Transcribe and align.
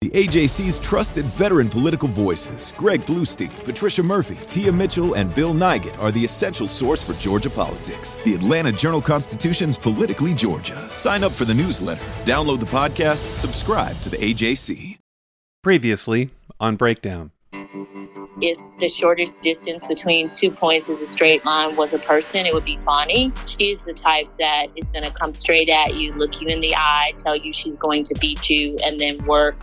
The 0.00 0.08
AJC's 0.12 0.78
trusted 0.78 1.26
veteran 1.26 1.68
political 1.68 2.08
voices, 2.08 2.72
Greg 2.78 3.02
Bluestein, 3.02 3.50
Patricia 3.64 4.02
Murphy, 4.02 4.38
Tia 4.48 4.72
Mitchell, 4.72 5.12
and 5.12 5.34
Bill 5.34 5.52
Nigut, 5.52 5.98
are 5.98 6.10
the 6.10 6.24
essential 6.24 6.66
source 6.66 7.02
for 7.02 7.12
Georgia 7.20 7.50
politics. 7.50 8.16
The 8.24 8.34
Atlanta 8.34 8.72
Journal 8.72 9.02
Constitution's 9.02 9.76
Politically 9.76 10.32
Georgia. 10.32 10.88
Sign 10.94 11.22
up 11.22 11.32
for 11.32 11.44
the 11.44 11.52
newsletter, 11.52 12.00
download 12.24 12.60
the 12.60 12.66
podcast, 12.66 13.18
subscribe 13.18 14.00
to 14.00 14.08
the 14.08 14.16
AJC. 14.16 14.96
Previously 15.62 16.30
on 16.58 16.76
Breakdown. 16.76 17.32
if 17.52 18.56
the 18.80 18.88
shortest 18.98 19.32
distance 19.42 19.84
between 19.86 20.30
two 20.34 20.50
points 20.50 20.88
is 20.88 20.98
a 21.06 21.12
straight 21.12 21.44
line 21.44 21.76
was 21.76 21.92
a 21.92 21.98
person, 21.98 22.46
it 22.46 22.54
would 22.54 22.64
be 22.64 22.78
Bonnie. 22.86 23.34
She's 23.58 23.76
the 23.84 23.92
type 23.92 24.28
that 24.38 24.68
is 24.76 24.84
going 24.94 25.04
to 25.04 25.10
come 25.10 25.34
straight 25.34 25.68
at 25.68 25.96
you, 25.96 26.14
look 26.14 26.40
you 26.40 26.48
in 26.48 26.62
the 26.62 26.74
eye, 26.74 27.12
tell 27.22 27.36
you 27.36 27.52
she's 27.52 27.76
going 27.76 28.04
to 28.04 28.14
beat 28.18 28.48
you, 28.48 28.78
and 28.82 28.98
then 28.98 29.22
work 29.26 29.56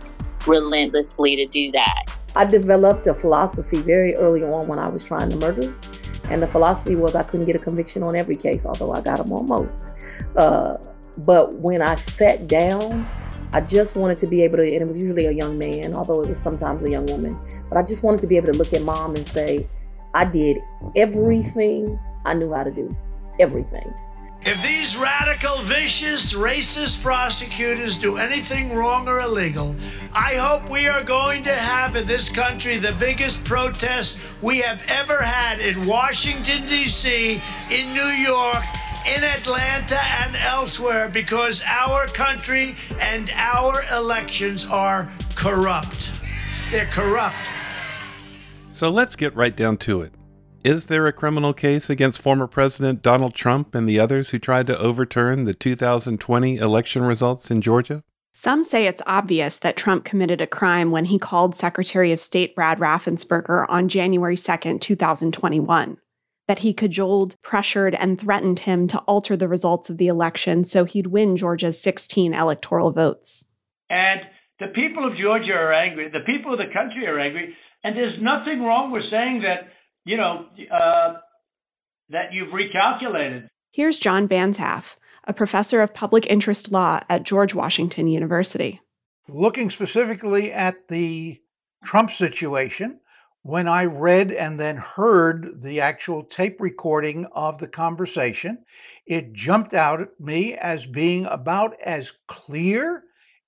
relentlessly 0.46 1.36
to 1.36 1.46
do 1.46 1.72
that. 1.72 2.06
I 2.36 2.44
developed 2.44 3.06
a 3.06 3.14
philosophy 3.14 3.78
very 3.78 4.14
early 4.14 4.42
on 4.42 4.68
when 4.68 4.78
I 4.78 4.88
was 4.88 5.04
trying 5.04 5.28
the 5.30 5.36
murders. 5.36 5.88
And 6.30 6.42
the 6.42 6.46
philosophy 6.46 6.94
was 6.94 7.14
I 7.14 7.22
couldn't 7.22 7.46
get 7.46 7.56
a 7.56 7.58
conviction 7.58 8.02
on 8.02 8.14
every 8.14 8.36
case, 8.36 8.66
although 8.66 8.92
I 8.92 9.00
got 9.00 9.18
them 9.18 9.32
on 9.32 9.46
most. 9.46 9.92
Uh, 10.36 10.76
but 11.18 11.54
when 11.54 11.80
I 11.80 11.94
sat 11.94 12.46
down, 12.46 13.08
I 13.52 13.62
just 13.62 13.96
wanted 13.96 14.18
to 14.18 14.26
be 14.26 14.42
able 14.42 14.58
to, 14.58 14.62
and 14.62 14.82
it 14.82 14.86
was 14.86 14.98
usually 14.98 15.26
a 15.26 15.30
young 15.30 15.58
man, 15.58 15.94
although 15.94 16.22
it 16.22 16.28
was 16.28 16.38
sometimes 16.38 16.84
a 16.84 16.90
young 16.90 17.06
woman, 17.06 17.38
but 17.68 17.78
I 17.78 17.82
just 17.82 18.02
wanted 18.02 18.20
to 18.20 18.26
be 18.26 18.36
able 18.36 18.52
to 18.52 18.58
look 18.58 18.74
at 18.74 18.82
mom 18.82 19.14
and 19.14 19.26
say, 19.26 19.66
I 20.14 20.26
did 20.26 20.58
everything 20.96 21.98
I 22.26 22.34
knew 22.34 22.52
how 22.52 22.64
to 22.64 22.70
do. 22.70 22.94
Everything. 23.40 23.92
If 24.42 24.62
these 24.62 24.96
radical, 24.96 25.58
vicious, 25.58 26.32
racist 26.32 27.02
prosecutors 27.02 27.98
do 27.98 28.16
anything 28.16 28.74
wrong 28.74 29.08
or 29.08 29.20
illegal, 29.20 29.74
I 30.14 30.34
hope 30.34 30.70
we 30.70 30.86
are 30.86 31.02
going 31.02 31.42
to 31.42 31.52
have 31.52 31.96
in 31.96 32.06
this 32.06 32.30
country 32.30 32.76
the 32.76 32.96
biggest 32.98 33.44
protest 33.44 34.40
we 34.42 34.58
have 34.58 34.82
ever 34.88 35.18
had 35.20 35.58
in 35.58 35.86
Washington, 35.86 36.66
D.C., 36.66 37.42
in 37.70 37.92
New 37.92 38.00
York, 38.00 38.62
in 39.14 39.24
Atlanta, 39.24 39.98
and 40.22 40.36
elsewhere 40.36 41.10
because 41.12 41.62
our 41.68 42.06
country 42.06 42.76
and 43.00 43.30
our 43.34 43.82
elections 43.92 44.70
are 44.70 45.10
corrupt. 45.34 46.12
They're 46.70 46.86
corrupt. 46.86 47.36
So 48.72 48.88
let's 48.88 49.16
get 49.16 49.34
right 49.34 49.54
down 49.54 49.76
to 49.78 50.02
it. 50.02 50.12
Is 50.68 50.84
there 50.84 51.06
a 51.06 51.14
criminal 51.14 51.54
case 51.54 51.88
against 51.88 52.20
former 52.20 52.46
President 52.46 53.00
Donald 53.00 53.32
Trump 53.32 53.74
and 53.74 53.88
the 53.88 53.98
others 53.98 54.28
who 54.28 54.38
tried 54.38 54.66
to 54.66 54.78
overturn 54.78 55.44
the 55.44 55.54
2020 55.54 56.58
election 56.58 57.00
results 57.04 57.50
in 57.50 57.62
Georgia? 57.62 58.04
Some 58.34 58.64
say 58.64 58.86
it's 58.86 59.00
obvious 59.06 59.56
that 59.56 59.78
Trump 59.78 60.04
committed 60.04 60.42
a 60.42 60.46
crime 60.46 60.90
when 60.90 61.06
he 61.06 61.18
called 61.18 61.56
Secretary 61.56 62.12
of 62.12 62.20
State 62.20 62.54
Brad 62.54 62.80
Raffensperger 62.80 63.64
on 63.70 63.88
January 63.88 64.36
2, 64.36 64.78
2021. 64.78 65.96
That 66.48 66.58
he 66.58 66.74
cajoled, 66.74 67.40
pressured, 67.40 67.94
and 67.94 68.20
threatened 68.20 68.58
him 68.58 68.86
to 68.88 68.98
alter 69.06 69.38
the 69.38 69.48
results 69.48 69.88
of 69.88 69.96
the 69.96 70.08
election 70.08 70.64
so 70.64 70.84
he'd 70.84 71.06
win 71.06 71.38
Georgia's 71.38 71.80
16 71.80 72.34
electoral 72.34 72.92
votes. 72.92 73.46
And 73.88 74.20
the 74.60 74.68
people 74.74 75.06
of 75.10 75.16
Georgia 75.16 75.54
are 75.54 75.72
angry. 75.72 76.10
The 76.10 76.26
people 76.26 76.52
of 76.52 76.58
the 76.58 76.70
country 76.74 77.06
are 77.06 77.18
angry. 77.18 77.56
And 77.82 77.96
there's 77.96 78.20
nothing 78.20 78.62
wrong 78.62 78.90
with 78.90 79.04
saying 79.10 79.40
that, 79.40 79.72
you 80.08 80.16
know, 80.16 80.46
uh, 80.72 81.18
that 82.08 82.32
you've 82.32 82.48
recalculated. 82.48 83.46
Here's 83.72 83.98
John 83.98 84.26
Banzhaf, 84.26 84.96
a 85.24 85.34
professor 85.34 85.82
of 85.82 85.92
public 85.92 86.26
interest 86.28 86.72
law 86.72 87.00
at 87.10 87.24
George 87.24 87.54
Washington 87.54 88.08
University. 88.08 88.80
Looking 89.28 89.68
specifically 89.68 90.50
at 90.50 90.88
the 90.88 91.38
Trump 91.84 92.10
situation, 92.10 93.00
when 93.42 93.68
I 93.68 93.84
read 93.84 94.32
and 94.32 94.58
then 94.58 94.78
heard 94.78 95.60
the 95.60 95.82
actual 95.82 96.24
tape 96.24 96.56
recording 96.58 97.26
of 97.32 97.58
the 97.58 97.68
conversation, 97.68 98.64
it 99.06 99.34
jumped 99.34 99.74
out 99.74 100.00
at 100.00 100.18
me 100.18 100.54
as 100.54 100.86
being 100.86 101.26
about 101.26 101.78
as 101.84 102.14
clear 102.28 103.02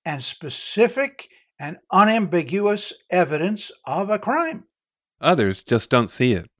and 0.05 0.23
specific 0.23 1.27
and 1.59 1.77
unambiguous 1.91 2.93
evidence 3.09 3.71
of 3.85 4.11
a 4.11 4.19
crime. 4.19 4.65
Others 5.19 5.63
just 5.63 5.89
don't 5.89 6.11
see 6.11 6.33
it. 6.33 6.50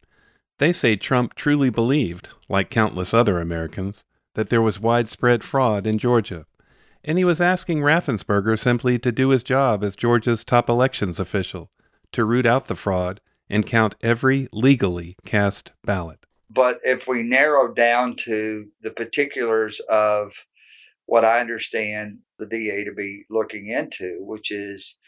They 0.61 0.73
say 0.73 0.95
Trump 0.95 1.33
truly 1.33 1.71
believed, 1.71 2.29
like 2.47 2.69
countless 2.69 3.15
other 3.15 3.39
Americans, 3.39 4.05
that 4.35 4.49
there 4.49 4.61
was 4.61 4.79
widespread 4.79 5.43
fraud 5.43 5.87
in 5.87 5.97
Georgia. 5.97 6.45
And 7.03 7.17
he 7.17 7.23
was 7.23 7.41
asking 7.41 7.79
Raffensperger 7.79 8.59
simply 8.59 8.99
to 8.99 9.11
do 9.11 9.29
his 9.29 9.41
job 9.41 9.83
as 9.83 9.95
Georgia's 9.95 10.45
top 10.45 10.69
elections 10.69 11.19
official, 11.19 11.71
to 12.11 12.25
root 12.25 12.45
out 12.45 12.67
the 12.67 12.75
fraud 12.75 13.21
and 13.49 13.65
count 13.65 13.95
every 14.03 14.49
legally 14.53 15.15
cast 15.25 15.71
ballot. 15.83 16.27
But 16.47 16.79
if 16.83 17.07
we 17.07 17.23
narrow 17.23 17.73
down 17.73 18.15
to 18.17 18.67
the 18.81 18.91
particulars 18.91 19.81
of 19.89 20.45
what 21.07 21.25
I 21.25 21.39
understand 21.39 22.19
the 22.37 22.45
DA 22.45 22.83
to 22.83 22.93
be 22.93 23.25
looking 23.31 23.69
into, 23.69 24.17
which 24.19 24.51
is, 24.51 24.99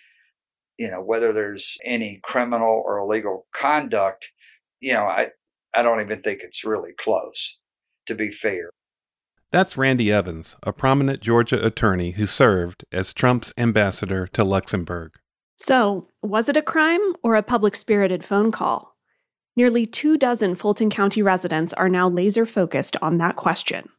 you 0.79 0.89
know, 0.89 1.03
whether 1.03 1.31
there's 1.31 1.77
any 1.85 2.19
criminal 2.23 2.81
or 2.83 2.97
illegal 2.97 3.45
conduct, 3.53 4.31
you 4.79 4.93
know, 4.93 5.03
I, 5.03 5.29
I 5.73 5.81
don't 5.81 6.01
even 6.01 6.21
think 6.21 6.41
it's 6.41 6.63
really 6.63 6.93
close, 6.93 7.57
to 8.05 8.15
be 8.15 8.29
fair. 8.29 8.69
That's 9.51 9.77
Randy 9.77 10.11
Evans, 10.11 10.55
a 10.63 10.73
prominent 10.73 11.21
Georgia 11.21 11.63
attorney 11.63 12.11
who 12.11 12.25
served 12.25 12.85
as 12.91 13.13
Trump's 13.13 13.53
ambassador 13.57 14.27
to 14.27 14.43
Luxembourg. 14.43 15.13
So, 15.57 16.07
was 16.21 16.49
it 16.49 16.57
a 16.57 16.61
crime 16.61 17.13
or 17.21 17.35
a 17.35 17.43
public 17.43 17.75
spirited 17.75 18.25
phone 18.25 18.51
call? 18.51 18.97
Nearly 19.55 19.85
two 19.85 20.17
dozen 20.17 20.55
Fulton 20.55 20.89
County 20.89 21.21
residents 21.21 21.73
are 21.73 21.89
now 21.89 22.09
laser 22.09 22.45
focused 22.45 22.97
on 23.01 23.19
that 23.19 23.35
question. 23.35 23.89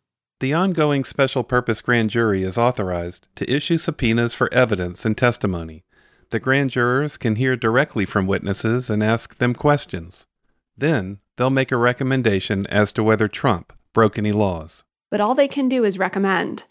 The 0.41 0.53
ongoing 0.53 1.05
special 1.05 1.45
purpose 1.45 1.81
grand 1.81 2.11
jury 2.11 2.43
is 2.43 2.59
authorized 2.59 3.27
to 3.37 3.51
issue 3.51 3.79
subpoenas 3.79 4.35
for 4.35 4.53
evidence 4.53 5.07
and 5.07 5.17
testimony. 5.17 5.85
The 6.31 6.41
grand 6.41 6.71
jurors 6.71 7.17
can 7.17 7.37
hear 7.37 7.55
directly 7.55 8.05
from 8.05 8.27
witnesses 8.27 8.91
and 8.91 9.03
ask 9.03 9.39
them 9.39 9.55
questions. 9.55 10.27
Then, 10.77 11.21
they'll 11.37 11.51
make 11.51 11.73
a 11.73 11.77
recommendation 11.77 12.67
as 12.69 12.93
to 12.93 13.03
whether 13.03 13.29
Trump 13.29 13.73
broke 13.93 14.19
any 14.19 14.33
laws. 14.33 14.85
But 15.11 15.21
all 15.21 15.35
they 15.35 15.49
can 15.49 15.69
do 15.69 15.85
is 15.85 15.99
recommend. 15.99 16.65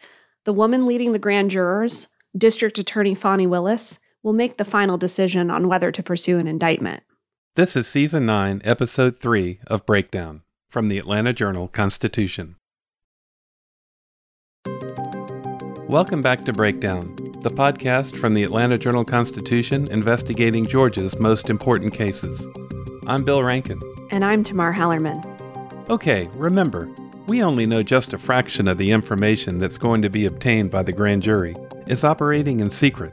The 0.46 0.53
woman 0.53 0.85
leading 0.85 1.12
the 1.12 1.19
grand 1.19 1.51
jurors, 1.51 2.07
District 2.38 2.78
Attorney 2.78 3.16
Fani 3.16 3.47
Willis, 3.47 4.00
will 4.22 4.34
make 4.34 4.57
the 4.57 4.66
final 4.66 4.97
decision 4.97 5.50
on 5.50 5.68
whether 5.68 5.91
to 5.91 6.03
pursue 6.03 6.40
an 6.40 6.47
indictment. 6.47 7.03
This 7.56 7.75
is 7.75 7.88
Season 7.88 8.25
9, 8.25 8.62
Episode 8.63 9.19
3 9.19 9.59
of 9.68 9.85
Breakdown 9.85 10.41
from 10.69 10.90
the 10.90 10.97
Atlanta 10.97 11.34
Journal 11.34 11.68
Constitution. 11.68 12.56
Welcome 15.88 16.24
back 16.24 16.45
to 16.45 16.53
Breakdown, 16.53 17.16
the 17.41 17.51
podcast 17.51 18.18
from 18.18 18.34
the 18.34 18.44
Atlanta 18.44 18.80
Journal 18.80 19.06
Constitution 19.06 19.88
investigating 19.92 20.65
Georgia's 20.65 21.19
most 21.19 21.50
important 21.50 21.94
cases. 21.94 22.48
I'm 23.06 23.24
Bill 23.24 23.44
Rankin. 23.44 23.93
And 24.13 24.24
I'm 24.24 24.44
Tamar 24.44 24.71
Hallerman. 24.71 25.25
Okay, 25.89 26.30
remember, 26.36 26.88
we 27.25 27.42
only 27.42 27.65
know 27.65 27.81
just 27.81 28.13
a 28.13 28.19
fraction 28.19 28.68
of 28.68 28.77
the 28.77 28.92
information 28.92 29.57
that's 29.57 29.80
going 29.80 30.04
to 30.04 30.10
be 30.12 30.27
obtained 30.27 30.69
by 30.69 30.83
the 30.83 30.92
grand 30.92 31.24
jury 31.24 31.56
It's 31.88 32.04
operating 32.04 32.60
in 32.60 32.69
secret, 32.69 33.12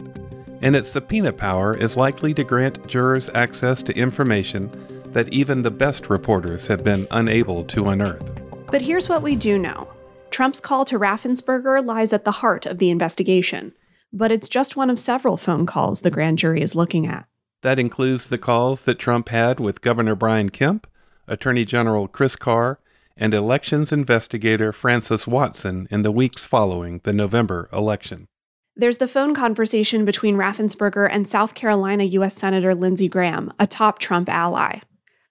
and 0.60 0.76
its 0.76 0.90
subpoena 0.90 1.32
power 1.32 1.74
is 1.74 1.96
likely 1.96 2.34
to 2.34 2.44
grant 2.44 2.86
jurors 2.86 3.30
access 3.34 3.82
to 3.84 3.96
information 3.96 4.70
that 5.06 5.32
even 5.32 5.62
the 5.62 5.70
best 5.70 6.10
reporters 6.10 6.66
have 6.66 6.84
been 6.84 7.08
unable 7.12 7.64
to 7.64 7.88
unearth. 7.88 8.30
But 8.66 8.82
here's 8.82 9.08
what 9.08 9.22
we 9.22 9.36
do 9.36 9.58
know 9.58 9.88
Trump's 10.28 10.60
call 10.60 10.84
to 10.84 10.98
Raffensperger 10.98 11.82
lies 11.82 12.12
at 12.12 12.26
the 12.26 12.30
heart 12.30 12.66
of 12.66 12.76
the 12.76 12.90
investigation, 12.90 13.72
but 14.12 14.30
it's 14.30 14.50
just 14.50 14.76
one 14.76 14.90
of 14.90 14.98
several 14.98 15.38
phone 15.38 15.64
calls 15.64 16.02
the 16.02 16.10
grand 16.10 16.36
jury 16.36 16.60
is 16.60 16.76
looking 16.76 17.06
at. 17.06 17.26
That 17.62 17.78
includes 17.78 18.26
the 18.26 18.38
calls 18.38 18.84
that 18.84 18.98
Trump 18.98 19.30
had 19.30 19.60
with 19.60 19.82
Governor 19.82 20.14
Brian 20.14 20.50
Kemp, 20.50 20.86
Attorney 21.30 21.64
General 21.64 22.08
Chris 22.08 22.36
Carr, 22.36 22.78
and 23.16 23.32
elections 23.32 23.92
investigator 23.92 24.72
Frances 24.72 25.26
Watson 25.26 25.86
in 25.90 26.02
the 26.02 26.12
weeks 26.12 26.44
following 26.44 27.00
the 27.04 27.12
November 27.12 27.68
election. 27.72 28.26
There's 28.76 28.98
the 28.98 29.08
phone 29.08 29.34
conversation 29.34 30.04
between 30.04 30.36
Raffensperger 30.36 31.08
and 31.10 31.28
South 31.28 31.54
Carolina 31.54 32.04
U.S. 32.04 32.34
Senator 32.34 32.74
Lindsey 32.74 33.08
Graham, 33.08 33.52
a 33.58 33.66
top 33.66 33.98
Trump 33.98 34.28
ally. 34.28 34.80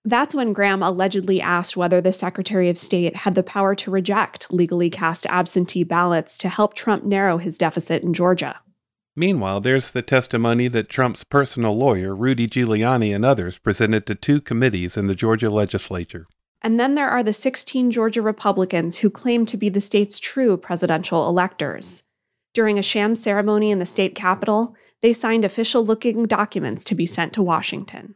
That's 0.05 0.35
when 0.35 0.53
Graham 0.53 0.81
allegedly 0.81 1.41
asked 1.41 1.75
whether 1.75 1.99
the 1.99 2.13
Secretary 2.13 2.69
of 2.69 2.77
State 2.77 3.17
had 3.17 3.35
the 3.35 3.43
power 3.43 3.75
to 3.75 3.91
reject 3.91 4.53
legally 4.53 4.89
cast 4.89 5.25
absentee 5.27 5.83
ballots 5.83 6.37
to 6.39 6.49
help 6.49 6.73
Trump 6.73 7.03
narrow 7.03 7.37
his 7.37 7.57
deficit 7.57 8.03
in 8.03 8.13
Georgia. 8.13 8.61
Meanwhile, 9.19 9.59
there's 9.59 9.91
the 9.91 10.01
testimony 10.01 10.69
that 10.69 10.87
Trump's 10.87 11.25
personal 11.25 11.77
lawyer, 11.77 12.15
Rudy 12.15 12.47
Giuliani, 12.47 13.13
and 13.13 13.25
others 13.25 13.57
presented 13.57 14.05
to 14.05 14.15
two 14.15 14.39
committees 14.39 14.95
in 14.95 15.07
the 15.07 15.13
Georgia 15.13 15.49
legislature. 15.49 16.25
And 16.61 16.79
then 16.79 16.95
there 16.95 17.09
are 17.09 17.21
the 17.21 17.33
16 17.33 17.91
Georgia 17.91 18.21
Republicans 18.21 18.99
who 18.99 19.09
claim 19.09 19.45
to 19.47 19.57
be 19.57 19.67
the 19.67 19.81
state's 19.81 20.19
true 20.19 20.55
presidential 20.55 21.27
electors. 21.27 22.03
During 22.53 22.79
a 22.79 22.81
sham 22.81 23.13
ceremony 23.13 23.71
in 23.71 23.79
the 23.79 23.85
state 23.85 24.15
capitol, 24.15 24.73
they 25.01 25.11
signed 25.11 25.43
official 25.43 25.85
looking 25.85 26.23
documents 26.23 26.85
to 26.85 26.95
be 26.95 27.05
sent 27.05 27.33
to 27.33 27.43
Washington. 27.43 28.15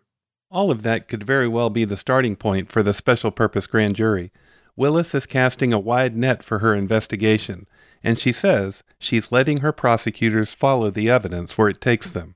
All 0.50 0.72
of 0.72 0.84
that 0.84 1.10
could 1.10 1.26
very 1.26 1.50
well 1.50 1.70
be 1.70 1.84
the 1.84 1.98
starting 1.98 2.38
point 2.38 2.72
for 2.72 2.82
the 2.82 2.94
special 2.94 3.30
purpose 3.30 3.68
grand 3.68 3.98
jury. 3.98 4.32
Willis 4.78 5.14
is 5.14 5.26
casting 5.26 5.74
a 5.74 5.80
wide 5.80 6.16
net 6.16 6.44
for 6.44 6.60
her 6.60 6.74
investigation, 6.74 7.68
and 8.04 8.20
she 8.20 8.32
says 8.32 8.84
she's 9.00 9.32
letting 9.32 9.60
her 9.60 9.72
prosecutors 9.72 10.54
follow 10.54 10.92
the 10.92 11.10
evidence 11.10 11.58
where 11.58 11.70
it 11.70 11.82
takes 11.82 12.10
them. 12.10 12.36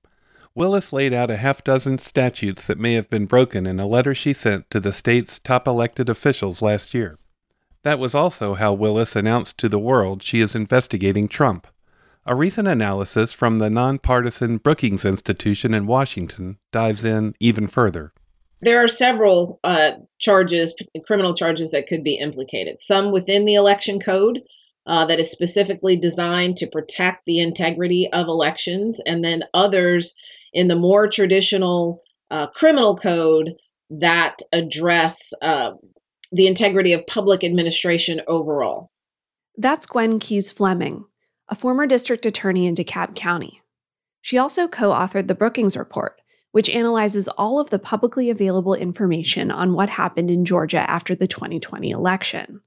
Willis 0.56 0.92
laid 0.92 1.14
out 1.14 1.30
a 1.30 1.38
half 1.38 1.64
dozen 1.64 2.00
statutes 2.00 2.66
that 2.66 2.80
may 2.80 2.94
have 2.94 3.10
been 3.10 3.28
broken 3.28 3.68
in 3.68 3.80
a 3.80 3.86
letter 3.86 4.16
she 4.16 4.34
sent 4.34 4.69
to 4.72 4.80
the 4.80 4.94
state's 4.94 5.38
top 5.38 5.68
elected 5.68 6.10
officials 6.10 6.62
last 6.62 6.94
year. 6.94 7.18
That 7.84 8.00
was 8.00 8.16
also 8.16 8.56
how 8.56 8.74
Willis 8.74 9.16
announced 9.16 9.58
to 9.60 9.69
the 9.69 9.78
world 9.78 10.24
she 10.24 10.42
is 10.42 10.56
investigating 10.56 11.28
Trump. 11.28 11.68
A 12.25 12.36
recent 12.36 12.68
analysis 12.68 13.31
from 13.31 13.60
the 13.60 13.69
nonpartisan 13.69 14.58
Brookings 14.58 15.06
Institution 15.06 15.74
in 15.74 15.86
Washington 15.86 16.58
dives 16.72 17.06
in 17.06 17.36
even 17.40 17.68
further. 17.68 18.12
There 18.60 18.84
are 18.84 18.88
several 18.88 19.60
uh, 19.64 19.92
charges, 20.19 20.75
criminal 21.06 21.36
charges 21.36 21.72
that 21.72 21.88
could 21.88 22.04
be 22.04 22.16
implicated. 22.16 22.81
Some 22.81 23.12
within 23.12 23.46
the 23.46 23.54
election 23.54 24.00
code 24.00 24.42
uh, 24.88 25.06
that 25.06 25.19
is 25.19 25.30
specifically 25.30 25.95
designed 25.95 26.57
to 26.57 26.68
protect 26.68 27.25
the 27.25 27.39
integrity 27.39 28.10
of 28.12 28.28
elections, 28.28 29.00
and 29.06 29.24
then 29.24 29.44
others 29.54 30.16
in 30.54 30.68
the 30.68 30.75
more 30.75 31.07
traditional 31.07 32.00
uh, 32.31 32.48
criminal 32.48 32.95
code 32.95 33.54
that 33.89 34.38
address 34.51 35.34
uh, 35.42 35.74
the 36.31 36.48
integrity 36.48 36.94
of 36.94 37.06
public 37.06 37.44
administration 37.44 38.22
overall. 38.28 38.89
That's 39.57 39.86
Gwen 39.86 40.19
Keyes 40.19 40.51
Fleming 40.51 41.06
a 41.50 41.56
former 41.56 41.88
district 41.88 42.25
attorney 42.25 42.68
in 42.68 42.75
DeKalb 42.75 43.16
County. 43.16 43.62
She 44.22 44.38
also 44.38 44.68
co 44.68 44.92
authored 44.92 45.28
the 45.28 45.36
Brookings 45.36 45.78
Report, 45.78 46.19
which 46.51 46.69
analyzes 46.69 47.30
all 47.30 47.60
of 47.60 47.69
the 47.69 47.80
publicly 47.80 48.30
available 48.30 48.74
information 48.74 49.51
on 49.51 49.74
what 49.74 49.90
happened 49.90 50.30
in 50.30 50.44
Georgia 50.44 50.90
after 50.90 51.16
the 51.16 51.28
2020 51.28 51.90
election. 51.90 52.62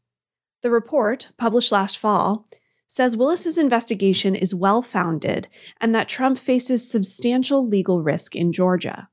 The 0.62 0.70
report, 0.70 1.30
published 1.38 1.72
last 1.72 1.96
fall, 1.96 2.46
says 2.86 3.16
Willis's 3.16 3.56
investigation 3.56 4.34
is 4.34 4.54
well 4.54 4.82
founded 4.82 5.48
and 5.80 5.94
that 5.94 6.08
Trump 6.08 6.38
faces 6.38 6.90
substantial 6.90 7.66
legal 7.66 8.02
risk 8.02 8.34
in 8.34 8.52
Georgia. 8.52 9.08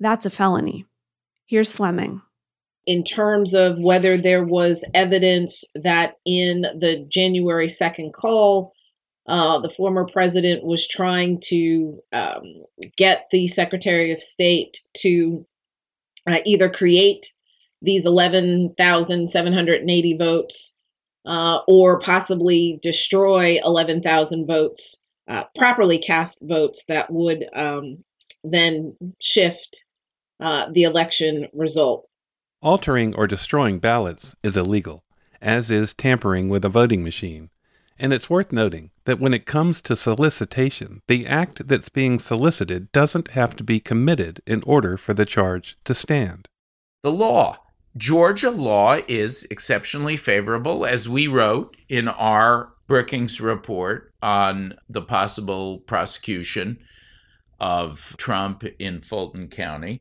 That's 0.00 0.24
a 0.24 0.30
felony. 0.30 0.86
Here's 1.46 1.72
Fleming 1.74 2.22
in 2.86 3.04
terms 3.04 3.52
of 3.52 3.78
whether 3.78 4.16
there 4.16 4.42
was 4.42 4.84
evidence 4.94 5.64
that 5.74 6.14
in 6.24 6.62
the 6.62 7.06
January 7.08 7.66
2nd 7.66 8.12
call, 8.12 8.72
uh, 9.26 9.58
the 9.60 9.68
former 9.68 10.06
president 10.06 10.64
was 10.64 10.88
trying 10.88 11.38
to 11.40 12.02
um, 12.12 12.64
get 12.96 13.28
the 13.30 13.46
Secretary 13.48 14.10
of 14.10 14.20
State 14.20 14.80
to 14.98 15.46
uh, 16.26 16.38
either 16.44 16.68
create 16.68 17.32
these 17.82 18.04
11,780 18.06 20.16
votes 20.16 20.76
uh, 21.26 21.58
or 21.66 21.98
possibly 21.98 22.78
destroy 22.82 23.58
11,000 23.64 24.46
votes, 24.46 25.02
uh, 25.28 25.44
properly 25.56 25.98
cast 25.98 26.42
votes 26.42 26.84
that 26.86 27.10
would 27.10 27.46
um, 27.54 28.04
then 28.42 28.96
shift 29.20 29.84
uh, 30.40 30.68
the 30.70 30.82
election 30.82 31.48
result. 31.52 32.08
Altering 32.62 33.14
or 33.14 33.26
destroying 33.26 33.78
ballots 33.78 34.34
is 34.42 34.56
illegal, 34.56 35.04
as 35.40 35.70
is 35.70 35.94
tampering 35.94 36.48
with 36.48 36.64
a 36.64 36.68
voting 36.68 37.04
machine. 37.04 37.50
And 38.00 38.14
it's 38.14 38.30
worth 38.30 38.50
noting 38.50 38.90
that 39.04 39.20
when 39.20 39.34
it 39.34 39.44
comes 39.44 39.82
to 39.82 39.94
solicitation, 39.94 41.02
the 41.06 41.26
act 41.26 41.68
that's 41.68 41.90
being 41.90 42.18
solicited 42.18 42.90
doesn't 42.92 43.32
have 43.32 43.54
to 43.56 43.62
be 43.62 43.78
committed 43.78 44.40
in 44.46 44.62
order 44.66 44.96
for 44.96 45.12
the 45.12 45.26
charge 45.26 45.76
to 45.84 45.92
stand. 45.92 46.48
The 47.02 47.12
law. 47.12 47.58
Georgia 47.98 48.50
law 48.50 49.00
is 49.06 49.46
exceptionally 49.50 50.16
favorable, 50.16 50.86
as 50.86 51.10
we 51.10 51.26
wrote 51.26 51.76
in 51.90 52.08
our 52.08 52.72
Brookings 52.86 53.38
report 53.38 54.14
on 54.22 54.74
the 54.88 55.02
possible 55.02 55.80
prosecution 55.80 56.78
of 57.58 58.14
Trump 58.16 58.64
in 58.78 59.02
Fulton 59.02 59.48
County. 59.48 60.00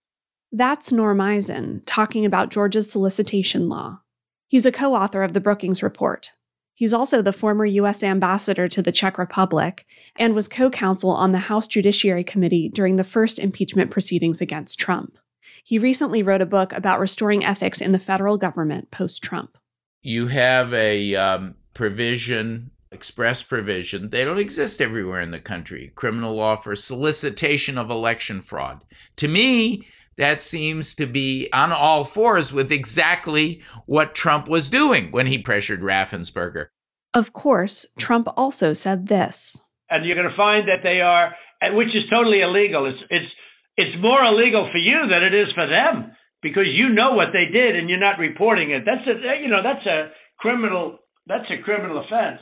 That's 0.54 0.94
Norm 0.94 1.20
Eisen 1.20 1.82
talking 1.86 2.26
about 2.26 2.50
Georgia's 2.50 2.90
solicitation 2.90 3.68
law. 3.68 4.00
He's 4.48 4.66
a 4.66 4.72
co 4.72 4.96
author 4.96 5.22
of 5.22 5.34
the 5.34 5.42
Brookings 5.42 5.84
Report. 5.84 6.32
He's 6.80 6.94
also 6.94 7.22
the 7.22 7.34
former 7.34 7.66
U.S. 7.66 8.04
ambassador 8.04 8.70
to 8.70 8.82
the 8.82 8.94
Czech 8.94 9.18
Republic 9.18 9.86
and 10.16 10.34
was 10.34 10.48
co 10.48 10.70
counsel 10.70 11.10
on 11.10 11.34
the 11.34 11.40
House 11.40 11.68
Judiciary 11.68 12.24
Committee 12.24 12.70
during 12.70 12.96
the 12.96 13.04
first 13.04 13.38
impeachment 13.38 13.92
proceedings 13.92 14.40
against 14.40 14.80
Trump. 14.80 15.18
He 15.62 15.78
recently 15.78 16.24
wrote 16.24 16.42
a 16.42 16.46
book 16.46 16.72
about 16.72 17.02
restoring 17.02 17.44
ethics 17.44 17.82
in 17.82 17.92
the 17.92 18.00
federal 18.00 18.38
government 18.38 18.92
post 18.92 19.22
Trump. 19.22 19.58
You 20.04 20.28
have 20.28 20.74
a 20.74 21.16
um, 21.16 21.56
provision, 21.74 22.72
express 22.94 23.44
provision, 23.44 24.10
they 24.10 24.24
don't 24.24 24.40
exist 24.40 24.80
everywhere 24.82 25.20
in 25.20 25.32
the 25.32 25.40
country 25.42 25.92
criminal 25.96 26.34
law 26.34 26.56
for 26.56 26.78
solicitation 26.78 27.78
of 27.78 27.90
election 27.90 28.42
fraud. 28.42 28.86
To 29.18 29.28
me, 29.28 29.86
that 30.20 30.42
seems 30.42 30.96
to 30.96 31.08
be 31.08 31.48
on 31.54 31.72
all 31.72 32.04
fours 32.04 32.52
with 32.52 32.74
exactly 32.74 33.62
what 33.86 34.14
Trump 34.14 34.50
was 34.50 34.70
doing 34.70 35.12
when 35.12 35.26
he 35.26 35.38
pressured 35.38 35.80
Raffensperger. 35.80 36.68
Of 37.14 37.32
course, 37.32 37.86
Trump 37.98 38.28
also 38.36 38.74
said 38.74 39.08
this. 39.08 39.60
And 39.90 40.06
you're 40.06 40.18
going 40.18 40.30
to 40.30 40.36
find 40.36 40.68
that 40.68 40.88
they 40.88 41.00
are, 41.00 41.34
which 41.72 41.96
is 41.96 42.04
totally 42.12 42.42
illegal. 42.42 42.86
It's 42.86 43.00
it's 43.10 43.32
it's 43.78 44.04
more 44.04 44.22
illegal 44.22 44.70
for 44.72 44.78
you 44.78 45.08
than 45.10 45.24
it 45.24 45.34
is 45.34 45.48
for 45.56 45.66
them 45.66 46.12
because 46.42 46.68
you 46.68 46.90
know 46.90 47.14
what 47.14 47.30
they 47.32 47.46
did 47.52 47.78
and 47.78 47.90
you're 47.90 47.98
not 47.98 48.20
reporting 48.20 48.72
it. 48.72 48.84
That's 48.86 49.08
a 49.08 49.42
you 49.42 49.48
know 49.48 49.64
that's 49.64 49.86
a 49.86 50.12
criminal 50.38 51.00
that's 51.28 51.50
a 51.50 51.64
criminal 51.64 52.04
offense. 52.04 52.42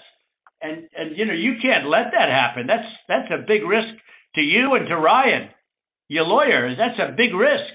And 0.62 0.90
and 0.98 1.16
you 1.16 1.26
know 1.26 1.34
you 1.34 1.54
can't 1.62 1.88
let 1.88 2.10
that 2.12 2.32
happen. 2.32 2.66
That's 2.66 2.90
that's 3.08 3.32
a 3.32 3.46
big 3.48 3.64
risk 3.64 3.94
to 4.34 4.42
you 4.42 4.74
and 4.74 4.90
to 4.90 4.98
Ryan 4.98 5.50
your 6.08 6.26
lawyer. 6.26 6.76
That's 6.76 7.00
a 7.00 7.16
big 7.16 7.34
risk. 7.34 7.74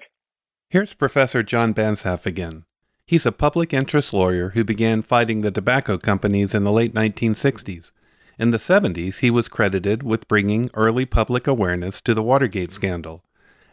Here's 0.70 0.94
Professor 0.94 1.42
John 1.42 1.74
Banzhaf 1.74 2.24
again. 2.24 2.64
He's 3.06 3.26
a 3.26 3.32
public 3.32 3.74
interest 3.74 4.14
lawyer 4.14 4.50
who 4.50 4.64
began 4.64 5.02
fighting 5.02 5.42
the 5.42 5.50
tobacco 5.50 5.98
companies 5.98 6.54
in 6.54 6.64
the 6.64 6.72
late 6.72 6.94
1960s, 6.94 7.92
In 8.38 8.50
the 8.50 8.58
70s, 8.58 9.18
he 9.18 9.30
was 9.30 9.48
credited 9.48 10.02
with 10.02 10.28
bringing 10.28 10.70
early 10.72 11.04
public 11.04 11.46
awareness 11.46 12.00
to 12.00 12.14
the 12.14 12.22
Watergate 12.22 12.70
scandal. 12.70 13.22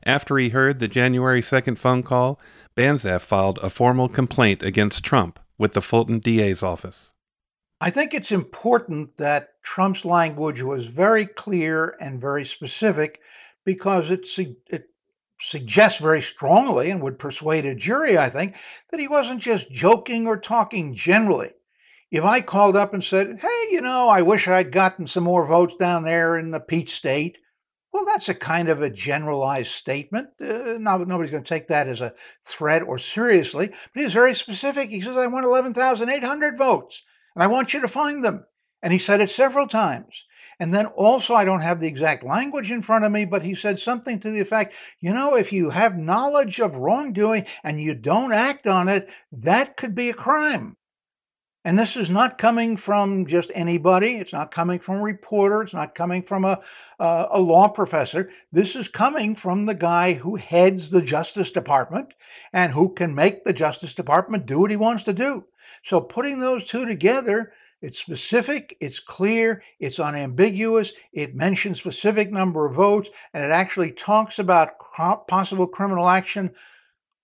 After 0.05 0.37
he 0.37 0.49
heard 0.49 0.79
the 0.79 0.87
January 0.87 1.41
2nd 1.41 1.77
phone 1.77 2.03
call, 2.03 2.39
Banzhaf 2.75 3.21
filed 3.21 3.59
a 3.59 3.69
formal 3.69 4.09
complaint 4.09 4.61
against 4.63 5.03
Trump 5.03 5.39
with 5.57 5.73
the 5.73 5.81
Fulton 5.81 6.19
DA's 6.19 6.61
office. 6.61 7.13
I 7.79 7.89
think 7.91 8.13
it's 8.13 8.31
important 8.31 9.15
that 9.17 9.49
Trump's 9.63 10.03
language 10.03 10.61
was 10.61 10.87
very 10.87 11.25
clear 11.25 11.95
and 12.01 12.19
very 12.19 12.43
specific 12.43 13.21
because 13.65 14.09
it, 14.09 14.27
it 14.67 14.89
suggests 15.41 15.99
very 15.99 16.21
strongly 16.21 16.89
and 16.89 17.01
would 17.01 17.19
persuade 17.19 17.65
a 17.65 17.75
jury, 17.75 18.17
I 18.17 18.29
think, 18.29 18.55
that 18.91 18.99
he 18.99 19.07
wasn't 19.07 19.41
just 19.41 19.71
joking 19.71 20.27
or 20.27 20.37
talking 20.37 20.93
generally. 20.93 21.51
If 22.11 22.23
I 22.23 22.41
called 22.41 22.75
up 22.75 22.93
and 22.93 23.03
said, 23.03 23.39
hey, 23.41 23.67
you 23.71 23.81
know, 23.81 24.09
I 24.09 24.23
wish 24.23 24.47
I'd 24.47 24.71
gotten 24.71 25.05
some 25.05 25.23
more 25.23 25.45
votes 25.45 25.75
down 25.79 26.03
there 26.03 26.37
in 26.37 26.51
the 26.51 26.59
Peach 26.59 26.91
State, 26.95 27.37
well, 27.91 28.05
that's 28.05 28.29
a 28.29 28.35
kind 28.35 28.69
of 28.69 28.81
a 28.81 28.89
generalized 28.89 29.71
statement. 29.71 30.29
Uh, 30.39 30.77
not, 30.79 31.07
nobody's 31.07 31.31
going 31.31 31.43
to 31.43 31.49
take 31.49 31.67
that 31.67 31.87
as 31.87 32.01
a 32.01 32.13
threat 32.45 32.83
or 32.83 32.99
seriously, 32.99 33.67
but 33.67 34.03
he's 34.03 34.13
very 34.13 34.35
specific. 34.35 34.89
He 34.89 35.01
says, 35.01 35.17
I 35.17 35.27
want 35.27 35.45
11,800 35.45 36.57
votes, 36.57 37.03
and 37.35 37.43
I 37.43 37.47
want 37.47 37.73
you 37.73 37.81
to 37.81 37.87
find 37.87 38.23
them. 38.23 38.45
And 38.81 38.93
he 38.93 38.99
said 38.99 39.21
it 39.21 39.31
several 39.31 39.67
times. 39.67 40.25
And 40.59 40.73
then 40.73 40.87
also, 40.87 41.33
I 41.35 41.45
don't 41.45 41.61
have 41.61 41.79
the 41.79 41.87
exact 41.87 42.23
language 42.23 42.71
in 42.71 42.81
front 42.81 43.05
of 43.05 43.11
me, 43.11 43.23
but 43.23 43.43
he 43.43 43.55
said 43.55 43.79
something 43.79 44.19
to 44.19 44.29
the 44.29 44.41
effect, 44.41 44.73
you 44.99 45.13
know, 45.13 45.35
if 45.35 45.53
you 45.53 45.69
have 45.69 45.97
knowledge 45.97 46.59
of 46.59 46.75
wrongdoing 46.75 47.45
and 47.63 47.79
you 47.79 47.93
don't 47.93 48.33
act 48.33 48.67
on 48.67 48.89
it, 48.89 49.09
that 49.31 49.77
could 49.77 49.95
be 49.95 50.09
a 50.09 50.13
crime. 50.13 50.75
And 51.65 51.77
this 51.77 51.97
is 51.97 52.09
not 52.09 52.37
coming 52.37 52.77
from 52.77 53.25
just 53.25 53.51
anybody. 53.53 54.15
It's 54.15 54.31
not 54.31 54.49
coming 54.49 54.79
from 54.79 54.99
a 54.99 55.03
reporter. 55.03 55.61
It's 55.61 55.73
not 55.73 55.93
coming 55.93 56.23
from 56.23 56.45
a, 56.45 56.61
uh, 56.99 57.27
a 57.31 57.41
law 57.41 57.67
professor. 57.67 58.31
This 58.51 58.75
is 58.75 58.87
coming 58.87 59.35
from 59.35 59.65
the 59.65 59.75
guy 59.75 60.13
who 60.13 60.37
heads 60.37 60.89
the 60.89 61.01
Justice 61.01 61.51
Department 61.51 62.13
and 62.53 62.71
who 62.71 62.93
can 62.93 63.13
make 63.13 63.43
the 63.43 63.53
Justice 63.53 63.93
Department 63.93 64.45
do 64.45 64.59
what 64.59 64.71
he 64.71 64.77
wants 64.77 65.03
to 65.03 65.13
do. 65.13 65.45
So 65.83 65.99
putting 65.99 66.39
those 66.39 66.63
two 66.63 66.85
together, 66.85 67.51
it's 67.81 67.97
specific, 67.97 68.75
it's 68.81 68.99
clear, 68.99 69.63
it's 69.79 69.99
unambiguous, 69.99 70.91
it 71.13 71.35
mentions 71.35 71.79
specific 71.79 72.31
number 72.31 72.65
of 72.65 72.75
votes, 72.75 73.09
and 73.33 73.43
it 73.43 73.51
actually 73.51 73.91
talks 73.91 74.37
about 74.39 74.79
possible 75.27 75.67
criminal 75.67 76.07
action. 76.07 76.51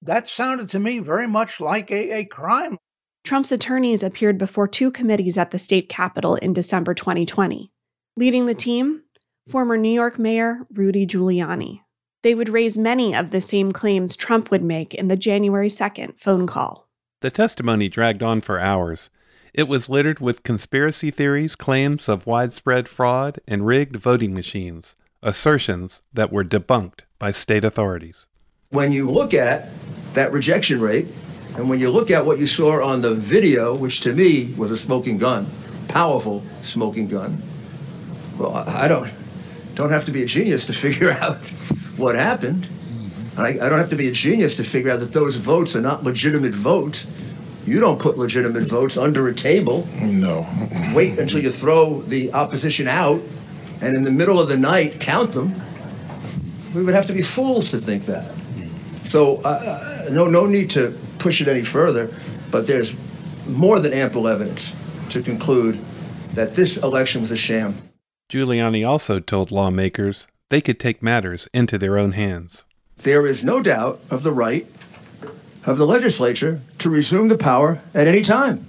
That 0.01 0.29
sounded 0.29 0.69
to 0.69 0.79
me 0.79 0.99
very 0.99 1.27
much 1.27 1.59
like 1.59 1.91
a, 1.91 2.19
a 2.19 2.25
crime. 2.25 2.77
Trump's 3.23 3.51
attorneys 3.51 4.03
appeared 4.03 4.37
before 4.37 4.67
two 4.67 4.91
committees 4.91 5.37
at 5.37 5.51
the 5.51 5.59
state 5.59 5.89
capitol 5.89 6.35
in 6.35 6.53
December 6.53 6.93
2020. 6.93 7.71
Leading 8.15 8.45
the 8.45 8.53
team, 8.53 9.01
former 9.49 9.77
New 9.77 9.91
York 9.91 10.19
Mayor 10.19 10.59
Rudy 10.71 11.05
Giuliani. 11.05 11.81
They 12.23 12.33
would 12.33 12.49
raise 12.49 12.77
many 12.77 13.13
of 13.13 13.31
the 13.31 13.41
same 13.41 13.71
claims 13.71 14.15
Trump 14.15 14.51
would 14.51 14.63
make 14.63 14.93
in 14.93 15.09
the 15.09 15.15
January 15.15 15.67
2nd 15.67 16.19
phone 16.19 16.47
call. 16.47 16.87
The 17.21 17.31
testimony 17.31 17.89
dragged 17.89 18.23
on 18.23 18.41
for 18.41 18.59
hours. 18.59 19.09
It 19.55 19.69
was 19.69 19.87
littered 19.87 20.19
with 20.19 20.43
conspiracy 20.43 21.11
theories, 21.11 21.55
claims 21.55 22.09
of 22.09 22.27
widespread 22.27 22.89
fraud, 22.89 23.39
and 23.47 23.65
rigged 23.65 23.95
voting 23.95 24.33
machines, 24.33 24.97
assertions 25.23 26.01
that 26.13 26.29
were 26.29 26.43
debunked 26.43 27.03
by 27.19 27.31
state 27.31 27.63
authorities. 27.63 28.25
When 28.71 28.91
you 28.91 29.09
look 29.09 29.33
at 29.33 29.69
that 30.13 30.33
rejection 30.33 30.81
rate, 30.81 31.07
and 31.55 31.69
when 31.69 31.79
you 31.79 31.89
look 31.89 32.11
at 32.11 32.25
what 32.25 32.37
you 32.37 32.47
saw 32.47 32.85
on 32.85 33.01
the 33.01 33.15
video, 33.15 33.73
which 33.73 34.01
to 34.01 34.11
me 34.11 34.53
was 34.57 34.71
a 34.71 34.77
smoking 34.77 35.17
gun, 35.17 35.47
powerful 35.87 36.43
smoking 36.61 37.07
gun, 37.07 37.41
well, 38.37 38.53
I 38.53 38.89
don't 38.89 39.09
don't 39.75 39.89
have 39.89 40.03
to 40.05 40.11
be 40.11 40.21
a 40.21 40.25
genius 40.25 40.65
to 40.65 40.73
figure 40.85 41.11
out 41.11 41.37
what 41.95 42.15
happened. 42.15 42.67
I, 43.37 43.51
I 43.51 43.69
don't 43.69 43.79
have 43.79 43.89
to 43.91 43.95
be 43.95 44.09
a 44.09 44.11
genius 44.11 44.57
to 44.57 44.65
figure 44.65 44.91
out 44.91 44.99
that 44.99 45.13
those 45.13 45.37
votes 45.37 45.77
are 45.77 45.81
not 45.81 46.03
legitimate 46.03 46.53
votes. 46.53 47.07
You 47.65 47.79
don't 47.79 47.99
put 47.99 48.17
legitimate 48.17 48.63
votes 48.63 48.97
under 48.97 49.27
a 49.27 49.33
table. 49.33 49.87
No. 50.01 50.47
Wait 50.93 51.17
until 51.17 51.41
you 51.41 51.51
throw 51.51 52.01
the 52.01 52.31
opposition 52.33 52.87
out, 52.87 53.21
and 53.81 53.97
in 53.97 54.03
the 54.03 54.11
middle 54.11 54.39
of 54.39 54.47
the 54.49 54.57
night 54.57 54.99
count 54.99 55.31
them. 55.31 55.53
We 56.75 56.83
would 56.83 56.93
have 56.93 57.07
to 57.07 57.13
be 57.13 57.21
fools 57.21 57.71
to 57.71 57.77
think 57.77 58.03
that. 58.05 58.31
So, 59.03 59.37
uh, 59.37 59.47
uh 59.47 60.09
no, 60.11 60.25
no 60.25 60.45
need 60.45 60.69
to 60.71 60.95
push 61.17 61.41
it 61.41 61.47
any 61.47 61.63
further, 61.63 62.09
but 62.51 62.67
there's 62.67 62.95
more 63.47 63.79
than 63.79 63.93
ample 63.93 64.27
evidence 64.27 64.75
to 65.09 65.21
conclude 65.21 65.79
that 66.33 66.53
this 66.53 66.77
election 66.77 67.21
was 67.21 67.31
a 67.31 67.37
sham. 67.37 67.75
Giuliani 68.29 68.87
also 68.87 69.19
told 69.19 69.51
lawmakers 69.51 70.27
they 70.49 70.61
could 70.61 70.79
take 70.79 71.01
matters 71.01 71.47
into 71.53 71.77
their 71.77 71.97
own 71.97 72.11
hands. 72.11 72.63
There 72.97 73.25
is 73.25 73.43
no 73.43 73.61
doubt 73.61 73.99
of 74.09 74.23
the 74.23 74.31
right 74.31 74.67
of 75.65 75.77
the 75.77 75.85
legislature 75.85 76.61
to 76.79 76.89
resume 76.89 77.27
the 77.27 77.37
power 77.37 77.81
at 77.93 78.07
any 78.07 78.21
time. 78.21 78.65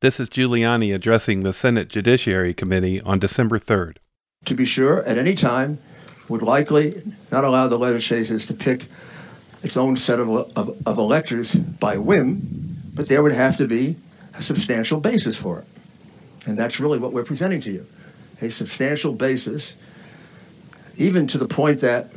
This 0.00 0.18
is 0.18 0.28
Giuliani 0.28 0.94
addressing 0.94 1.40
the 1.42 1.52
Senate 1.52 1.88
Judiciary 1.88 2.54
Committee 2.54 3.00
on 3.02 3.18
December 3.18 3.58
3rd. 3.58 3.96
To 4.46 4.54
be 4.54 4.64
sure, 4.64 5.04
at 5.04 5.18
any 5.18 5.34
time, 5.34 5.78
would 6.28 6.42
likely 6.42 7.02
not 7.30 7.44
allow 7.44 7.68
the 7.68 7.78
legislature 7.78 8.38
to 8.38 8.54
pick 8.54 8.86
its 9.62 9.76
own 9.76 9.96
set 9.96 10.18
of, 10.18 10.28
of, 10.56 10.86
of 10.86 10.98
electors 10.98 11.54
by 11.54 11.98
whim, 11.98 12.40
but 12.94 13.08
there 13.08 13.22
would 13.22 13.32
have 13.32 13.56
to 13.58 13.66
be 13.66 13.96
a 14.34 14.40
substantial 14.40 15.00
basis 15.00 15.36
for 15.36 15.60
it. 15.60 15.66
And 16.46 16.58
that's 16.58 16.80
really 16.80 16.98
what 16.98 17.12
we're 17.12 17.24
presenting 17.24 17.60
to 17.62 17.70
you 17.70 17.86
a 18.42 18.48
substantial 18.48 19.12
basis, 19.12 19.76
even 20.96 21.26
to 21.26 21.36
the 21.36 21.46
point 21.46 21.80
that 21.80 22.10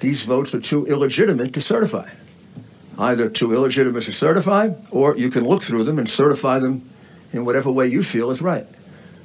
these 0.00 0.22
votes 0.24 0.54
are 0.54 0.60
too 0.60 0.84
illegitimate 0.86 1.54
to 1.54 1.60
certify. 1.62 2.06
Either 2.98 3.30
too 3.30 3.54
illegitimate 3.54 4.02
to 4.02 4.12
certify, 4.12 4.70
or 4.90 5.16
you 5.16 5.30
can 5.30 5.44
look 5.44 5.62
through 5.62 5.84
them 5.84 5.98
and 5.98 6.08
certify 6.08 6.58
them 6.58 6.88
in 7.32 7.44
whatever 7.44 7.70
way 7.70 7.86
you 7.86 8.02
feel 8.02 8.30
is 8.30 8.42
right. 8.42 8.66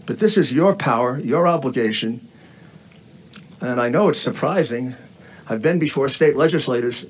But 0.05 0.19
this 0.19 0.37
is 0.37 0.53
your 0.53 0.75
power, 0.75 1.17
your 1.17 1.47
obligation. 1.47 2.27
And 3.61 3.81
I 3.81 3.89
know 3.89 4.09
it's 4.09 4.19
surprising. 4.19 4.95
I've 5.49 5.61
been 5.61 5.79
before 5.79 6.07
state 6.09 6.35
legislators 6.35 7.05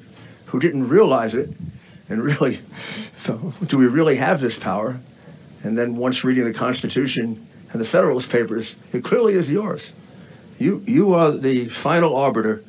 who 0.48 0.60
didn't 0.60 0.88
realize 0.88 1.36
it 1.36 1.50
and 2.10 2.22
really, 2.22 2.56
so 3.16 3.54
do 3.66 3.78
we 3.78 3.88
really 3.88 4.18
have 4.18 4.40
this 4.40 4.58
power? 4.58 5.02
And 5.64 5.78
then 5.78 5.96
once 5.96 6.24
reading 6.24 6.44
the 6.46 6.54
Constitution 6.54 7.46
and 7.72 7.82
the 7.82 7.86
Federalist 7.86 8.32
Papers, 8.32 8.76
it 8.92 9.04
clearly 9.04 9.34
is 9.34 9.52
yours. 9.52 9.94
You, 10.60 10.84
you 10.86 11.14
are 11.14 11.32
the 11.32 11.66
final 11.66 12.16
arbiter 12.16 12.64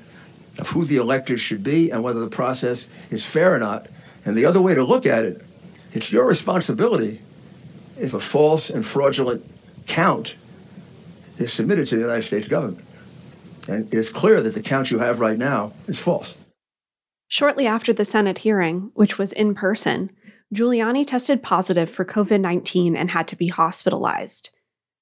of 0.58 0.68
who 0.68 0.84
the 0.84 0.96
electors 0.96 1.40
should 1.40 1.62
be 1.62 1.90
and 1.90 2.02
whether 2.02 2.20
the 2.20 2.30
process 2.30 2.88
is 3.10 3.26
fair 3.26 3.54
or 3.54 3.58
not. 3.58 3.88
And 4.24 4.36
the 4.36 4.44
other 4.44 4.60
way 4.60 4.74
to 4.74 4.82
look 4.82 5.06
at 5.06 5.24
it, 5.24 5.42
it's 5.92 6.12
your 6.12 6.26
responsibility 6.26 7.20
if 7.98 8.14
a 8.14 8.20
false 8.20 8.70
and 8.70 8.84
fraudulent 8.84 9.44
count 9.86 10.36
is 11.38 11.52
submitted 11.52 11.86
to 11.88 11.96
the 11.96 12.02
United 12.02 12.22
States 12.22 12.48
government. 12.48 12.84
And 13.68 13.92
it 13.92 13.96
is 13.96 14.10
clear 14.10 14.40
that 14.40 14.54
the 14.54 14.62
count 14.62 14.90
you 14.90 14.98
have 14.98 15.20
right 15.20 15.38
now 15.38 15.72
is 15.86 15.98
false. 15.98 16.38
Shortly 17.28 17.66
after 17.66 17.92
the 17.92 18.04
Senate 18.04 18.38
hearing, 18.38 18.90
which 18.94 19.18
was 19.18 19.32
in 19.32 19.54
person, 19.54 20.10
Giuliani 20.54 21.06
tested 21.06 21.42
positive 21.42 21.90
for 21.90 22.04
COVID 22.04 22.40
19 22.40 22.96
and 22.96 23.10
had 23.10 23.26
to 23.28 23.36
be 23.36 23.48
hospitalized. 23.48 24.50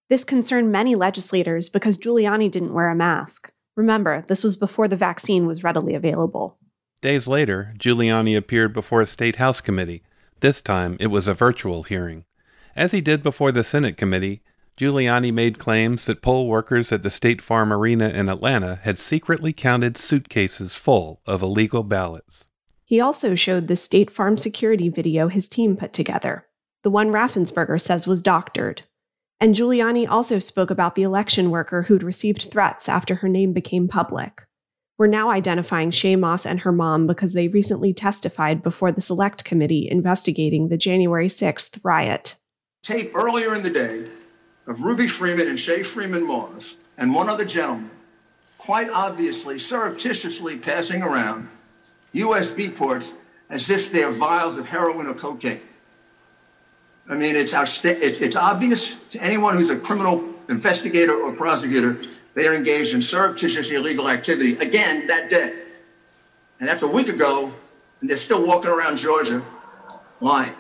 This 0.09 0.25
concerned 0.25 0.73
many 0.73 0.95
legislators 0.95 1.69
because 1.69 1.99
Giuliani 1.99 2.51
didn't 2.51 2.73
wear 2.73 2.89
a 2.89 2.95
mask. 2.95 3.52
Remember, 3.77 4.25
this 4.29 4.45
was 4.45 4.57
before 4.57 4.89
the 4.89 4.97
vaccine 4.97 5.47
was 5.47 5.65
readily 5.65 5.95
available. 5.95 6.59
Days 7.01 7.27
later, 7.27 7.75
Giuliani 7.79 8.37
appeared 8.37 8.73
before 8.73 9.01
a 9.01 9.07
state 9.07 9.37
House 9.37 9.61
committee. 9.61 10.03
This 10.41 10.61
time, 10.61 10.97
it 11.01 11.09
was 11.09 11.27
a 11.27 11.35
virtual 11.35 11.83
hearing. 11.83 12.25
As 12.77 12.93
he 12.93 13.01
did 13.01 13.23
before 13.23 13.53
the 13.53 13.65
Senate 13.65 13.97
committee, 13.97 14.43
Giuliani 14.77 15.33
made 15.33 15.59
claims 15.59 16.05
that 16.07 16.23
poll 16.23 16.49
workers 16.49 16.93
at 16.93 17.03
the 17.03 17.11
State 17.11 17.43
Farm 17.43 17.73
Arena 17.73 18.09
in 18.09 18.29
Atlanta 18.29 18.77
had 18.83 18.99
secretly 18.99 19.53
counted 19.53 19.99
suitcases 19.99 20.75
full 20.75 21.21
of 21.27 21.43
illegal 21.43 21.83
ballots. 21.83 22.45
He 22.85 23.01
also 23.01 23.35
showed 23.35 23.69
the 23.69 23.77
State 23.77 24.11
Farm 24.11 24.39
security 24.39 24.89
video 24.89 25.29
his 25.29 25.49
team 25.49 25.77
put 25.77 25.93
together, 25.93 26.47
the 26.83 26.91
one 26.91 27.09
Raffensperger 27.09 27.81
says 27.81 28.07
was 28.07 28.23
doctored. 28.23 28.83
And 29.43 29.57
Giuliani 29.57 30.09
also 30.09 30.39
spoke 30.39 30.71
about 30.71 30.95
the 30.95 31.03
election 31.03 31.51
worker 31.51 31.83
who'd 31.83 32.05
received 32.05 32.49
threats 32.53 32.89
after 32.89 33.17
her 33.17 33.29
name 33.29 33.53
became 33.53 33.89
public. 33.89 34.47
We're 34.99 35.09
now 35.09 35.31
identifying 35.31 35.91
Shaye 35.91 36.17
Moss 36.17 36.47
and 36.47 36.61
her 36.61 36.71
mom 36.71 37.09
because 37.09 37.35
they 37.35 37.49
recently 37.49 37.93
testified 37.93 38.63
before 38.63 38.93
the 38.93 39.01
Select 39.01 39.45
Committee 39.45 39.89
investigating 39.91 40.69
the 40.69 40.77
January 40.77 41.27
6th 41.27 41.81
riot. 41.83 42.37
Tape 42.85 43.11
earlier 43.17 43.53
in 43.53 43.65
the 43.65 43.71
day 43.71 44.05
of 44.69 44.81
Ruby 44.83 45.09
Freeman 45.09 45.49
and 45.49 45.59
Shaye 45.59 45.85
Freeman 45.85 46.25
Moss 46.25 46.77
and 46.97 47.13
one 47.13 47.29
other 47.29 47.45
gentleman 47.45 47.91
quite 48.59 48.91
obviously 48.91 49.59
surreptitiously 49.59 50.59
passing 50.59 51.03
around 51.03 51.49
USB 52.15 52.73
ports 52.73 53.13
as 53.51 53.71
if 53.71 53.91
they're 53.91 54.13
vials 54.13 54.57
of 54.57 54.67
heroin 54.67 55.09
or 55.09 55.15
cocaine. 55.15 55.61
I 57.13 57.15
mean, 57.15 57.37
it's, 57.37 57.53
it's, 57.85 58.23
it's 58.23 58.37
obvious 58.37 58.97
to 59.11 59.23
anyone 59.23 59.55
who's 59.55 59.69
a 59.69 59.77
criminal 59.77 60.25
investigator 60.49 61.13
or 61.13 61.31
prosecutor, 61.33 62.01
they 62.33 62.47
are 62.47 62.55
engaged 62.55 62.95
in 62.95 63.03
surreptitious 63.03 63.71
illegal 63.71 64.09
activity 64.09 64.57
again 64.57 65.09
that 65.09 65.29
day. 65.29 65.53
And 66.59 66.67
that's 66.67 66.81
a 66.81 66.89
week 66.89 67.09
ago, 67.09 67.53
and 68.01 68.09
they're 68.09 68.17
still 68.17 68.47
walking 68.47 68.71
around 68.71 68.97
Georgia 68.97 69.43
lying. 70.23 70.55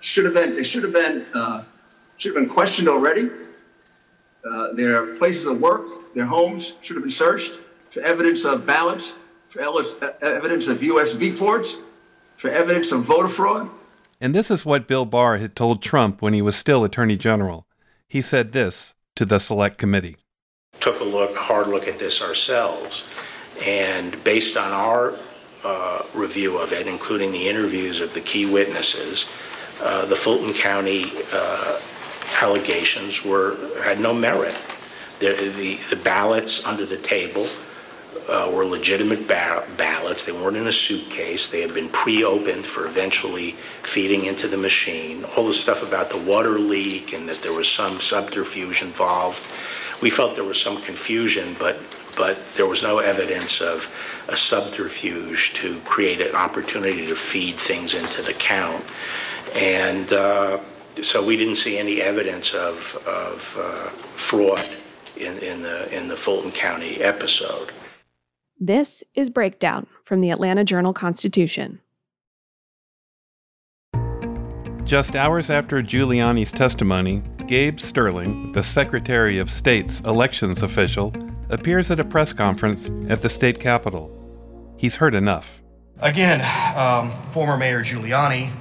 Should 0.00 0.24
have 0.24 0.32
been, 0.32 0.56
they 0.56 0.62
should 0.62 0.82
have 0.82 0.94
been, 0.94 1.26
uh, 1.34 1.64
should 2.16 2.34
have 2.34 2.42
been 2.42 2.50
questioned 2.52 2.88
already. 2.88 3.28
Uh, 4.42 4.72
their 4.72 5.14
places 5.16 5.44
of 5.44 5.60
work, 5.60 6.14
their 6.14 6.24
homes 6.24 6.72
should 6.80 6.96
have 6.96 7.04
been 7.04 7.10
searched 7.10 7.52
for 7.90 8.00
evidence 8.00 8.46
of 8.46 8.64
ballots, 8.64 9.12
for 9.48 9.60
evidence 9.60 10.68
of 10.68 10.78
USB 10.78 11.38
ports, 11.38 11.76
for 12.38 12.48
evidence 12.48 12.92
of 12.92 13.02
voter 13.02 13.28
fraud. 13.28 13.68
And 14.22 14.36
this 14.36 14.52
is 14.52 14.64
what 14.64 14.86
Bill 14.86 15.04
Barr 15.04 15.38
had 15.38 15.56
told 15.56 15.82
Trump 15.82 16.22
when 16.22 16.32
he 16.32 16.40
was 16.40 16.54
still 16.54 16.84
Attorney 16.84 17.16
General. 17.16 17.66
He 18.06 18.22
said 18.22 18.52
this 18.52 18.94
to 19.16 19.24
the 19.24 19.40
Select 19.40 19.78
Committee. 19.78 20.16
Took 20.78 21.00
a 21.00 21.04
look, 21.04 21.34
hard 21.34 21.66
look 21.66 21.88
at 21.88 21.98
this 21.98 22.22
ourselves, 22.22 23.08
and 23.66 24.22
based 24.22 24.56
on 24.56 24.70
our 24.70 25.18
uh, 25.64 26.04
review 26.14 26.56
of 26.58 26.72
it, 26.72 26.86
including 26.86 27.32
the 27.32 27.48
interviews 27.48 28.00
of 28.00 28.14
the 28.14 28.20
key 28.20 28.46
witnesses, 28.46 29.28
uh, 29.82 30.06
the 30.06 30.14
Fulton 30.14 30.54
County 30.54 31.06
uh, 31.32 31.80
allegations 32.40 33.24
were 33.24 33.56
had 33.82 33.98
no 33.98 34.14
merit. 34.14 34.54
The, 35.18 35.32
the, 35.56 35.78
the 35.90 36.00
ballots 36.00 36.64
under 36.64 36.86
the 36.86 36.98
table 36.98 37.48
uh, 38.28 38.50
were 38.52 38.64
legitimate 38.64 39.26
ba- 39.26 39.64
ballots. 39.76 40.24
They 40.24 40.32
weren't 40.32 40.56
in 40.56 40.66
a 40.66 40.72
suitcase. 40.72 41.48
They 41.48 41.60
had 41.60 41.74
been 41.74 41.88
pre-opened 41.88 42.66
for 42.66 42.86
eventually 42.86 43.52
feeding 43.82 44.26
into 44.26 44.48
the 44.48 44.56
machine. 44.56 45.24
All 45.36 45.46
the 45.46 45.52
stuff 45.52 45.86
about 45.86 46.10
the 46.10 46.18
water 46.18 46.58
leak 46.58 47.12
and 47.12 47.28
that 47.28 47.42
there 47.42 47.52
was 47.52 47.68
some 47.68 48.00
subterfuge 48.00 48.82
involved. 48.82 49.46
We 50.00 50.10
felt 50.10 50.34
there 50.34 50.44
was 50.44 50.60
some 50.60 50.80
confusion, 50.82 51.56
but 51.58 51.76
but 52.16 52.38
there 52.56 52.66
was 52.66 52.82
no 52.82 52.98
evidence 52.98 53.60
of 53.60 53.90
a 54.28 54.36
subterfuge 54.36 55.54
to 55.54 55.78
create 55.80 56.20
an 56.20 56.34
opportunity 56.34 57.06
to 57.06 57.16
feed 57.16 57.56
things 57.56 57.94
into 57.94 58.20
the 58.22 58.34
count. 58.34 58.84
And 59.54 60.12
uh, 60.12 60.58
so 61.00 61.24
we 61.24 61.36
didn't 61.36 61.56
see 61.56 61.78
any 61.78 62.02
evidence 62.02 62.52
of, 62.52 63.02
of 63.06 63.56
uh, 63.58 63.88
fraud 64.16 64.60
in, 65.16 65.38
in, 65.38 65.62
the, 65.62 65.96
in 65.96 66.08
the 66.08 66.16
Fulton 66.16 66.52
County 66.52 67.00
episode. 67.02 67.72
This 68.64 69.02
is 69.16 69.28
Breakdown 69.28 69.88
from 70.04 70.20
the 70.20 70.30
Atlanta 70.30 70.62
Journal 70.62 70.92
Constitution. 70.92 71.80
Just 74.84 75.16
hours 75.16 75.50
after 75.50 75.82
Giuliani's 75.82 76.52
testimony, 76.52 77.24
Gabe 77.48 77.80
Sterling, 77.80 78.52
the 78.52 78.62
Secretary 78.62 79.38
of 79.38 79.50
State's 79.50 79.98
elections 80.02 80.62
official, 80.62 81.12
appears 81.48 81.90
at 81.90 81.98
a 81.98 82.04
press 82.04 82.32
conference 82.32 82.88
at 83.08 83.20
the 83.20 83.28
state 83.28 83.58
capitol. 83.58 84.16
He's 84.76 84.94
heard 84.94 85.16
enough. 85.16 85.60
Again, 85.98 86.40
um, 86.78 87.10
former 87.32 87.56
Mayor 87.56 87.80
Giuliani 87.80 88.52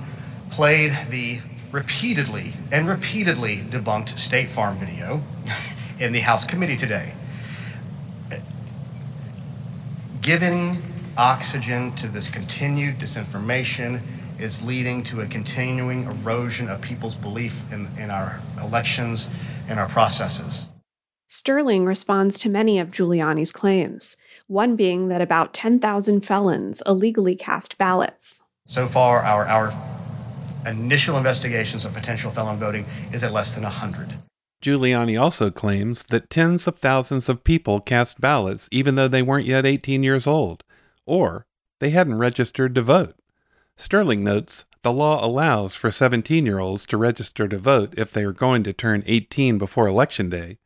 played 0.50 0.98
the 1.12 1.42
repeatedly 1.72 2.54
and 2.72 2.88
repeatedly 2.88 3.58
debunked 3.58 4.18
State 4.18 4.50
Farm 4.50 4.78
video 4.78 5.22
in 6.00 6.12
the 6.12 6.22
House 6.22 6.44
committee 6.44 6.76
today 6.76 7.14
giving 10.22 10.78
oxygen 11.18 11.96
to 11.96 12.08
this 12.08 12.30
continued 12.30 12.96
disinformation 12.96 14.02
is 14.40 14.64
leading 14.64 15.04
to 15.04 15.22
a 15.22 15.26
continuing 15.26 16.04
erosion 16.04 16.70
of 16.70 16.80
people's 16.82 17.16
belief 17.16 17.72
in, 17.72 17.88
in 17.98 18.12
our 18.12 18.40
elections 18.62 19.30
and 19.68 19.80
our 19.80 19.88
processes. 19.88 20.68
Sterling 21.28 21.86
responds 21.86 22.38
to 22.40 22.50
many 22.50 22.78
of 22.78 22.90
Giuliani's 22.90 23.52
claims, 23.52 24.16
one 24.48 24.76
being 24.76 25.08
that 25.08 25.22
about 25.22 25.54
10,000 25.54 26.22
felons 26.22 26.84
illegally 26.86 27.36
cast 27.36 27.78
ballots. 27.78 28.42
So 28.68 28.86
far, 28.86 29.20
our, 29.20 29.46
our 29.46 29.74
initial 30.68 31.18
investigations 31.18 31.86
of 31.86 31.94
potential 31.94 32.32
felon 32.32 32.60
voting 32.60 32.86
is 33.12 33.24
at 33.24 33.32
less 33.32 33.56
than 33.56 33.64
100. 33.64 34.14
Giuliani 34.62 35.20
also 35.20 35.50
claims 35.50 36.04
that 36.10 36.30
tens 36.30 36.68
of 36.68 36.78
thousands 36.78 37.28
of 37.28 37.44
people 37.44 37.80
cast 37.80 38.22
ballots 38.22 38.70
even 38.72 38.96
though 38.96 39.08
they 39.08 39.22
weren't 39.22 39.48
yet 39.48 39.66
18 39.66 40.04
years 40.04 40.28
old, 40.28 40.64
or 41.06 41.46
they 41.80 41.90
hadn't 41.90 42.20
registered 42.20 42.76
to 42.76 42.82
vote. 42.82 43.16
Sterling 43.76 44.24
notes 44.24 44.66
the 44.84 44.92
law 44.92 45.24
allows 45.24 45.76
for 45.76 45.92
17 45.92 46.46
year 46.46 46.60
olds 46.60 46.86
to 46.88 46.98
register 46.98 47.48
to 47.48 47.58
vote 47.58 47.94
if 47.98 48.12
they 48.12 48.24
are 48.24 48.32
going 48.32 48.64
to 48.64 48.74
turn 48.74 49.04
18 49.06 49.58
before 49.58 49.88
Election 49.88 50.30
Day. 50.30 50.58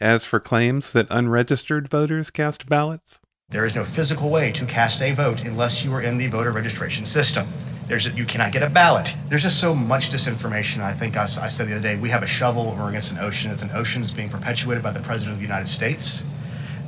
As 0.00 0.24
for 0.24 0.40
claims 0.40 0.92
that 0.92 1.06
unregistered 1.10 1.88
voters 1.88 2.30
cast 2.30 2.68
ballots, 2.68 3.18
there 3.48 3.64
is 3.64 3.74
no 3.74 3.84
physical 3.84 4.30
way 4.30 4.52
to 4.52 4.66
cast 4.66 5.00
a 5.00 5.12
vote 5.12 5.44
unless 5.44 5.84
you 5.84 5.92
are 5.92 6.02
in 6.02 6.18
the 6.18 6.28
voter 6.28 6.50
registration 6.50 7.04
system. 7.04 7.46
There's 7.86 8.06
a, 8.06 8.10
you 8.10 8.24
cannot 8.24 8.52
get 8.52 8.62
a 8.62 8.70
ballot. 8.70 9.14
There's 9.28 9.42
just 9.42 9.60
so 9.60 9.74
much 9.74 10.10
disinformation. 10.10 10.80
I 10.80 10.92
think 10.92 11.16
I, 11.16 11.22
I 11.22 11.48
said 11.48 11.68
the 11.68 11.72
other 11.74 11.82
day, 11.82 11.96
we 11.96 12.08
have 12.10 12.22
a 12.22 12.26
shovel 12.26 12.66
when 12.66 12.78
we're 12.78 12.88
against 12.88 13.12
an 13.12 13.18
ocean. 13.18 13.50
It's 13.50 13.62
an 13.62 13.70
ocean 13.74 14.00
that's 14.00 14.12
being 14.12 14.30
perpetuated 14.30 14.82
by 14.82 14.90
the 14.90 15.00
President 15.00 15.34
of 15.34 15.38
the 15.38 15.46
United 15.46 15.68
States 15.68 16.24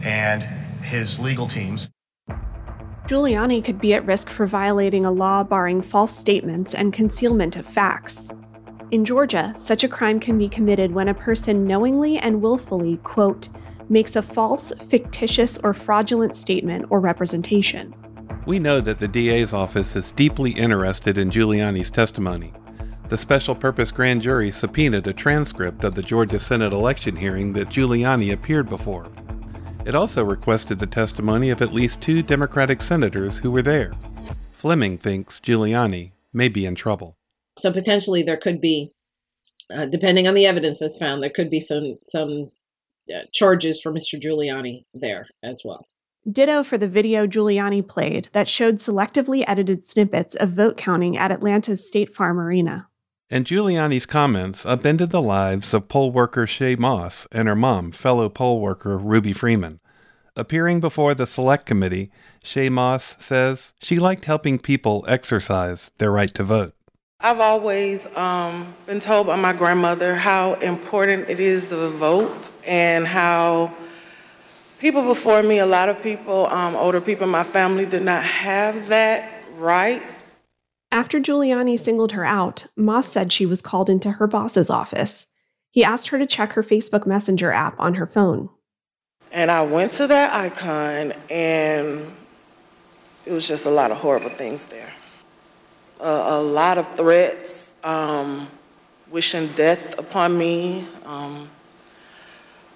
and 0.04 0.42
his 0.82 1.20
legal 1.20 1.46
teams. 1.46 1.90
Giuliani 3.06 3.64
could 3.64 3.80
be 3.80 3.94
at 3.94 4.04
risk 4.04 4.30
for 4.30 4.46
violating 4.46 5.04
a 5.06 5.12
law 5.12 5.44
barring 5.44 5.80
false 5.80 6.16
statements 6.16 6.74
and 6.74 6.92
concealment 6.92 7.56
of 7.56 7.66
facts. 7.66 8.32
In 8.90 9.04
Georgia, 9.04 9.52
such 9.56 9.84
a 9.84 9.88
crime 9.88 10.18
can 10.18 10.38
be 10.38 10.48
committed 10.48 10.92
when 10.92 11.08
a 11.08 11.14
person 11.14 11.66
knowingly 11.66 12.18
and 12.18 12.40
willfully, 12.40 12.96
quote, 12.98 13.48
makes 13.88 14.16
a 14.16 14.22
false, 14.22 14.72
fictitious, 14.88 15.58
or 15.58 15.74
fraudulent 15.74 16.34
statement 16.34 16.86
or 16.90 17.00
representation. 17.00 17.94
We 18.46 18.60
know 18.60 18.80
that 18.80 19.00
the 19.00 19.08
DA's 19.08 19.52
office 19.52 19.96
is 19.96 20.12
deeply 20.12 20.52
interested 20.52 21.18
in 21.18 21.30
Giuliani's 21.30 21.90
testimony. 21.90 22.52
The 23.08 23.16
special 23.16 23.56
purpose 23.56 23.90
grand 23.90 24.22
jury 24.22 24.52
subpoenaed 24.52 25.08
a 25.08 25.12
transcript 25.12 25.82
of 25.82 25.96
the 25.96 26.02
Georgia 26.02 26.38
Senate 26.38 26.72
election 26.72 27.16
hearing 27.16 27.52
that 27.54 27.70
Giuliani 27.70 28.32
appeared 28.32 28.68
before. 28.68 29.10
It 29.84 29.96
also 29.96 30.24
requested 30.24 30.78
the 30.78 30.86
testimony 30.86 31.50
of 31.50 31.60
at 31.60 31.74
least 31.74 32.00
two 32.00 32.22
Democratic 32.22 32.82
senators 32.82 33.38
who 33.38 33.50
were 33.50 33.62
there. 33.62 33.92
Fleming 34.52 34.96
thinks 34.96 35.40
Giuliani 35.40 36.12
may 36.32 36.48
be 36.48 36.66
in 36.66 36.76
trouble. 36.76 37.16
So 37.58 37.72
potentially 37.72 38.22
there 38.22 38.36
could 38.36 38.60
be, 38.60 38.92
uh, 39.74 39.86
depending 39.86 40.28
on 40.28 40.34
the 40.34 40.46
evidence 40.46 40.78
that's 40.78 40.98
found, 40.98 41.20
there 41.20 41.30
could 41.30 41.50
be 41.50 41.60
some 41.60 41.98
some 42.04 42.52
uh, 43.12 43.22
charges 43.32 43.80
for 43.80 43.90
Mr. 43.92 44.20
Giuliani 44.20 44.84
there 44.94 45.26
as 45.42 45.62
well. 45.64 45.84
Ditto 46.30 46.64
for 46.64 46.76
the 46.76 46.88
video 46.88 47.24
Giuliani 47.24 47.86
played 47.86 48.30
that 48.32 48.48
showed 48.48 48.76
selectively 48.76 49.44
edited 49.46 49.84
snippets 49.84 50.34
of 50.34 50.48
vote 50.50 50.76
counting 50.76 51.16
at 51.16 51.30
Atlanta's 51.30 51.86
State 51.86 52.12
Farm 52.12 52.40
Arena. 52.40 52.88
And 53.30 53.46
Giuliani's 53.46 54.06
comments 54.06 54.66
upended 54.66 55.10
the 55.10 55.22
lives 55.22 55.72
of 55.72 55.86
poll 55.86 56.10
worker 56.10 56.44
Shaye 56.46 56.76
Moss 56.80 57.28
and 57.30 57.46
her 57.46 57.54
mom, 57.54 57.92
fellow 57.92 58.28
poll 58.28 58.60
worker 58.60 58.98
Ruby 58.98 59.32
Freeman. 59.32 59.78
Appearing 60.34 60.80
before 60.80 61.14
the 61.14 61.28
Select 61.28 61.64
Committee, 61.64 62.10
Shaye 62.42 62.72
Moss 62.72 63.14
says 63.20 63.72
she 63.80 64.00
liked 64.00 64.24
helping 64.24 64.58
people 64.58 65.04
exercise 65.06 65.92
their 65.98 66.10
right 66.10 66.34
to 66.34 66.42
vote. 66.42 66.74
I've 67.20 67.40
always 67.40 68.06
um, 68.16 68.74
been 68.84 68.98
told 68.98 69.28
by 69.28 69.36
my 69.36 69.52
grandmother 69.52 70.16
how 70.16 70.54
important 70.54 71.30
it 71.30 71.38
is 71.38 71.68
to 71.68 71.88
vote 71.88 72.50
and 72.66 73.06
how 73.06 73.72
people 74.86 75.02
before 75.02 75.42
me, 75.42 75.58
a 75.58 75.66
lot 75.66 75.88
of 75.88 76.00
people, 76.00 76.46
um, 76.46 76.76
older 76.76 77.00
people 77.00 77.24
in 77.24 77.30
my 77.30 77.42
family, 77.42 77.84
did 77.84 78.04
not 78.04 78.22
have 78.22 78.86
that 78.86 79.42
right. 79.56 80.00
After 80.92 81.18
Giuliani 81.18 81.76
singled 81.76 82.12
her 82.12 82.24
out, 82.24 82.68
Moss 82.76 83.08
said 83.08 83.32
she 83.32 83.46
was 83.46 83.60
called 83.60 83.90
into 83.90 84.12
her 84.12 84.28
boss's 84.28 84.70
office. 84.70 85.26
He 85.72 85.82
asked 85.82 86.08
her 86.08 86.18
to 86.18 86.24
check 86.26 86.52
her 86.52 86.62
Facebook 86.62 87.04
Messenger 87.04 87.50
app 87.50 87.74
on 87.80 87.94
her 87.94 88.06
phone. 88.06 88.48
And 89.32 89.50
I 89.50 89.62
went 89.62 89.90
to 89.92 90.06
that 90.06 90.32
icon, 90.32 91.12
and 91.30 92.06
it 93.26 93.32
was 93.32 93.48
just 93.48 93.66
a 93.66 93.70
lot 93.70 93.90
of 93.90 93.96
horrible 93.96 94.30
things 94.30 94.66
there. 94.66 94.92
Uh, 96.00 96.26
a 96.28 96.40
lot 96.40 96.78
of 96.78 96.86
threats, 96.94 97.74
um, 97.82 98.46
wishing 99.10 99.48
death 99.48 99.98
upon 99.98 100.38
me, 100.38 100.86
um, 101.04 101.48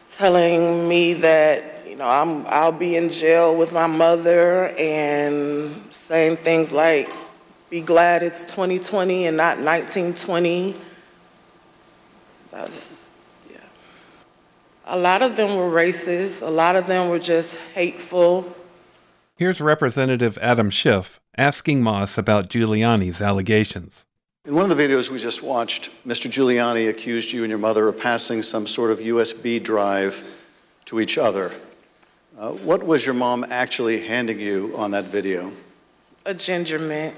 telling 0.09 0.88
me 0.88 1.12
that 1.14 1.80
know, 2.00 2.08
I'm, 2.08 2.46
I'll 2.46 2.72
be 2.72 2.96
in 2.96 3.10
jail 3.10 3.54
with 3.54 3.72
my 3.72 3.86
mother 3.86 4.68
and 4.78 5.76
saying 5.90 6.36
things 6.36 6.72
like, 6.72 7.10
be 7.68 7.82
glad 7.82 8.22
it's 8.22 8.44
2020 8.46 9.26
and 9.26 9.36
not 9.36 9.58
1920. 9.58 10.74
That's, 12.50 13.10
yeah. 13.50 13.58
A 14.86 14.98
lot 14.98 15.20
of 15.20 15.36
them 15.36 15.56
were 15.56 15.70
racist. 15.70 16.42
A 16.42 16.50
lot 16.50 16.74
of 16.74 16.86
them 16.86 17.10
were 17.10 17.18
just 17.18 17.58
hateful. 17.74 18.56
Here's 19.36 19.60
Representative 19.60 20.38
Adam 20.38 20.70
Schiff 20.70 21.20
asking 21.36 21.82
Moss 21.82 22.16
about 22.18 22.48
Giuliani's 22.48 23.20
allegations. 23.22 24.04
In 24.46 24.54
one 24.54 24.70
of 24.70 24.76
the 24.76 24.82
videos 24.82 25.10
we 25.10 25.18
just 25.18 25.42
watched, 25.42 26.06
Mr. 26.08 26.30
Giuliani 26.30 26.88
accused 26.88 27.30
you 27.30 27.42
and 27.42 27.50
your 27.50 27.58
mother 27.58 27.88
of 27.88 28.00
passing 28.00 28.40
some 28.40 28.66
sort 28.66 28.90
of 28.90 29.00
USB 29.00 29.62
drive 29.62 30.24
to 30.86 30.98
each 30.98 31.18
other. 31.18 31.52
Uh, 32.40 32.53
what 32.53 32.83
was 32.83 33.05
your 33.05 33.14
mom 33.14 33.44
actually 33.50 34.00
handing 34.00 34.40
you 34.40 34.72
on 34.74 34.92
that 34.92 35.05
video? 35.05 35.53
A 36.24 36.33
ginger 36.33 36.79
mint. 36.79 37.14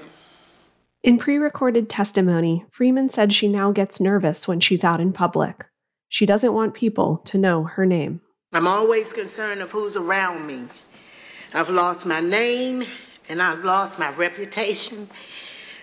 In 1.01 1.17
pre 1.17 1.37
recorded 1.37 1.89
testimony, 1.89 2.65
Freeman 2.71 3.09
said 3.09 3.31
she 3.31 3.47
now 3.47 3.71
gets 3.71 4.01
nervous 4.01 4.49
when 4.49 4.59
she's 4.59 4.83
out 4.83 4.99
in 4.99 5.13
public. 5.13 5.63
She 6.09 6.25
doesn't 6.25 6.51
want 6.51 6.73
people 6.73 7.19
to 7.23 7.37
know 7.37 7.63
her 7.63 7.85
name. 7.85 8.19
I'm 8.51 8.67
always 8.67 9.13
concerned 9.13 9.61
of 9.61 9.71
who's 9.71 9.95
around 9.95 10.45
me. 10.45 10.67
I've 11.53 11.69
lost 11.69 12.05
my 12.05 12.19
name 12.19 12.83
and 13.29 13.41
I've 13.41 13.63
lost 13.63 13.97
my 13.97 14.09
reputation 14.15 15.09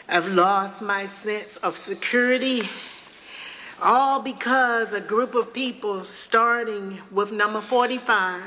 I've 0.07 0.29
lost 0.29 0.83
my 0.83 1.07
sense 1.07 1.57
of 1.59 1.79
security, 1.79 2.69
all 3.81 4.21
because 4.21 4.93
a 4.93 5.01
group 5.01 5.35
of 5.35 5.55
people, 5.55 6.03
starting 6.03 6.99
with 7.11 7.33
number 7.33 7.63
45 7.63 8.43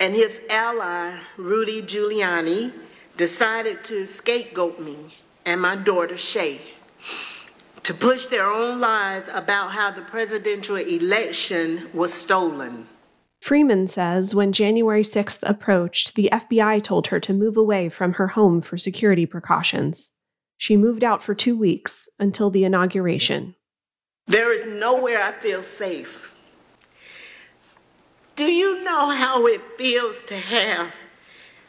and 0.00 0.14
his 0.14 0.40
ally, 0.48 1.18
Rudy 1.36 1.82
Giuliani, 1.82 2.72
decided 3.18 3.84
to 3.84 4.06
scapegoat 4.06 4.80
me 4.80 5.14
and 5.44 5.60
my 5.60 5.76
daughter, 5.76 6.14
Shaye, 6.14 6.60
to 7.82 7.94
push 7.94 8.26
their 8.26 8.46
own 8.46 8.80
lies 8.80 9.28
about 9.32 9.72
how 9.72 9.90
the 9.90 10.02
presidential 10.02 10.76
election 10.76 11.90
was 11.92 12.14
stolen. 12.14 12.88
Freeman 13.42 13.86
says 13.86 14.34
when 14.34 14.52
January 14.52 15.02
6th 15.02 15.48
approached, 15.48 16.14
the 16.14 16.28
FBI 16.32 16.82
told 16.82 17.08
her 17.08 17.20
to 17.20 17.32
move 17.32 17.56
away 17.56 17.88
from 17.88 18.14
her 18.14 18.28
home 18.28 18.60
for 18.60 18.76
security 18.76 19.26
precautions. 19.26 20.12
She 20.56 20.76
moved 20.76 21.04
out 21.04 21.22
for 21.22 21.34
two 21.34 21.56
weeks 21.56 22.08
until 22.18 22.50
the 22.50 22.64
inauguration. 22.64 23.54
There 24.26 24.52
is 24.52 24.66
nowhere 24.66 25.22
I 25.22 25.32
feel 25.32 25.62
safe. 25.62 26.29
Do 28.40 28.50
you 28.50 28.82
know 28.84 29.10
how 29.10 29.44
it 29.48 29.60
feels 29.76 30.22
to 30.22 30.34
have 30.34 30.90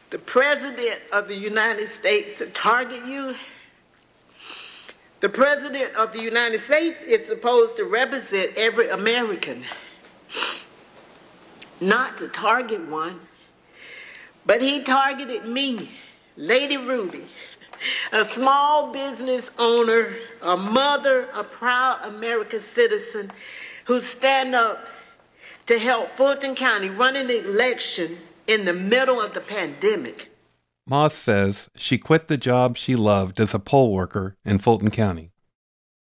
the 0.10 0.18
President 0.18 1.02
of 1.12 1.28
the 1.28 1.36
United 1.36 1.90
States 1.90 2.36
to 2.36 2.46
target 2.46 3.06
you? 3.06 3.36
The 5.20 5.28
President 5.28 5.94
of 5.96 6.14
the 6.14 6.22
United 6.22 6.62
States 6.62 7.02
is 7.02 7.26
supposed 7.26 7.76
to 7.76 7.84
represent 7.84 8.54
every 8.56 8.88
American, 8.88 9.66
not 11.82 12.20
to 12.20 12.30
target 12.30 12.88
one. 12.88 13.20
But 14.46 14.62
he 14.62 14.82
targeted 14.82 15.46
me, 15.46 15.92
Lady 16.38 16.78
Ruby 16.78 17.26
a 18.14 18.24
small 18.24 18.94
business 18.94 19.50
owner, 19.58 20.14
a 20.42 20.56
mother, 20.56 21.28
a 21.34 21.44
proud 21.44 22.06
American 22.06 22.62
citizen 22.62 23.30
who 23.86 24.00
stand 24.00 24.56
up 24.56 24.88
to 25.72 25.80
help 25.80 26.10
Fulton 26.18 26.54
County 26.54 26.90
run 26.90 27.16
an 27.16 27.30
election 27.30 28.18
in 28.46 28.66
the 28.66 28.74
middle 28.74 29.22
of 29.22 29.34
the 29.34 29.40
pandemic. 29.40 30.28
Moss 30.86 31.14
says 31.14 31.70
she 31.76 31.98
quit 31.98 32.28
the 32.28 32.36
job 32.36 32.76
she 32.76 32.94
loved 32.94 33.40
as 33.40 33.54
a 33.54 33.60
poll 33.60 33.94
worker 33.94 34.36
in 34.44 34.60
Fulton 34.60 34.92
County. 34.92 35.32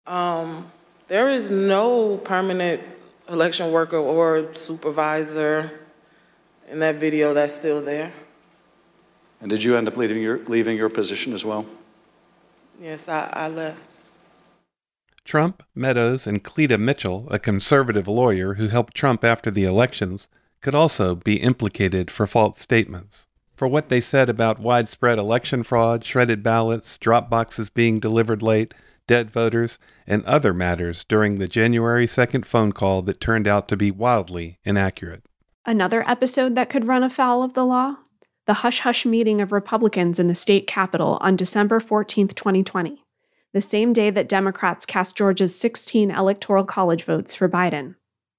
Um, 0.07 0.71
there 1.07 1.29
is 1.29 1.51
no 1.51 2.17
permanent 2.17 2.81
election 3.29 3.71
worker 3.71 3.97
or 3.97 4.55
supervisor 4.55 5.69
in 6.67 6.79
that 6.79 6.95
video 6.95 7.35
that's 7.35 7.53
still 7.53 7.79
there. 7.79 8.11
And 9.39 9.51
did 9.51 9.63
you 9.63 9.77
end 9.77 9.87
up 9.87 9.97
leaving 9.97 10.19
your, 10.19 10.39
leaving 10.47 10.77
your 10.77 10.89
position 10.89 11.31
as 11.33 11.45
well? 11.45 11.67
Yes, 12.81 13.07
I, 13.07 13.29
I 13.31 13.47
left. 13.49 13.88
Trump, 15.29 15.61
Meadows, 15.75 16.25
and 16.25 16.43
Cleta 16.43 16.79
Mitchell, 16.79 17.27
a 17.29 17.37
conservative 17.37 18.07
lawyer 18.07 18.55
who 18.55 18.69
helped 18.69 18.95
Trump 18.95 19.23
after 19.23 19.51
the 19.51 19.63
elections, 19.63 20.27
could 20.59 20.73
also 20.73 21.13
be 21.13 21.35
implicated 21.35 22.09
for 22.09 22.25
false 22.25 22.59
statements. 22.59 23.27
For 23.55 23.67
what 23.67 23.89
they 23.89 24.01
said 24.01 24.27
about 24.27 24.57
widespread 24.57 25.19
election 25.19 25.61
fraud, 25.61 26.03
shredded 26.03 26.41
ballots, 26.41 26.97
drop 26.97 27.29
boxes 27.29 27.69
being 27.69 27.99
delivered 27.99 28.41
late, 28.41 28.73
dead 29.05 29.29
voters, 29.29 29.77
and 30.07 30.25
other 30.25 30.51
matters 30.51 31.03
during 31.03 31.37
the 31.37 31.47
January 31.47 32.07
2nd 32.07 32.43
phone 32.43 32.71
call 32.71 33.03
that 33.03 33.21
turned 33.21 33.47
out 33.47 33.67
to 33.67 33.77
be 33.77 33.91
wildly 33.91 34.57
inaccurate. 34.63 35.23
Another 35.63 36.03
episode 36.09 36.55
that 36.55 36.71
could 36.71 36.87
run 36.87 37.03
afoul 37.03 37.43
of 37.43 37.53
the 37.53 37.67
law 37.67 37.97
the 38.47 38.65
hush 38.65 38.79
hush 38.79 39.05
meeting 39.05 39.41
of 39.41 39.51
Republicans 39.51 40.17
in 40.17 40.27
the 40.27 40.33
state 40.33 40.65
capitol 40.65 41.19
on 41.21 41.35
December 41.35 41.79
14, 41.79 42.29
2020, 42.29 43.03
the 43.53 43.61
same 43.61 43.93
day 43.93 44.09
that 44.09 44.29
Democrats 44.29 44.85
cast 44.85 45.17
Georgia's 45.17 45.59
16 45.59 46.11
electoral 46.11 46.65
college 46.65 47.03
votes 47.03 47.33
for 47.33 47.49
Biden. 47.49 47.95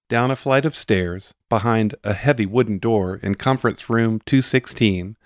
Down 0.09 0.31
a 0.31 0.37
flight 0.37 0.65
of 0.65 0.77
stairs, 0.77 1.35
behind 1.49 1.95
a 2.03 2.15
heavy 2.15 2.47
wooden 2.47 2.79
door 2.79 3.17
in 3.23 3.35
Conference 3.37 3.89
Room 3.89 4.21
216, 4.27 5.17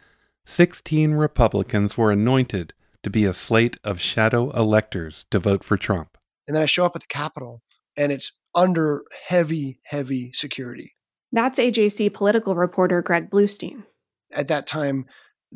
16 0.45 1.13
Republicans 1.13 1.97
were 1.97 2.11
anointed 2.11 2.75
to 3.03 3.11
be 3.11 3.25
a 3.25 3.33
slate 3.33 3.79
of 3.83 4.01
shadow 4.01 4.51
electors 4.51 5.25
to 5.31 5.39
vote 5.39 5.65
for 5.65 5.77
Trump. 5.77 6.19
And 6.47 6.55
then 6.55 6.63
I 6.63 6.67
show 6.67 6.85
up 6.85 6.95
at 6.95 7.03
the 7.03 7.09
Capitol, 7.09 7.63
and 7.97 8.13
it's 8.13 8.33
under 8.55 9.05
heavy, 9.27 9.81
heavy 9.85 10.33
security. 10.35 10.95
That's 11.33 11.59
AJC 11.59 12.13
political 12.13 12.55
reporter 12.55 13.03
Greg 13.03 13.31
Bluestein 13.31 13.85
at 14.35 14.49
that 14.49 14.67
time, 14.67 15.07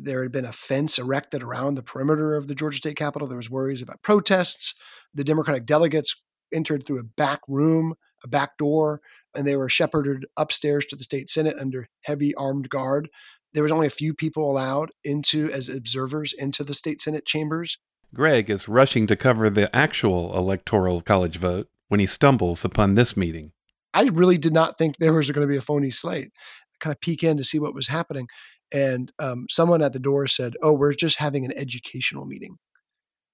there 0.01 0.23
had 0.23 0.31
been 0.31 0.45
a 0.45 0.51
fence 0.51 0.97
erected 0.97 1.43
around 1.43 1.75
the 1.75 1.83
perimeter 1.83 2.35
of 2.35 2.47
the 2.47 2.55
Georgia 2.55 2.77
State 2.77 2.97
Capitol. 2.97 3.27
There 3.27 3.37
was 3.37 3.49
worries 3.49 3.81
about 3.81 4.01
protests. 4.01 4.73
The 5.13 5.23
Democratic 5.23 5.65
delegates 5.65 6.15
entered 6.53 6.85
through 6.85 6.99
a 6.99 7.03
back 7.03 7.41
room, 7.47 7.95
a 8.23 8.27
back 8.27 8.57
door, 8.57 9.01
and 9.35 9.45
they 9.45 9.55
were 9.55 9.69
shepherded 9.69 10.25
upstairs 10.37 10.85
to 10.87 10.95
the 10.95 11.03
state 11.03 11.29
senate 11.29 11.57
under 11.59 11.87
heavy 12.01 12.33
armed 12.35 12.69
guard. 12.69 13.09
There 13.53 13.63
was 13.63 13.71
only 13.71 13.87
a 13.87 13.91
few 13.91 14.13
people 14.13 14.49
allowed 14.49 14.91
into 15.03 15.49
as 15.51 15.69
observers 15.69 16.33
into 16.33 16.63
the 16.63 16.73
state 16.73 17.01
senate 17.01 17.25
chambers. 17.25 17.77
Greg 18.13 18.49
is 18.49 18.67
rushing 18.67 19.05
to 19.07 19.15
cover 19.15 19.49
the 19.49 19.73
actual 19.75 20.35
electoral 20.35 21.01
college 21.01 21.37
vote 21.37 21.67
when 21.87 21.99
he 21.99 22.05
stumbles 22.05 22.65
upon 22.65 22.95
this 22.95 23.15
meeting. 23.15 23.51
I 23.93 24.03
really 24.03 24.37
did 24.37 24.53
not 24.53 24.77
think 24.77 24.97
there 24.97 25.13
was 25.13 25.29
going 25.31 25.47
to 25.47 25.51
be 25.51 25.57
a 25.57 25.61
phony 25.61 25.91
slate. 25.91 26.31
I 26.35 26.77
kind 26.79 26.93
of 26.93 27.01
peek 27.01 27.23
in 27.23 27.37
to 27.37 27.43
see 27.43 27.59
what 27.59 27.73
was 27.73 27.87
happening 27.87 28.27
and 28.71 29.11
um, 29.19 29.45
someone 29.49 29.81
at 29.81 29.93
the 29.93 29.99
door 29.99 30.27
said, 30.27 30.55
"Oh, 30.61 30.73
we're 30.73 30.93
just 30.93 31.19
having 31.19 31.45
an 31.45 31.57
educational 31.57 32.25
meeting." 32.25 32.57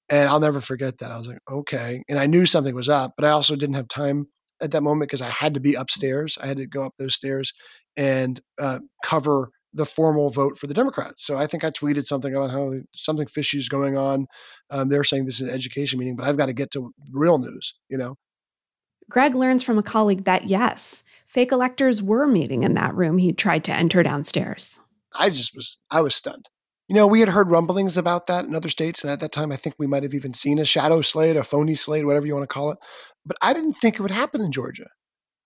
And 0.09 0.29
I'll 0.29 0.39
never 0.39 0.61
forget 0.61 0.99
that. 0.99 1.11
I 1.11 1.17
was 1.17 1.27
like, 1.27 1.39
"Okay," 1.49 2.03
and 2.09 2.19
I 2.19 2.25
knew 2.25 2.45
something 2.45 2.75
was 2.75 2.89
up, 2.89 3.13
but 3.17 3.25
I 3.25 3.31
also 3.31 3.55
didn't 3.55 3.75
have 3.75 3.87
time 3.87 4.27
at 4.61 4.71
that 4.71 4.81
moment 4.81 5.09
because 5.09 5.21
I 5.21 5.29
had 5.29 5.53
to 5.55 5.59
be 5.59 5.75
upstairs. 5.75 6.37
I 6.41 6.47
had 6.47 6.57
to 6.57 6.67
go 6.67 6.83
up 6.83 6.93
those 6.97 7.15
stairs 7.15 7.53
and 7.97 8.39
uh, 8.59 8.79
cover 9.03 9.51
the 9.73 9.85
formal 9.85 10.29
vote 10.29 10.57
for 10.57 10.67
the 10.67 10.73
Democrats. 10.73 11.25
So 11.25 11.35
I 11.35 11.47
think 11.47 11.63
I 11.65 11.69
tweeted 11.69 12.05
something 12.05 12.33
about 12.33 12.49
how 12.51 12.71
something 12.93 13.27
fishy 13.27 13.57
is 13.57 13.67
going 13.67 13.97
on. 13.97 14.27
Um, 14.69 14.87
they're 14.87 15.03
saying 15.03 15.25
this 15.25 15.41
is 15.41 15.49
an 15.49 15.53
education 15.53 15.99
meeting, 15.99 16.15
but 16.15 16.25
I've 16.25 16.37
got 16.37 16.45
to 16.45 16.53
get 16.53 16.71
to 16.71 16.93
real 17.11 17.37
news. 17.37 17.75
You 17.89 17.97
know. 17.97 18.15
Greg 19.09 19.35
learns 19.35 19.61
from 19.61 19.77
a 19.77 19.83
colleague 19.83 20.23
that 20.23 20.47
yes, 20.47 21.03
fake 21.27 21.51
electors 21.51 22.01
were 22.01 22.25
meeting 22.25 22.63
in 22.63 22.73
that 22.73 22.95
room 22.95 23.17
he 23.17 23.33
tried 23.33 23.63
to 23.65 23.73
enter 23.73 24.01
downstairs. 24.01 24.79
I 25.17 25.29
just 25.29 25.55
was 25.55 25.79
I 25.89 26.01
was 26.01 26.15
stunned. 26.15 26.49
You 26.87 26.95
know, 26.95 27.07
we 27.07 27.19
had 27.19 27.29
heard 27.29 27.49
rumblings 27.49 27.97
about 27.97 28.27
that 28.27 28.45
in 28.45 28.53
other 28.53 28.69
states, 28.69 29.03
and 29.03 29.11
at 29.11 29.19
that 29.19 29.31
time, 29.31 29.51
I 29.51 29.55
think 29.55 29.75
we 29.79 29.87
might 29.87 30.03
have 30.03 30.13
even 30.13 30.35
seen 30.35 30.59
a 30.59 30.65
shadow 30.65 31.01
slate, 31.01 31.35
a 31.35 31.43
phony 31.43 31.73
slate, 31.73 32.05
whatever 32.05 32.27
you 32.27 32.33
want 32.33 32.43
to 32.43 32.53
call 32.53 32.71
it. 32.71 32.77
But 33.25 33.37
I 33.41 33.53
didn't 33.53 33.73
think 33.73 33.95
it 33.95 34.01
would 34.01 34.11
happen 34.11 34.41
in 34.41 34.51
Georgia. 34.51 34.89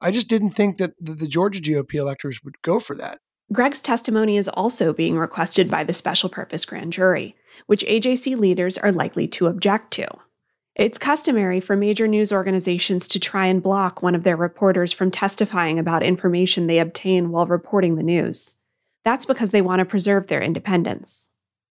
I 0.02 0.12
just 0.12 0.28
didn't 0.28 0.52
think 0.52 0.78
that 0.78 0.94
the, 1.00 1.14
the 1.14 1.28
Georgia 1.28 1.62
GOP 1.62 1.96
electors 1.96 2.42
would 2.44 2.62
go 2.62 2.80
for 2.80 2.96
that. 2.96 3.20
Greg's 3.52 3.82
testimony 3.82 4.38
is 4.38 4.48
also 4.50 4.94
being 4.94 5.18
requested 5.18 5.72
by 5.72 5.84
the 5.84 5.94
special 5.94 6.30
purpose 6.30 6.66
grand 6.66 6.94
jury, 6.94 7.36
which 7.66 7.86
AJC 7.86 8.38
leaders 8.38 8.78
are 8.78 8.92
likely 8.92 9.28
to 9.30 9.48
object 9.48 9.92
to. 9.92 10.08
It's 10.76 10.98
customary 10.98 11.60
for 11.60 11.76
major 11.76 12.08
news 12.08 12.32
organizations 12.32 13.08
to 13.10 13.20
try 13.20 13.48
and 13.48 13.64
block 13.64 14.02
one 14.02 14.14
of 14.14 14.24
their 14.24 14.38
reporters 14.38 14.94
from 14.94 15.10
testifying 15.10 15.80
about 15.80 16.04
information 16.04 16.68
they 16.68 16.80
obtain 16.80 17.32
while 17.32 17.48
reporting 17.48 17.96
the 17.96 18.04
news. 18.04 18.56
That's 19.10 19.26
because 19.26 19.50
they 19.50 19.64
want 19.64 19.80
to 19.80 19.86
preserve 19.86 20.28
their 20.28 20.40
independence. 20.40 21.30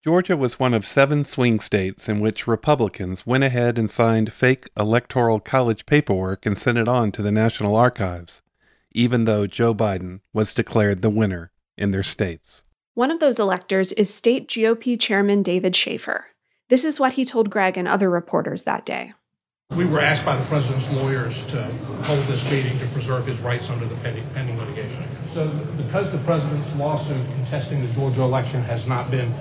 Georgia 0.04 0.36
was 0.36 0.60
one 0.60 0.74
of 0.74 0.86
seven 0.86 1.24
swing 1.24 1.60
states 1.60 2.06
in 2.06 2.20
which 2.20 2.46
Republicans 2.46 3.26
went 3.26 3.42
ahead 3.42 3.78
and 3.78 3.90
signed 3.90 4.34
fake 4.34 4.68
electoral 4.76 5.40
college 5.40 5.86
paperwork 5.86 6.44
and 6.44 6.58
sent 6.58 6.76
it 6.76 6.88
on 6.88 7.10
to 7.12 7.22
the 7.22 7.32
National 7.32 7.74
Archives, 7.74 8.42
even 8.90 9.24
though 9.24 9.46
Joe 9.46 9.74
Biden 9.74 10.20
was 10.34 10.52
declared 10.52 11.00
the 11.00 11.08
winner 11.08 11.52
in 11.78 11.90
their 11.90 12.02
states. 12.02 12.60
One 12.92 13.10
of 13.10 13.18
those 13.18 13.38
electors 13.38 13.92
is 13.92 14.12
state 14.12 14.46
GOP 14.46 15.00
Chairman 15.00 15.42
David 15.42 15.74
Shafer. 15.74 16.26
This 16.68 16.84
is 16.84 17.00
what 17.00 17.14
he 17.14 17.24
told 17.24 17.48
Greg 17.48 17.78
and 17.78 17.88
other 17.88 18.10
reporters 18.10 18.64
that 18.64 18.84
day. 18.84 19.14
We 19.76 19.88
were 19.88 20.00
asked 20.00 20.24
by 20.24 20.36
the 20.36 20.44
president's 20.48 20.84
lawyers 20.92 21.32
to 21.48 21.64
hold 22.04 22.28
this 22.28 22.44
meeting 22.44 22.76
to 22.78 22.88
preserve 22.92 23.26
his 23.26 23.40
rights 23.40 23.70
under 23.70 23.88
the 23.88 23.96
pending, 24.04 24.28
pending 24.34 24.58
litigation. 24.58 25.00
So, 25.32 25.48
because 25.80 26.12
the 26.12 26.20
president's 26.28 26.68
lawsuit 26.76 27.24
contesting 27.40 27.80
the 27.80 27.88
Georgia 27.94 28.20
election 28.20 28.60
has 28.62 28.86
not 28.86 29.10
been 29.10 29.32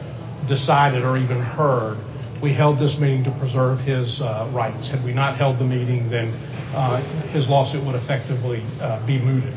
decided 0.47 1.03
or 1.03 1.17
even 1.17 1.39
heard, 1.39 1.99
We 2.41 2.51
held 2.53 2.79
this 2.79 2.97
meeting 2.97 3.23
to 3.25 3.31
preserve 3.37 3.77
his 3.85 4.19
uh, 4.19 4.49
rights. 4.51 4.89
Had 4.89 5.05
we 5.05 5.13
not 5.13 5.37
held 5.37 5.59
the 5.59 5.63
meeting, 5.63 6.09
then 6.09 6.33
uh, 6.73 6.97
his 7.29 7.47
lawsuit 7.47 7.85
would 7.85 7.93
effectively 7.93 8.65
uh, 8.81 9.05
be 9.05 9.21
mooted. 9.21 9.53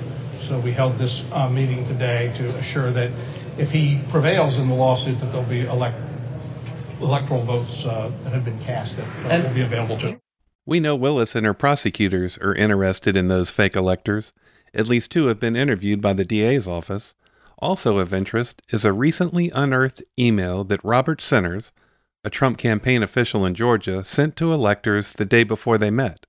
So 0.48 0.60
we 0.60 0.70
held 0.70 0.98
this 0.98 1.22
uh, 1.32 1.48
meeting 1.48 1.88
today 1.88 2.28
to 2.36 2.44
assure 2.60 2.92
that 2.92 3.08
if 3.56 3.70
he 3.70 4.04
prevails 4.12 4.56
in 4.60 4.68
the 4.68 4.74
lawsuit, 4.74 5.18
that 5.20 5.32
there'll 5.32 5.48
be 5.48 5.64
elect- 5.64 5.96
electoral 7.00 7.46
votes 7.46 7.72
uh, 7.88 8.12
that 8.24 8.34
have 8.34 8.44
been 8.44 8.60
cast 8.60 8.96
that 8.98 9.08
will 9.42 9.54
be 9.54 9.62
available 9.64 9.96
to 10.00 10.08
him. 10.12 10.23
We 10.66 10.80
know 10.80 10.96
Willis 10.96 11.34
and 11.34 11.44
her 11.44 11.54
prosecutors 11.54 12.38
are 12.38 12.54
interested 12.54 13.16
in 13.16 13.28
those 13.28 13.50
fake 13.50 13.76
electors. 13.76 14.32
At 14.72 14.86
least 14.86 15.10
two 15.10 15.26
have 15.26 15.38
been 15.38 15.56
interviewed 15.56 16.00
by 16.00 16.14
the 16.14 16.24
DA's 16.24 16.66
office. 16.66 17.14
Also 17.58 17.98
of 17.98 18.14
interest 18.14 18.62
is 18.70 18.84
a 18.84 18.92
recently 18.92 19.50
unearthed 19.50 20.02
email 20.18 20.64
that 20.64 20.82
Robert 20.82 21.20
Sinners, 21.20 21.70
a 22.24 22.30
Trump 22.30 22.56
campaign 22.56 23.02
official 23.02 23.44
in 23.44 23.54
Georgia, 23.54 24.02
sent 24.04 24.36
to 24.36 24.52
electors 24.52 25.12
the 25.12 25.26
day 25.26 25.44
before 25.44 25.76
they 25.76 25.90
met. 25.90 26.26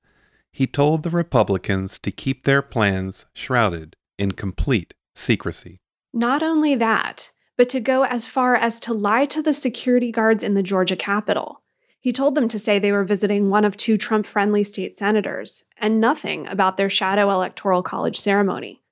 He 0.52 0.68
told 0.68 1.04
the 1.04 1.10
Republicans 1.10 1.98
to 2.00 2.12
keep 2.12 2.44
their 2.44 2.62
plans 2.62 3.26
shrouded 3.34 3.96
in 4.18 4.34
complete 4.34 4.94
secrecy. 5.16 5.80
Not 6.14 6.44
only 6.44 6.76
that, 6.76 7.32
but 7.58 7.70
to 7.70 7.80
go 7.80 8.04
as 8.04 8.28
far 8.28 8.56
as 8.56 8.80
to 8.82 8.94
lie 8.94 9.26
to 9.28 9.42
the 9.42 9.54
security 9.54 10.12
guards 10.12 10.44
in 10.44 10.54
the 10.54 10.64
Georgia 10.64 10.96
Capitol. 10.96 11.62
He 12.06 12.14
told 12.14 12.36
them 12.36 12.48
to 12.50 12.60
say 12.60 12.78
they 12.78 12.92
were 12.92 13.04
visiting 13.04 13.50
one 13.50 13.66
of 13.66 13.76
two 13.76 13.98
Trump 13.98 14.28
friendly 14.28 14.64
state 14.64 14.94
senators, 14.94 15.64
and 15.80 16.00
nothing 16.00 16.46
about 16.46 16.78
their 16.78 16.88
shadow 16.88 17.32
electoral 17.32 17.82
college 17.82 18.20
ceremony. 18.20 18.84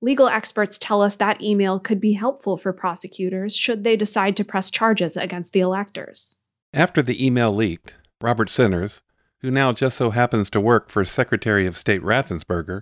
Legal 0.00 0.28
experts 0.28 0.78
tell 0.78 1.02
us 1.02 1.14
that 1.16 1.42
email 1.42 1.78
could 1.78 2.00
be 2.00 2.14
helpful 2.14 2.56
for 2.56 2.72
prosecutors 2.72 3.54
should 3.54 3.84
they 3.84 3.96
decide 3.96 4.34
to 4.34 4.46
press 4.46 4.70
charges 4.70 5.14
against 5.14 5.52
the 5.52 5.60
electors. 5.60 6.38
After 6.72 7.02
the 7.02 7.22
email 7.22 7.54
leaked, 7.54 7.96
Robert 8.22 8.48
Sinners, 8.48 9.02
who 9.42 9.50
now 9.50 9.74
just 9.74 9.98
so 9.98 10.08
happens 10.08 10.48
to 10.48 10.58
work 10.58 10.88
for 10.88 11.04
Secretary 11.04 11.66
of 11.66 11.76
State 11.76 12.00
Raffensperger, 12.00 12.80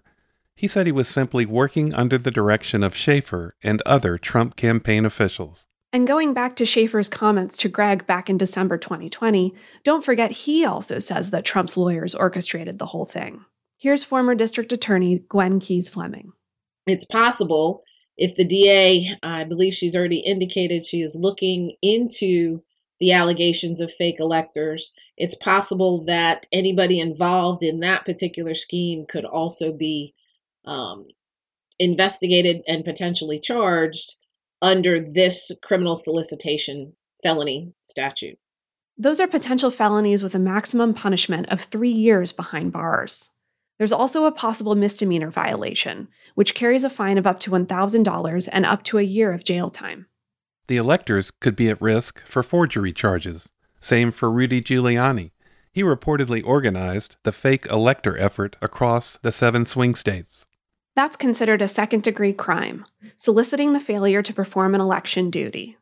he 0.55 0.69
said 0.69 0.87
he 0.87 0.93
was 0.93 1.09
simply 1.09 1.45
working 1.45 1.93
under 1.93 2.19
the 2.19 2.31
direction 2.31 2.85
of 2.85 2.95
Shafer 2.95 3.57
and 3.65 3.83
other 3.85 4.17
Trump 4.17 4.55
campaign 4.55 5.05
officials. 5.05 5.67
And 5.93 6.07
going 6.07 6.33
back 6.33 6.57
to 6.57 6.65
Shafer's 6.65 7.11
comments 7.11 7.57
to 7.59 7.69
Greg 7.69 8.07
back 8.07 8.31
in 8.31 8.39
December 8.39 8.79
2020, 8.79 9.55
don't 9.85 10.05
forget 10.05 10.31
he 10.31 10.65
also 10.65 10.99
says 10.99 11.31
that 11.31 11.45
Trump's 11.45 11.77
lawyers 11.77 12.15
orchestrated 12.15 12.79
the 12.79 12.87
whole 12.87 13.05
thing. 13.05 13.45
Here's 13.77 14.03
former 14.03 14.35
District 14.35 14.73
Attorney 14.73 15.25
Gwen 15.29 15.61
Keyes 15.61 15.91
Fleming. 15.91 16.33
It's 16.87 17.05
possible 17.05 17.83
if 18.17 18.37
the 18.37 18.45
DA, 18.45 19.17
I 19.23 19.45
believe 19.45 19.75
she's 19.75 19.97
already 19.97 20.21
indicated 20.21 20.85
she 20.85 21.03
is 21.03 21.17
looking 21.19 21.77
into 21.83 22.61
the 22.99 23.13
allegations 23.13 23.81
of 23.81 23.93
fake 23.93 24.21
electors, 24.21 24.93
it's 25.17 25.35
possible 25.35 26.05
that 26.05 26.47
anybody 26.53 27.01
involved 27.01 27.63
in 27.63 27.81
that 27.81 28.05
particular 28.05 28.55
scheme 28.55 29.05
could 29.07 29.25
also 29.25 29.73
be 29.73 30.15
um, 30.65 31.09
investigated 31.81 32.63
and 32.69 32.85
potentially 32.85 33.41
charged 33.41 34.15
under 34.63 35.01
this 35.01 35.51
criminal 35.63 35.97
solicitation 35.97 36.95
felony 37.23 37.75
statute. 37.83 38.39
Those 38.97 39.21
are 39.21 39.27
potential 39.27 39.71
felonies 39.71 40.23
with 40.23 40.35
a 40.35 40.39
maximum 40.39 40.95
punishment 40.95 41.49
of 41.49 41.63
three 41.63 41.91
years 41.91 42.33
behind 42.33 42.73
bars. 42.73 43.31
There's 43.79 43.93
also 43.93 44.27
a 44.27 44.33
possible 44.33 44.75
misdemeanor 44.75 45.31
violation, 45.31 46.09
which 46.37 46.55
carries 46.55 46.85
a 46.85 46.91
fine 46.91 47.19
of 47.19 47.27
up 47.27 47.41
to 47.41 47.51
$1,000 47.51 48.49
and 48.53 48.67
up 48.67 48.85
to 48.85 48.99
a 48.99 49.03
year 49.03 49.33
of 49.33 49.45
jail 49.45 49.71
time. 49.71 50.07
The 50.69 50.77
electors 50.77 51.31
could 51.31 51.57
be 51.57 51.69
at 51.69 51.83
risk 51.83 52.25
for 52.25 52.43
forgery 52.43 52.93
charges. 52.93 53.49
Same 53.81 54.13
for 54.13 54.31
Rudy 54.31 54.61
Giuliani. 54.61 55.33
He 55.73 55.83
reportedly 55.83 56.43
organized 56.45 57.17
the 57.25 57.33
fake 57.33 57.67
elector 57.73 58.17
effort 58.19 58.57
across 58.63 59.19
the 59.23 59.33
seven 59.33 59.65
swing 59.65 59.95
states. 59.95 60.42
That's 60.95 61.17
considered 61.17 61.63
a 61.63 61.69
second 61.69 62.03
degree 62.03 62.35
crime, 62.35 62.85
soliciting 63.17 63.73
the 63.73 63.81
failure 63.81 64.23
to 64.23 64.35
perform 64.35 64.75
an 64.75 64.81
election 64.81 65.31
duty. 65.31 65.79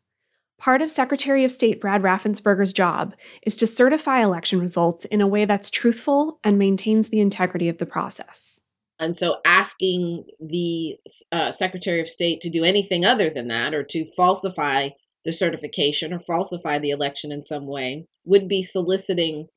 Part 0.58 0.82
of 0.82 0.90
Secretary 0.90 1.42
of 1.44 1.50
State 1.50 1.80
Brad 1.80 2.02
Raffensperger's 2.02 2.72
job 2.72 3.14
is 3.42 3.56
to 3.56 3.66
certify 3.66 4.22
election 4.22 4.60
results 4.60 5.06
in 5.06 5.20
a 5.20 5.26
way 5.26 5.46
that's 5.46 5.70
truthful 5.70 6.38
and 6.44 6.58
maintains 6.58 7.08
the 7.08 7.20
integrity 7.20 7.68
of 7.68 7.78
the 7.78 7.86
process. 7.86 8.60
And 9.00 9.16
so 9.16 9.38
asking 9.44 10.26
the 10.38 10.96
uh, 11.32 11.50
Secretary 11.50 12.00
of 12.00 12.08
State 12.08 12.42
to 12.42 12.50
do 12.50 12.62
anything 12.62 13.04
other 13.04 13.30
than 13.30 13.48
that 13.48 13.72
or 13.72 13.82
to 13.84 14.04
falsify 14.14 14.90
the 15.24 15.32
certification 15.32 16.12
or 16.12 16.18
falsify 16.18 16.78
the 16.78 16.90
election 16.90 17.32
in 17.32 17.42
some 17.42 17.66
way 17.66 18.06
would 18.24 18.46
be 18.46 18.62
soliciting 18.62 19.48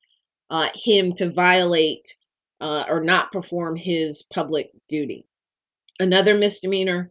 uh, 0.50 0.70
him 0.74 1.12
to 1.12 1.28
violate 1.28 2.16
uh, 2.60 2.84
or 2.88 3.02
not 3.02 3.30
perform 3.30 3.76
his 3.76 4.22
public 4.22 4.70
duty. 4.88 5.26
Another 5.98 6.36
misdemeanor 6.36 7.10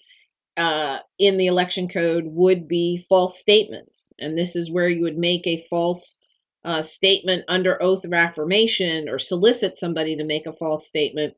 uh, 0.58 1.00
in 1.18 1.38
the 1.38 1.48
election 1.48 1.88
code 1.88 2.26
would 2.28 2.68
be 2.68 2.98
false 2.98 3.40
statements. 3.40 4.14
And 4.20 4.38
this 4.38 4.56
is 4.56 4.72
where 4.72 4.90
you 4.90 5.02
would 5.04 5.18
make 5.18 5.48
a 5.48 5.66
false 5.70 6.20
uh, 6.64 6.82
statement 6.82 7.44
under 7.48 7.82
oath 7.82 8.06
of 8.06 8.14
affirmation 8.14 9.10
or 9.10 9.20
solicit 9.20 9.78
somebody 9.78 10.16
to 10.16 10.24
make 10.24 10.46
a 10.46 10.54
false 10.54 10.88
statement 10.88 11.36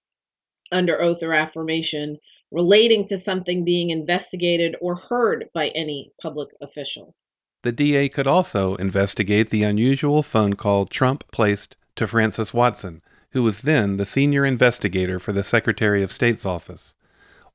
under 0.71 1.01
oath 1.01 1.23
or 1.23 1.33
affirmation 1.33 2.17
relating 2.51 3.05
to 3.07 3.17
something 3.17 3.65
being 3.65 3.89
investigated 3.89 4.75
or 4.81 4.95
heard 4.95 5.49
by 5.53 5.69
any 5.69 6.11
public 6.21 6.49
official. 6.61 7.15
The 7.63 7.71
DA 7.71 8.09
could 8.09 8.27
also 8.27 8.75
investigate 8.75 9.49
the 9.49 9.63
unusual 9.63 10.21
phone 10.21 10.53
call 10.55 10.85
Trump 10.85 11.23
placed 11.31 11.75
to 11.95 12.07
Frances 12.07 12.53
Watson, 12.53 13.01
who 13.31 13.41
was 13.41 13.61
then 13.61 13.97
the 13.97 14.05
senior 14.05 14.45
investigator 14.45 15.19
for 15.19 15.31
the 15.31 15.43
Secretary 15.43 16.03
of 16.03 16.11
State's 16.11 16.45
office. 16.45 16.94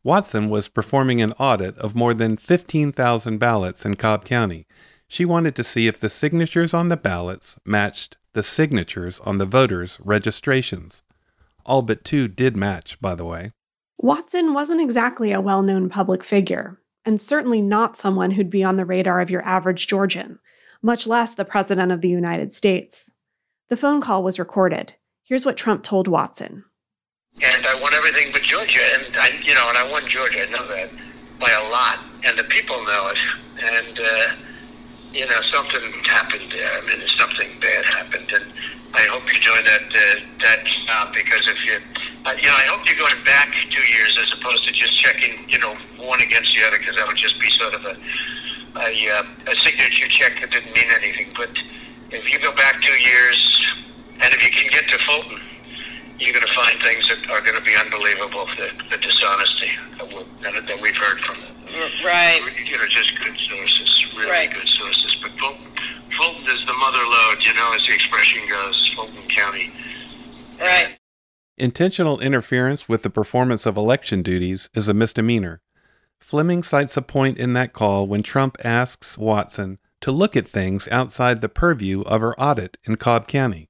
Watson 0.02 0.48
was 0.48 0.68
performing 0.68 1.20
an 1.20 1.32
audit 1.32 1.76
of 1.78 1.94
more 1.94 2.14
than 2.14 2.38
15,000 2.38 3.38
ballots 3.38 3.84
in 3.84 3.96
Cobb 3.96 4.24
County. 4.24 4.66
She 5.08 5.24
wanted 5.24 5.54
to 5.56 5.64
see 5.64 5.86
if 5.86 5.98
the 5.98 6.08
signatures 6.08 6.72
on 6.72 6.88
the 6.88 6.96
ballots 6.96 7.58
matched 7.66 8.16
the 8.32 8.42
signatures 8.42 9.20
on 9.20 9.38
the 9.38 9.46
voters' 9.46 9.98
registrations. 10.02 11.02
All 11.66 11.82
but 11.82 12.04
two 12.04 12.28
did 12.28 12.56
match, 12.56 12.98
by 13.00 13.14
the 13.14 13.24
way. 13.24 13.52
Watson 13.98 14.54
wasn't 14.54 14.80
exactly 14.80 15.32
a 15.32 15.40
well 15.40 15.60
known 15.60 15.90
public 15.90 16.24
figure, 16.24 16.80
and 17.04 17.20
certainly 17.20 17.60
not 17.60 17.96
someone 17.96 18.30
who'd 18.30 18.48
be 18.48 18.64
on 18.64 18.76
the 18.76 18.86
radar 18.86 19.20
of 19.20 19.30
your 19.30 19.42
average 19.42 19.86
Georgian, 19.86 20.38
much 20.80 21.06
less 21.06 21.34
the 21.34 21.44
President 21.44 21.92
of 21.92 22.00
the 22.00 22.08
United 22.08 22.54
States. 22.54 23.10
The 23.68 23.76
phone 23.76 24.00
call 24.00 24.22
was 24.22 24.38
recorded. 24.38 24.94
Here's 25.22 25.44
what 25.44 25.58
Trump 25.58 25.82
told 25.82 26.08
Watson 26.08 26.64
and 27.60 27.66
I 27.66 27.74
won 27.80 27.94
everything 27.94 28.32
but 28.32 28.42
Georgia, 28.42 28.82
and 28.82 29.16
I, 29.16 29.28
you 29.44 29.54
know, 29.54 29.68
and 29.68 29.78
I 29.78 29.84
won 29.90 30.08
Georgia. 30.08 30.46
I 30.46 30.50
know 30.50 30.66
that 30.68 30.90
by 31.40 31.50
a 31.50 31.64
lot, 31.68 31.98
and 32.24 32.38
the 32.38 32.44
people 32.44 32.76
know 32.84 33.08
it. 33.08 33.18
And 33.60 33.96
uh, 33.98 34.26
you 35.12 35.26
know, 35.26 35.40
something 35.52 35.92
happened 36.08 36.52
there. 36.52 36.78
I 36.78 36.80
mean, 36.86 37.00
something 37.18 37.60
bad 37.60 37.84
happened, 37.84 38.30
and 38.32 38.52
I 38.94 39.06
hope 39.10 39.24
you 39.32 39.40
join 39.40 39.64
that 39.64 39.82
uh, 39.82 40.20
that 40.44 40.60
job 40.86 41.14
because 41.14 41.44
if 41.48 41.58
you, 41.64 41.76
uh, 42.24 42.32
you 42.40 42.48
know, 42.48 42.56
I 42.56 42.66
hope 42.68 42.86
you're 42.86 43.00
going 43.00 43.24
back 43.24 43.48
two 43.70 43.86
years 43.90 44.16
as 44.20 44.32
opposed 44.38 44.66
to 44.68 44.72
just 44.72 44.98
checking, 44.98 45.48
you 45.48 45.58
know, 45.58 45.76
one 45.96 46.20
against 46.20 46.54
the 46.56 46.64
other 46.64 46.78
because 46.78 46.96
that 46.96 47.06
would 47.06 47.18
just 47.18 47.40
be 47.40 47.50
sort 47.52 47.74
of 47.74 47.84
a 47.84 47.96
a, 48.76 48.90
uh, 49.10 49.50
a 49.50 49.54
signature 49.60 50.08
check 50.08 50.40
that 50.40 50.50
didn't 50.50 50.72
mean 50.76 50.90
anything. 50.94 51.32
But 51.36 51.50
if 52.10 52.32
you 52.32 52.38
go 52.38 52.54
back 52.54 52.80
two 52.82 52.98
years, 53.02 53.38
and 54.22 54.32
if 54.32 54.42
you 54.44 54.50
can 54.50 54.70
get 54.70 54.88
to 54.88 54.98
Fulton 55.06 55.49
you're 56.20 56.36
going 56.36 56.46
to 56.46 56.54
find 56.54 56.76
things 56.84 57.08
that 57.08 57.18
are 57.30 57.40
going 57.40 57.56
to 57.56 57.64
be 57.64 57.74
unbelievable. 57.74 58.46
The, 58.56 58.68
the 58.90 58.98
dishonesty 58.98 59.72
that, 59.96 60.06
we 60.06 60.20
that 60.44 60.78
we've 60.80 60.96
heard 60.96 61.18
from, 61.24 61.36
right? 62.04 62.40
You 62.66 62.76
know, 62.76 62.86
just 62.88 63.12
good 63.18 63.36
sources, 63.48 64.06
really 64.16 64.30
right. 64.30 64.52
good 64.52 64.68
sources. 64.68 65.16
But 65.22 65.32
Fulton, 65.40 65.72
Fulton 66.18 66.44
is 66.44 66.60
the 66.66 66.74
mother 66.74 67.02
lode, 67.02 67.42
you 67.42 67.54
know, 67.54 67.72
as 67.72 67.82
the 67.88 67.94
expression 67.94 68.46
goes. 68.48 68.92
Fulton 68.94 69.28
County, 69.28 69.72
right? 70.60 70.98
Intentional 71.56 72.20
interference 72.20 72.88
with 72.88 73.02
the 73.02 73.10
performance 73.10 73.64
of 73.64 73.78
election 73.78 74.22
duties 74.22 74.68
is 74.74 74.88
a 74.88 74.94
misdemeanor. 74.94 75.62
Fleming 76.18 76.62
cites 76.62 76.96
a 76.98 77.02
point 77.02 77.38
in 77.38 77.54
that 77.54 77.72
call 77.72 78.06
when 78.06 78.22
Trump 78.22 78.56
asks 78.62 79.16
Watson 79.16 79.78
to 80.02 80.12
look 80.12 80.36
at 80.36 80.46
things 80.46 80.86
outside 80.88 81.40
the 81.40 81.48
purview 81.48 82.02
of 82.02 82.20
her 82.20 82.38
audit 82.38 82.76
in 82.84 82.96
Cobb 82.96 83.26
County 83.26 83.69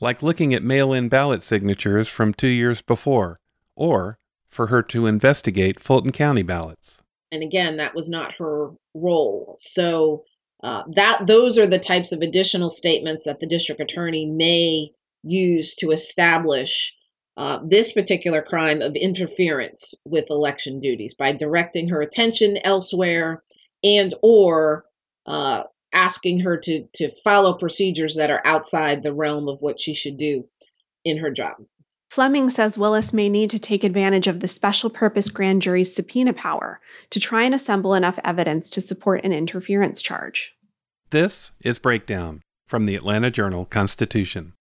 like 0.00 0.22
looking 0.22 0.54
at 0.54 0.62
mail 0.62 0.92
in 0.92 1.08
ballot 1.08 1.42
signatures 1.42 2.08
from 2.08 2.34
two 2.34 2.48
years 2.48 2.82
before, 2.82 3.38
or 3.76 4.18
for 4.48 4.68
her 4.68 4.82
to 4.82 5.06
investigate 5.06 5.80
Fulton 5.80 6.12
County 6.12 6.42
ballots. 6.42 6.98
And 7.32 7.42
again, 7.42 7.76
that 7.78 7.94
was 7.94 8.08
not 8.08 8.34
her 8.34 8.70
role. 8.94 9.54
So 9.58 10.24
uh, 10.62 10.84
that 10.88 11.26
those 11.26 11.58
are 11.58 11.66
the 11.66 11.78
types 11.78 12.12
of 12.12 12.22
additional 12.22 12.70
statements 12.70 13.24
that 13.24 13.40
the 13.40 13.46
district 13.46 13.80
attorney 13.80 14.24
may 14.26 14.90
use 15.22 15.74
to 15.76 15.90
establish 15.90 16.96
uh, 17.36 17.58
this 17.66 17.92
particular 17.92 18.40
crime 18.40 18.80
of 18.80 18.94
interference 18.94 19.94
with 20.06 20.30
election 20.30 20.78
duties 20.78 21.14
by 21.14 21.32
directing 21.32 21.88
her 21.88 22.00
attention 22.00 22.58
elsewhere 22.62 23.42
and 23.82 24.14
or 24.22 24.84
uh, 25.26 25.64
asking 25.94 26.40
her 26.40 26.58
to 26.58 26.86
to 26.92 27.08
follow 27.22 27.54
procedures 27.54 28.16
that 28.16 28.30
are 28.30 28.42
outside 28.44 29.02
the 29.02 29.14
realm 29.14 29.48
of 29.48 29.60
what 29.60 29.80
she 29.80 29.94
should 29.94 30.16
do 30.16 30.44
in 31.04 31.18
her 31.18 31.30
job. 31.30 31.56
Fleming 32.10 32.48
says 32.48 32.78
Willis 32.78 33.12
may 33.12 33.28
need 33.28 33.50
to 33.50 33.58
take 33.58 33.82
advantage 33.82 34.26
of 34.26 34.40
the 34.40 34.46
special 34.46 34.88
purpose 34.88 35.28
grand 35.28 35.62
jury's 35.62 35.94
subpoena 35.94 36.32
power 36.32 36.80
to 37.10 37.18
try 37.18 37.42
and 37.42 37.54
assemble 37.54 37.94
enough 37.94 38.20
evidence 38.22 38.70
to 38.70 38.80
support 38.80 39.24
an 39.24 39.32
interference 39.32 40.00
charge. 40.00 40.52
This 41.10 41.50
is 41.60 41.78
Breakdown 41.78 42.42
from 42.68 42.86
the 42.86 42.94
Atlanta 42.94 43.30
Journal 43.30 43.64
Constitution. 43.64 44.52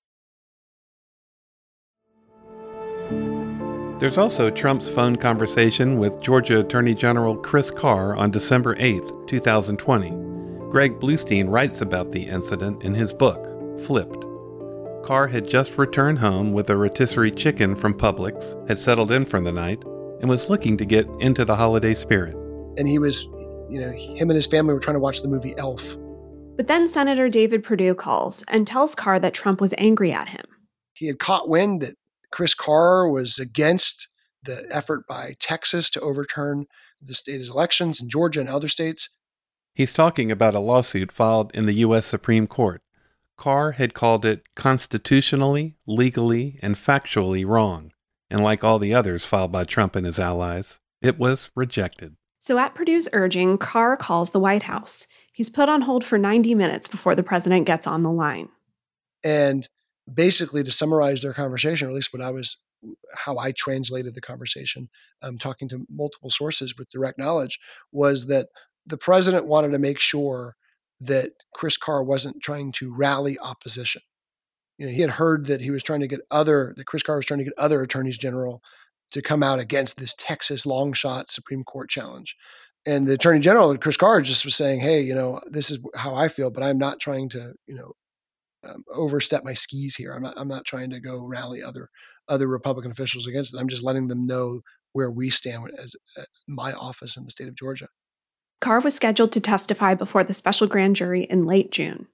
There's 3.99 4.17
also 4.17 4.49
Trump's 4.49 4.89
phone 4.89 5.15
conversation 5.15 5.97
with 5.99 6.19
Georgia 6.19 6.59
Attorney 6.59 6.93
General 6.93 7.37
Chris 7.37 7.71
Carr 7.71 8.15
on 8.15 8.31
December 8.31 8.75
8, 8.79 9.01
2020. 9.27 10.32
Greg 10.73 10.99
Bluestein 10.99 11.51
writes 11.51 11.81
about 11.81 12.11
the 12.11 12.23
incident 12.23 12.83
in 12.83 12.95
his 12.95 13.13
book, 13.13 13.45
Flipped. 13.85 14.25
Carr 15.05 15.27
had 15.27 15.47
just 15.47 15.77
returned 15.77 16.17
home 16.17 16.51
with 16.51 16.67
a 16.71 16.75
rotisserie 16.75 17.29
chicken 17.29 17.75
from 17.75 17.93
Publix, 17.93 18.67
had 18.67 18.79
settled 18.79 19.11
in 19.11 19.23
for 19.23 19.39
the 19.39 19.51
night, 19.51 19.83
and 20.19 20.27
was 20.27 20.49
looking 20.49 20.75
to 20.77 20.83
get 20.83 21.07
into 21.19 21.45
the 21.45 21.55
holiday 21.55 21.93
spirit. 21.93 22.33
And 22.79 22.87
he 22.87 22.97
was, 22.97 23.21
you 23.69 23.79
know, 23.81 23.91
him 23.91 24.31
and 24.31 24.35
his 24.35 24.47
family 24.47 24.73
were 24.73 24.79
trying 24.79 24.95
to 24.95 24.99
watch 24.99 25.21
the 25.21 25.27
movie 25.27 25.53
Elf. 25.59 25.95
But 26.57 26.65
then 26.65 26.87
Senator 26.87 27.29
David 27.29 27.63
Perdue 27.63 27.93
calls 27.93 28.43
and 28.47 28.65
tells 28.65 28.95
Carr 28.95 29.19
that 29.19 29.35
Trump 29.35 29.61
was 29.61 29.75
angry 29.77 30.11
at 30.11 30.29
him. 30.29 30.45
He 30.93 31.05
had 31.05 31.19
caught 31.19 31.47
wind 31.47 31.81
that 31.83 31.97
Chris 32.31 32.55
Carr 32.55 33.07
was 33.07 33.37
against 33.37 34.07
the 34.41 34.65
effort 34.71 35.05
by 35.07 35.35
Texas 35.39 35.91
to 35.91 36.01
overturn 36.01 36.65
the 36.99 37.13
state's 37.13 37.47
elections 37.47 38.01
in 38.01 38.09
Georgia 38.09 38.39
and 38.39 38.49
other 38.49 38.67
states. 38.67 39.09
He's 39.75 39.93
talking 39.93 40.31
about 40.31 40.53
a 40.53 40.59
lawsuit 40.59 41.11
filed 41.11 41.51
in 41.55 41.65
the 41.65 41.73
U.S. 41.73 42.05
Supreme 42.05 42.45
Court. 42.45 42.83
Carr 43.37 43.71
had 43.71 43.95
called 43.95 44.23
it 44.23 44.43
constitutionally, 44.55 45.75
legally, 45.87 46.59
and 46.61 46.75
factually 46.75 47.45
wrong. 47.45 47.91
And 48.29 48.43
like 48.43 48.63
all 48.63 48.77
the 48.77 48.93
others 48.93 49.25
filed 49.25 49.51
by 49.51 49.63
Trump 49.63 49.95
and 49.95 50.05
his 50.05 50.19
allies, 50.19 50.79
it 51.01 51.17
was 51.17 51.49
rejected. 51.55 52.15
So, 52.39 52.59
at 52.59 52.75
Perdue's 52.75 53.09
urging, 53.13 53.57
Carr 53.57 53.97
calls 53.97 54.31
the 54.31 54.39
White 54.39 54.63
House. 54.63 55.07
He's 55.31 55.49
put 55.49 55.69
on 55.69 55.81
hold 55.81 56.03
for 56.03 56.19
90 56.19 56.53
minutes 56.53 56.87
before 56.87 57.15
the 57.15 57.23
president 57.23 57.65
gets 57.65 57.87
on 57.87 58.03
the 58.03 58.11
line. 58.11 58.49
And 59.23 59.67
basically 60.13 60.61
to 60.63 60.71
summarize 60.71 61.21
their 61.21 61.33
conversation, 61.33 61.87
or 61.87 61.91
at 61.91 61.95
least 61.95 62.13
what 62.13 62.21
I 62.21 62.29
was, 62.29 62.57
how 63.15 63.39
I 63.39 63.53
translated 63.53 64.13
the 64.13 64.21
conversation, 64.21 64.89
um, 65.21 65.37
talking 65.37 65.67
to 65.69 65.87
multiple 65.89 66.29
sources 66.29 66.75
with 66.77 66.89
direct 66.89 67.17
knowledge, 67.17 67.59
was 67.91 68.27
that 68.27 68.49
the 68.85 68.97
president 68.97 69.45
wanted 69.45 69.71
to 69.71 69.79
make 69.79 69.99
sure 69.99 70.55
that 70.99 71.31
Chris 71.53 71.77
Carr 71.77 72.03
wasn't 72.03 72.41
trying 72.41 72.71
to 72.73 72.93
rally 72.95 73.37
opposition. 73.39 74.01
You 74.77 74.87
know, 74.87 74.93
he 74.93 75.01
had 75.01 75.11
heard 75.11 75.45
that 75.45 75.61
he 75.61 75.71
was 75.71 75.83
trying 75.83 75.99
to 75.99 76.07
get 76.07 76.21
other, 76.31 76.73
that 76.77 76.85
Chris 76.85 77.03
Carr 77.03 77.17
was 77.17 77.25
trying 77.25 77.39
to 77.39 77.43
get 77.43 77.53
other 77.57 77.81
attorneys 77.81 78.17
general 78.17 78.61
to 79.11 79.21
come 79.21 79.43
out 79.43 79.59
against 79.59 79.97
this 79.97 80.15
Texas 80.15 80.65
long 80.65 80.93
shot 80.93 81.31
Supreme 81.31 81.63
Court 81.63 81.89
challenge. 81.89 82.35
And 82.85 83.07
the 83.07 83.13
attorney 83.13 83.39
general, 83.39 83.77
Chris 83.77 83.97
Carr, 83.97 84.21
just 84.21 84.43
was 84.43 84.55
saying, 84.55 84.81
hey, 84.81 85.01
you 85.01 85.15
know, 85.15 85.39
this 85.45 85.71
is 85.71 85.79
how 85.95 86.15
I 86.15 86.27
feel, 86.27 86.51
but 86.51 86.63
I'm 86.63 86.77
not 86.77 86.99
trying 86.99 87.29
to, 87.29 87.53
you 87.65 87.75
know, 87.75 87.93
um, 88.67 88.83
overstep 88.93 89.43
my 89.43 89.53
skis 89.53 89.95
here. 89.95 90.13
I'm 90.13 90.23
not. 90.23 90.33
I'm 90.37 90.47
not 90.47 90.65
trying 90.65 90.89
to 90.91 90.99
go 90.99 91.19
rally 91.19 91.61
other 91.61 91.89
other 92.29 92.47
Republican 92.47 92.91
officials 92.91 93.27
against 93.27 93.53
it. 93.53 93.59
I'm 93.59 93.67
just 93.67 93.83
letting 93.83 94.07
them 94.07 94.25
know 94.25 94.61
where 94.93 95.11
we 95.11 95.29
stand 95.29 95.69
as 95.77 95.95
uh, 96.17 96.23
my 96.47 96.71
office 96.73 97.17
in 97.17 97.25
the 97.25 97.31
state 97.31 97.47
of 97.47 97.55
Georgia. 97.55 97.87
Carr 98.63 98.79
was 98.79 98.95
scheduled 98.95 99.33
to 99.33 99.41
testify 99.41 99.93
before 99.93 100.23
the 100.23 100.33
special 100.33 100.67
grand 100.67 100.95
jury 100.95 101.23
in 101.23 101.45
late 101.45 101.69
June. 101.69 102.07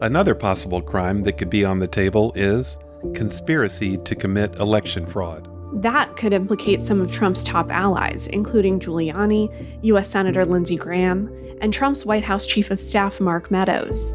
Another 0.00 0.32
possible 0.32 0.80
crime 0.80 1.24
that 1.24 1.38
could 1.38 1.50
be 1.50 1.64
on 1.64 1.80
the 1.80 1.88
table 1.88 2.32
is 2.36 2.78
conspiracy 3.14 3.96
to 3.96 4.14
commit 4.14 4.54
election 4.60 5.04
fraud. 5.04 5.48
That 5.82 6.16
could 6.16 6.32
implicate 6.32 6.82
some 6.82 7.00
of 7.00 7.10
Trump's 7.10 7.42
top 7.42 7.68
allies, 7.72 8.28
including 8.28 8.78
Giuliani, 8.78 9.80
U.S. 9.82 10.08
Senator 10.08 10.44
Lindsey 10.44 10.76
Graham, 10.76 11.28
and 11.60 11.72
Trump's 11.72 12.06
White 12.06 12.22
House 12.22 12.46
Chief 12.46 12.70
of 12.70 12.78
Staff 12.78 13.20
Mark 13.20 13.50
Meadows. 13.50 14.14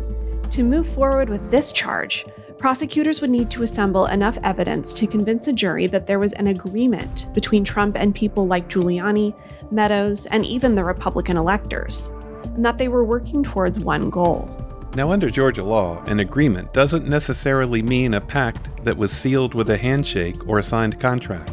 To 0.51 0.63
move 0.63 0.87
forward 0.87 1.27
with 1.27 1.51
this 1.51 1.73
charge, 1.73 2.23
prosecutors 2.61 3.21
would 3.21 3.31
need 3.31 3.49
to 3.49 3.63
assemble 3.63 4.05
enough 4.05 4.37
evidence 4.43 4.93
to 4.93 5.07
convince 5.07 5.47
a 5.47 5.53
jury 5.53 5.87
that 5.87 6.05
there 6.05 6.19
was 6.19 6.31
an 6.33 6.45
agreement 6.45 7.25
between 7.33 7.63
Trump 7.63 7.97
and 7.97 8.13
people 8.13 8.45
like 8.45 8.69
Giuliani, 8.69 9.33
Meadows, 9.71 10.27
and 10.27 10.45
even 10.45 10.75
the 10.75 10.83
Republican 10.83 11.37
electors, 11.37 12.11
and 12.43 12.63
that 12.63 12.77
they 12.77 12.87
were 12.87 13.03
working 13.03 13.41
towards 13.41 13.79
one 13.79 14.11
goal. 14.11 14.47
Now, 14.95 15.11
under 15.11 15.31
Georgia 15.31 15.63
law, 15.63 16.03
an 16.03 16.19
agreement 16.19 16.71
doesn't 16.71 17.07
necessarily 17.07 17.81
mean 17.81 18.13
a 18.13 18.21
pact 18.21 18.69
that 18.85 18.95
was 18.95 19.11
sealed 19.11 19.55
with 19.55 19.71
a 19.71 19.77
handshake 19.77 20.47
or 20.47 20.59
a 20.59 20.63
signed 20.63 20.99
contract. 20.99 21.51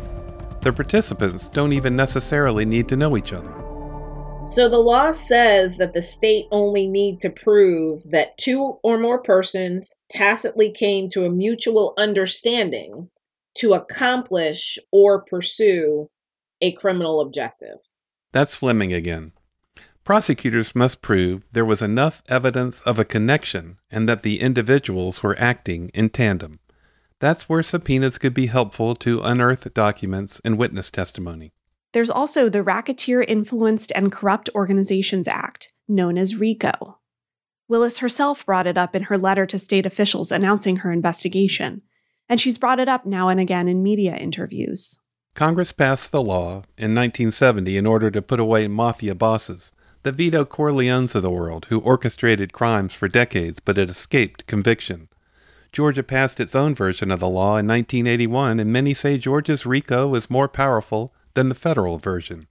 The 0.61 0.75
participants 0.75 1.49
don't 1.49 1.73
even 1.73 1.97
necessarily 1.97 2.67
need 2.67 2.87
to 2.89 2.97
know 2.97 3.17
each 3.17 3.33
other. 3.33 3.68
So 4.49 4.67
the 4.67 4.79
law 4.79 5.13
says 5.13 5.77
that 5.77 5.93
the 5.93 6.01
state 6.01 6.47
only 6.51 6.89
need 6.89 7.21
to 7.21 7.29
prove 7.29 8.05
that 8.11 8.39
two 8.39 8.79
or 8.83 8.99
more 8.99 9.23
persons 9.23 10.01
tacitly 10.09 10.71
came 10.71 11.11
to 11.11 11.27
a 11.27 11.31
mutual 11.31 11.93
understanding 11.99 13.11
to 13.57 13.75
accomplish 13.75 14.79
or 14.91 15.21
pursue 15.23 16.09
a 16.63 16.73
criminal 16.73 17.21
objective. 17.21 17.81
That's 18.33 18.57
Fleming 18.57 18.95
again. 18.95 19.33
Prosecutors 20.03 20.75
must 20.75 21.03
prove 21.03 21.43
there 21.53 21.67
was 21.67 21.83
enough 21.83 22.23
evidence 22.31 22.81
of 22.81 22.99
a 22.99 23.05
connection 23.05 23.77
and 23.91 24.09
that 24.09 24.23
the 24.23 24.41
individuals 24.41 25.23
were 25.23 25.39
acting 25.39 25.91
in 25.91 26.09
tandem. 26.09 26.61
That's 27.21 27.51
where 27.51 27.63
subpoenas 27.63 28.17
could 28.17 28.33
be 28.33 28.47
helpful 28.47 28.95
to 28.97 29.21
unearth 29.21 29.75
documents 29.75 30.41
and 30.43 30.57
witness 30.57 30.91
testimony. 30.91 31.53
There's 31.93 32.11
also 32.11 32.49
the 32.49 32.63
Racketeer 32.63 33.23
Influenced 33.23 33.93
and 33.95 34.13
Corrupt 34.13 34.51
Organizations 34.55 35.27
Act, 35.27 35.73
known 35.89 36.19
as 36.19 36.37
RICO. 36.37 36.99
Willis 37.67 37.99
herself 37.99 38.45
brought 38.45 38.67
it 38.67 38.77
up 38.77 38.95
in 38.95 39.05
her 39.05 39.17
letter 39.17 39.47
to 39.47 39.59
state 39.59 39.87
officials 39.87 40.31
announcing 40.31 40.77
her 40.77 40.93
investigation, 40.93 41.83
and 42.29 42.41
she's 42.41 42.59
brought 42.59 42.81
it 42.81 42.89
up 42.89 43.07
now 43.07 43.29
and 43.29 43.41
again 43.41 43.69
in 43.69 43.83
media 43.83 44.17
interviews. 44.17 44.99
Congress 45.35 45.73
passed 45.73 46.11
the 46.11 46.23
law 46.23 46.65
in 46.77 46.95
1970 46.95 47.77
in 47.77 47.87
order 47.87 48.11
to 48.11 48.21
put 48.21 48.41
away 48.41 48.69
mafia 48.69 49.15
bosses, 49.15 49.73
the 50.03 50.13
Vito 50.13 50.45
Corleones 50.45 51.15
of 51.15 51.23
the 51.23 51.31
world 51.31 51.67
who 51.67 51.81
orchestrated 51.81 52.53
crimes 52.53 52.93
for 52.93 53.09
decades 53.09 53.61
but 53.61 53.77
had 53.77 53.91
escaped 53.91 54.47
conviction. 54.47 55.09
Georgia 55.73 56.03
passed 56.03 56.41
its 56.41 56.55
own 56.55 56.75
version 56.75 57.11
of 57.11 57.21
the 57.21 57.29
law 57.29 57.57
in 57.57 57.67
1981, 57.67 58.59
and 58.59 58.73
many 58.73 58.95
say 58.95 59.19
Georgia's 59.19 59.67
RICO 59.67 60.15
is 60.15 60.31
more 60.31 60.49
powerful 60.49 61.13
than 61.35 61.49
the 61.49 61.55
federal 61.55 61.99
version. 61.99 62.47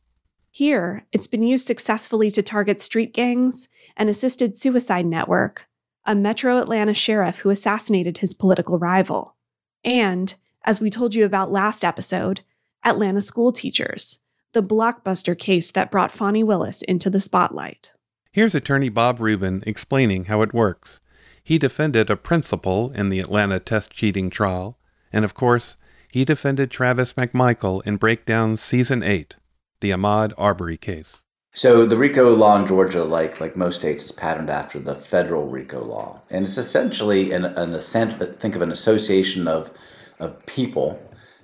Here, 0.51 1.05
it's 1.11 1.27
been 1.27 1.43
used 1.43 1.67
successfully 1.67 2.31
to 2.31 2.41
target 2.41 2.81
street 2.81 3.13
gangs, 3.13 3.67
an 3.95 4.09
assisted 4.09 4.57
suicide 4.57 5.05
network, 5.05 5.67
a 6.05 6.15
metro 6.15 6.57
Atlanta 6.57 6.93
sheriff 6.93 7.39
who 7.39 7.49
assassinated 7.49 8.19
his 8.19 8.33
political 8.33 8.79
rival, 8.79 9.35
and, 9.83 10.35
as 10.63 10.81
we 10.81 10.89
told 10.89 11.15
you 11.15 11.25
about 11.25 11.51
last 11.51 11.85
episode, 11.85 12.41
Atlanta 12.83 13.21
school 13.21 13.51
teachers, 13.51 14.19
the 14.53 14.63
blockbuster 14.63 15.37
case 15.37 15.69
that 15.71 15.91
brought 15.91 16.11
Fani 16.11 16.43
Willis 16.43 16.81
into 16.81 17.09
the 17.09 17.19
spotlight. 17.19 17.93
Here's 18.31 18.55
attorney 18.55 18.89
Bob 18.89 19.19
Rubin 19.19 19.63
explaining 19.65 20.25
how 20.25 20.41
it 20.41 20.53
works. 20.53 20.99
He 21.43 21.57
defended 21.57 22.09
a 22.09 22.17
principal 22.17 22.91
in 22.91 23.09
the 23.09 23.19
Atlanta 23.19 23.59
test 23.59 23.91
cheating 23.91 24.29
trial, 24.29 24.77
and 25.13 25.23
of 25.23 25.33
course, 25.33 25.77
he 26.07 26.25
defended 26.25 26.71
Travis 26.71 27.13
McMichael 27.13 27.85
in 27.85 27.97
Breakdown 27.97 28.57
Season 28.57 29.03
8, 29.03 29.35
the 29.81 29.91
Ahmaud 29.91 30.33
Arbery 30.37 30.77
case. 30.77 31.17
So 31.57 31.87
the 31.87 31.97
RICO 31.97 32.35
law 32.35 32.55
in 32.55 32.67
Georgia, 32.67 33.03
like 33.03 33.41
like 33.41 33.57
most 33.57 33.79
states, 33.79 34.05
is 34.05 34.11
patterned 34.11 34.49
after 34.49 34.77
the 34.77 34.93
federal 34.93 35.47
RICO 35.47 35.83
law, 35.83 36.21
and 36.29 36.45
it's 36.45 36.57
essentially 36.57 37.31
an, 37.31 37.45
an 37.45 37.73
ascent, 37.73 38.39
think 38.39 38.55
of 38.55 38.61
an 38.61 38.69
association 38.69 39.47
of 39.47 39.71
of 40.19 40.45
people, 40.45 41.01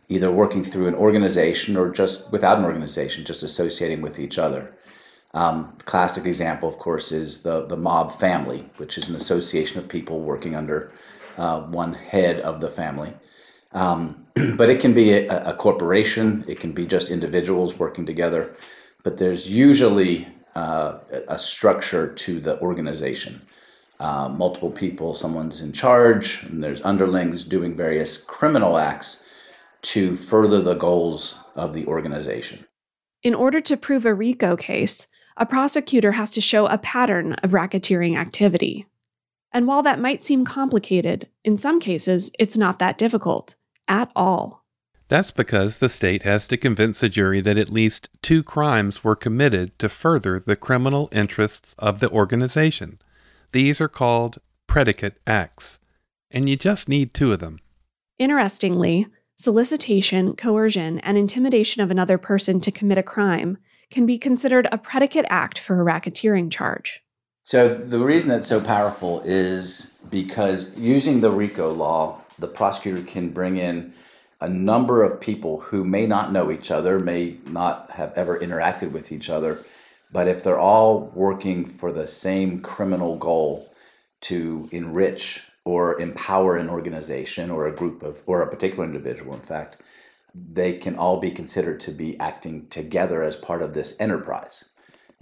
either 0.10 0.32
working 0.32 0.64
through 0.64 0.88
an 0.88 0.94
organization 0.94 1.76
or 1.76 1.90
just 1.90 2.32
without 2.32 2.60
an 2.60 2.66
organization, 2.66 3.26
just 3.26 3.42
associating 3.42 4.04
with 4.04 4.20
each 4.20 4.38
other. 4.38 4.76
Um, 5.34 5.76
classic 5.86 6.28
example, 6.28 6.70
of 6.70 6.78
course, 6.78 7.12
is 7.12 7.42
the 7.42 7.66
the 7.66 7.78
mob 7.78 8.12
family, 8.12 8.70
which 8.78 9.00
is 9.00 9.10
an 9.10 9.16
association 9.16 9.80
of 9.80 9.90
people 9.90 10.20
working 10.20 10.56
under 10.56 10.92
uh, 11.38 11.64
one 11.70 11.96
head 11.96 12.40
of 12.42 12.62
the 12.62 12.70
family. 12.70 13.16
Um, 13.72 14.23
but 14.58 14.70
it 14.70 14.80
can 14.80 14.94
be 14.94 15.14
a, 15.14 15.50
a, 15.50 15.54
corporation, 15.54 16.44
it 16.48 16.60
can 16.60 16.72
be 16.72 16.86
just 16.86 17.12
individuals 17.12 17.78
working 17.78 18.06
together, 18.06 18.54
but 19.04 19.18
there's 19.18 19.52
usually 19.52 20.28
uh, 20.56 20.98
a 21.28 21.38
structure 21.38 22.08
to 22.08 22.40
the 22.40 22.60
organization. 22.60 23.42
Uh, 24.00 24.30
multiple 24.30 24.72
people, 24.72 25.14
someone's 25.14 25.62
in 25.62 25.72
charge, 25.72 26.44
and 26.44 26.64
there's 26.64 26.82
underlings 26.82 27.44
doing 27.44 27.76
various 27.76 28.18
criminal 28.18 28.78
acts 28.78 29.30
to 29.82 30.16
further 30.16 30.62
the 30.62 30.74
goals 30.74 31.38
of 31.56 31.74
the 31.74 31.86
organization. 31.86 32.66
In 33.22 33.36
order 33.36 33.62
to 33.62 33.78
prove 33.78 34.06
a 34.06 34.14
RICO 34.14 34.56
case, 34.58 35.06
a 35.38 35.46
prosecutor 35.46 36.14
has 36.14 36.32
to 36.32 36.42
show 36.42 36.66
a 36.66 36.78
pattern 36.78 37.34
of 37.44 37.52
racketeering 37.52 38.18
activity. 38.18 38.88
And 39.52 39.68
while 39.68 39.84
that 39.84 40.00
might 40.00 40.24
seem 40.24 40.44
complicated, 40.44 41.30
in 41.44 41.56
some 41.56 41.80
cases, 41.80 42.32
it's 42.40 42.58
not 42.58 42.80
that 42.80 42.98
difficult 42.98 43.56
at 43.88 44.12
all. 44.16 44.64
That's 45.08 45.32
because 45.32 45.80
the 45.80 45.90
state 45.90 46.24
has 46.24 46.48
to 46.48 46.58
convince 46.58 47.04
a 47.04 47.10
jury 47.10 47.42
that 47.42 47.58
at 47.58 47.70
least 47.70 48.10
two 48.22 48.42
crimes 48.42 49.04
were 49.04 49.16
committed 49.16 49.78
to 49.80 49.90
further 49.90 50.40
the 50.40 50.56
criminal 50.56 51.10
interests 51.12 51.76
of 51.78 52.00
the 52.00 52.10
organization. 52.10 53.00
These 53.52 53.80
are 53.82 53.88
called 53.88 54.40
predicate 54.66 55.20
acts, 55.28 55.80
and 56.32 56.50
you 56.50 56.56
just 56.56 56.90
need 56.90 57.14
two 57.14 57.32
of 57.32 57.40
them. 57.40 57.60
Interestingly, 58.18 59.08
solicitation, 59.36 60.36
coercion, 60.36 61.00
and 61.00 61.18
intimidation 61.18 61.84
of 61.84 61.92
another 61.92 62.18
person 62.18 62.60
to 62.62 62.72
commit 62.72 62.98
a 62.98 63.04
crime 63.04 63.58
can 63.92 64.06
be 64.06 64.18
considered 64.18 64.68
a 64.72 64.78
predicate 64.78 65.26
act 65.30 65.60
for 65.60 65.80
a 65.80 65.86
racketeering 65.86 66.50
charge. 66.52 67.02
So, 67.44 67.76
the 67.76 68.00
reason 68.00 68.32
it's 68.32 68.48
so 68.48 68.62
powerful 68.62 69.22
is 69.26 70.00
because 70.10 70.76
using 70.78 71.20
the 71.20 71.30
RICO 71.30 71.74
law, 71.74 72.22
the 72.44 72.50
prosecutor 72.50 73.02
can 73.02 73.30
bring 73.30 73.58
in 73.58 73.94
a 74.42 74.50
number 74.50 75.02
of 75.02 75.22
people 75.22 75.62
who 75.62 75.86
may 75.86 76.06
not 76.06 76.34
know 76.34 76.52
each 76.52 76.70
other, 76.70 77.00
may 77.00 77.38
not 77.48 77.90
have 77.92 78.12
ever 78.18 78.38
interacted 78.38 78.92
with 78.92 79.14
each 79.14 79.30
other, 79.30 79.64
but 80.12 80.28
if 80.28 80.44
they're 80.44 80.60
all 80.60 81.10
working 81.16 81.66
for 81.66 81.94
the 81.94 82.06
same 82.06 82.60
criminal 82.60 83.16
goal 83.18 83.74
to 84.20 84.68
enrich 84.74 85.48
or 85.64 85.98
empower 86.02 86.58
an 86.58 86.70
organization 86.70 87.50
or 87.50 87.66
a 87.66 87.76
group 87.76 88.04
of, 88.04 88.22
or 88.26 88.42
a 88.42 88.50
particular 88.50 88.84
individual, 88.84 89.34
in 89.34 89.40
fact, 89.40 89.78
they 90.36 90.74
can 90.74 90.98
all 90.98 91.22
be 91.22 91.32
considered 91.32 91.80
to 91.80 91.92
be 91.92 92.20
acting 92.20 92.68
together 92.68 93.24
as 93.24 93.38
part 93.38 93.62
of 93.62 93.74
this 93.74 94.00
enterprise. 94.02 94.70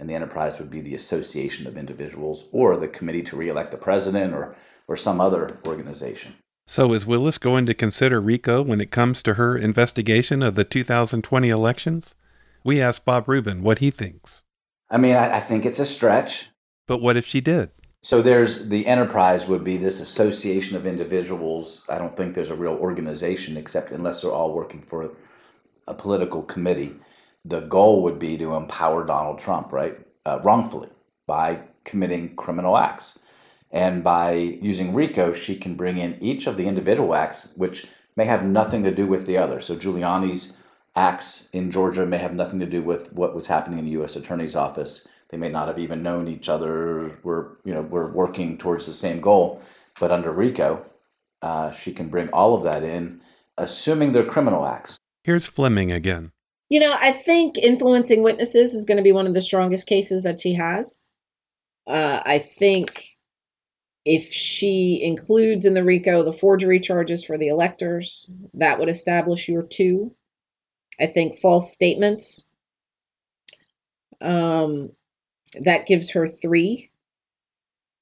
And 0.00 0.10
the 0.10 0.14
enterprise 0.14 0.58
would 0.58 0.70
be 0.70 0.80
the 0.80 0.96
association 0.96 1.68
of 1.68 1.78
individuals 1.78 2.46
or 2.50 2.76
the 2.76 2.88
committee 2.88 3.22
to 3.22 3.36
reelect 3.36 3.70
the 3.70 3.76
president 3.76 4.34
or, 4.34 4.56
or 4.88 4.96
some 4.96 5.20
other 5.20 5.60
organization. 5.64 6.34
So, 6.72 6.94
is 6.94 7.04
Willis 7.04 7.36
going 7.36 7.66
to 7.66 7.74
consider 7.74 8.18
RICO 8.18 8.62
when 8.62 8.80
it 8.80 8.90
comes 8.90 9.22
to 9.24 9.34
her 9.34 9.58
investigation 9.58 10.42
of 10.42 10.54
the 10.54 10.64
2020 10.64 11.50
elections? 11.50 12.14
We 12.64 12.80
asked 12.80 13.04
Bob 13.04 13.28
Rubin 13.28 13.62
what 13.62 13.80
he 13.80 13.90
thinks. 13.90 14.42
I 14.88 14.96
mean, 14.96 15.14
I, 15.14 15.36
I 15.36 15.40
think 15.40 15.66
it's 15.66 15.80
a 15.80 15.84
stretch. 15.84 16.48
But 16.88 17.02
what 17.02 17.18
if 17.18 17.26
she 17.26 17.42
did? 17.42 17.72
So 18.00 18.22
there's 18.22 18.70
the 18.70 18.86
enterprise 18.86 19.46
would 19.46 19.62
be 19.64 19.76
this 19.76 20.00
association 20.00 20.74
of 20.74 20.86
individuals. 20.86 21.86
I 21.90 21.98
don't 21.98 22.16
think 22.16 22.34
there's 22.34 22.48
a 22.48 22.56
real 22.56 22.76
organization 22.76 23.58
except 23.58 23.90
unless 23.90 24.22
they're 24.22 24.32
all 24.32 24.54
working 24.54 24.80
for 24.80 25.14
a 25.86 25.92
political 25.92 26.42
committee. 26.42 26.94
The 27.44 27.60
goal 27.60 28.02
would 28.04 28.18
be 28.18 28.38
to 28.38 28.54
empower 28.54 29.04
Donald 29.04 29.38
Trump, 29.38 29.74
right? 29.74 29.98
Uh, 30.24 30.40
wrongfully 30.42 30.88
by 31.26 31.64
committing 31.84 32.34
criminal 32.34 32.78
acts. 32.78 33.26
And 33.72 34.04
by 34.04 34.32
using 34.32 34.94
RICO, 34.94 35.32
she 35.32 35.56
can 35.56 35.74
bring 35.74 35.98
in 35.98 36.18
each 36.20 36.46
of 36.46 36.56
the 36.56 36.66
individual 36.66 37.14
acts, 37.14 37.54
which 37.56 37.86
may 38.16 38.26
have 38.26 38.44
nothing 38.44 38.82
to 38.84 38.94
do 38.94 39.06
with 39.06 39.26
the 39.26 39.38
other. 39.38 39.60
So 39.60 39.76
Giuliani's 39.76 40.58
acts 40.94 41.48
in 41.50 41.70
Georgia 41.70 42.04
may 42.04 42.18
have 42.18 42.34
nothing 42.34 42.60
to 42.60 42.66
do 42.66 42.82
with 42.82 43.12
what 43.12 43.34
was 43.34 43.46
happening 43.46 43.78
in 43.78 43.86
the 43.86 43.92
U.S. 43.92 44.14
Attorney's 44.14 44.54
Office 44.54 45.08
they 45.32 45.38
may 45.38 45.48
not 45.48 45.66
have 45.66 45.78
even 45.78 46.02
known 46.02 46.28
each 46.28 46.48
other. 46.48 47.18
We're 47.24 47.54
you 47.64 47.74
know 47.74 47.82
we're 47.82 48.12
working 48.12 48.58
towards 48.58 48.86
the 48.86 48.94
same 48.94 49.20
goal, 49.20 49.60
but 49.98 50.12
under 50.12 50.30
RICO, 50.30 50.84
uh, 51.40 51.72
she 51.72 51.92
can 51.92 52.08
bring 52.08 52.28
all 52.28 52.54
of 52.54 52.62
that 52.64 52.84
in, 52.84 53.22
assuming 53.56 54.12
they're 54.12 54.24
criminal 54.24 54.66
acts. 54.66 54.98
Here's 55.24 55.46
Fleming 55.46 55.90
again. 55.90 56.32
You 56.68 56.80
know, 56.80 56.94
I 57.00 57.12
think 57.12 57.58
influencing 57.58 58.22
witnesses 58.22 58.74
is 58.74 58.84
going 58.84 58.98
to 58.98 59.02
be 59.02 59.12
one 59.12 59.26
of 59.26 59.34
the 59.34 59.40
strongest 59.40 59.86
cases 59.86 60.22
that 60.22 60.38
she 60.38 60.54
has. 60.54 61.04
Uh, 61.86 62.20
I 62.24 62.38
think 62.38 63.11
if 64.04 64.32
she 64.32 65.00
includes 65.02 65.64
in 65.64 65.74
the 65.74 65.84
RICO 65.84 66.22
the 66.22 66.32
forgery 66.32 66.80
charges 66.80 67.24
for 67.24 67.38
the 67.38 67.48
electors, 67.48 68.30
that 68.54 68.78
would 68.78 68.88
establish 68.88 69.48
your 69.48 69.62
two. 69.62 70.14
I 71.00 71.06
think 71.06 71.36
false 71.36 71.72
statements 71.72 72.48
um, 74.20 74.90
that 75.60 75.86
gives 75.86 76.10
her 76.12 76.26
three. 76.26 76.90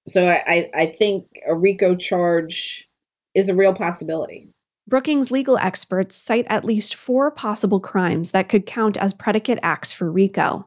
So 0.09 0.29
I, 0.29 0.71
I 0.75 0.87
think 0.87 1.27
a 1.47 1.55
RICO 1.55 1.95
charge 1.95 2.89
is 3.35 3.49
a 3.49 3.55
real 3.55 3.75
possibility. 3.75 4.49
Brookings 4.89 5.31
legal 5.31 5.57
experts 5.59 6.17
cite 6.17 6.47
at 6.49 6.65
least 6.65 6.97
four 6.97 7.31
possible 7.31 7.79
crimes 7.79 8.33
that 8.33 8.49
could 8.49 8.67
count 8.67 8.97
as 8.97 9.15
predicate 9.15 9.61
acts 9.63 9.93
for 9.93 10.11
RICO. 10.11 10.67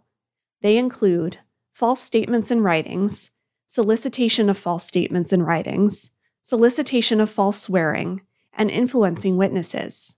They 0.61 0.77
include 0.77 1.39
false 1.75 2.01
statements 2.01 2.49
and 2.49 2.63
writings, 2.63 3.31
solicitation 3.73 4.51
of 4.51 4.57
false 4.57 4.85
statements 4.85 5.33
and 5.33 5.47
writings, 5.47 6.11
solicitation 6.43 7.19
of 7.19 7.27
false 7.27 7.59
swearing, 7.59 8.21
and 8.55 8.69
influencing 8.69 9.35
witnesses. 9.35 10.15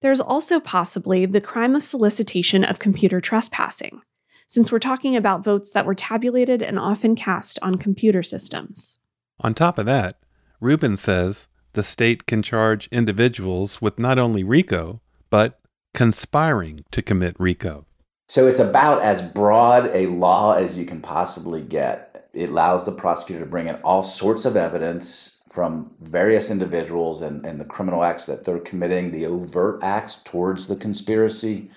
There's 0.00 0.20
also 0.20 0.60
possibly 0.60 1.26
the 1.26 1.40
crime 1.40 1.74
of 1.74 1.84
solicitation 1.84 2.62
of 2.62 2.78
computer 2.78 3.20
trespassing, 3.20 4.02
since 4.46 4.70
we're 4.70 4.78
talking 4.78 5.16
about 5.16 5.42
votes 5.42 5.72
that 5.72 5.86
were 5.86 5.96
tabulated 5.96 6.62
and 6.62 6.78
often 6.78 7.16
cast 7.16 7.58
on 7.62 7.78
computer 7.78 8.22
systems. 8.22 9.00
On 9.40 9.54
top 9.54 9.76
of 9.76 9.86
that, 9.86 10.20
Rubin 10.60 10.96
says 10.96 11.48
the 11.72 11.82
state 11.82 12.26
can 12.26 12.44
charge 12.44 12.86
individuals 12.92 13.82
with 13.82 13.98
not 13.98 14.20
only 14.20 14.44
RICO, 14.44 15.00
but 15.30 15.58
conspiring 15.94 16.84
to 16.92 17.02
commit 17.02 17.34
RICO. 17.40 17.86
So 18.28 18.46
it's 18.46 18.60
about 18.60 19.02
as 19.02 19.20
broad 19.20 19.86
a 19.86 20.06
law 20.06 20.52
as 20.52 20.78
you 20.78 20.84
can 20.84 21.00
possibly 21.00 21.60
get. 21.60 22.13
It 22.34 22.50
allows 22.50 22.84
the 22.84 22.92
prosecutor 22.92 23.44
to 23.44 23.50
bring 23.50 23.68
in 23.68 23.76
all 23.76 24.02
sorts 24.02 24.44
of 24.44 24.56
evidence 24.56 25.42
from 25.48 25.92
various 26.00 26.50
individuals 26.50 27.22
and, 27.22 27.44
and 27.46 27.60
the 27.60 27.64
criminal 27.64 28.02
acts 28.02 28.26
that 28.26 28.44
they're 28.44 28.58
committing, 28.58 29.10
the 29.10 29.26
overt 29.26 29.82
acts 29.82 30.16
towards 30.16 30.66
the 30.66 30.76
conspiracy, 30.76 31.70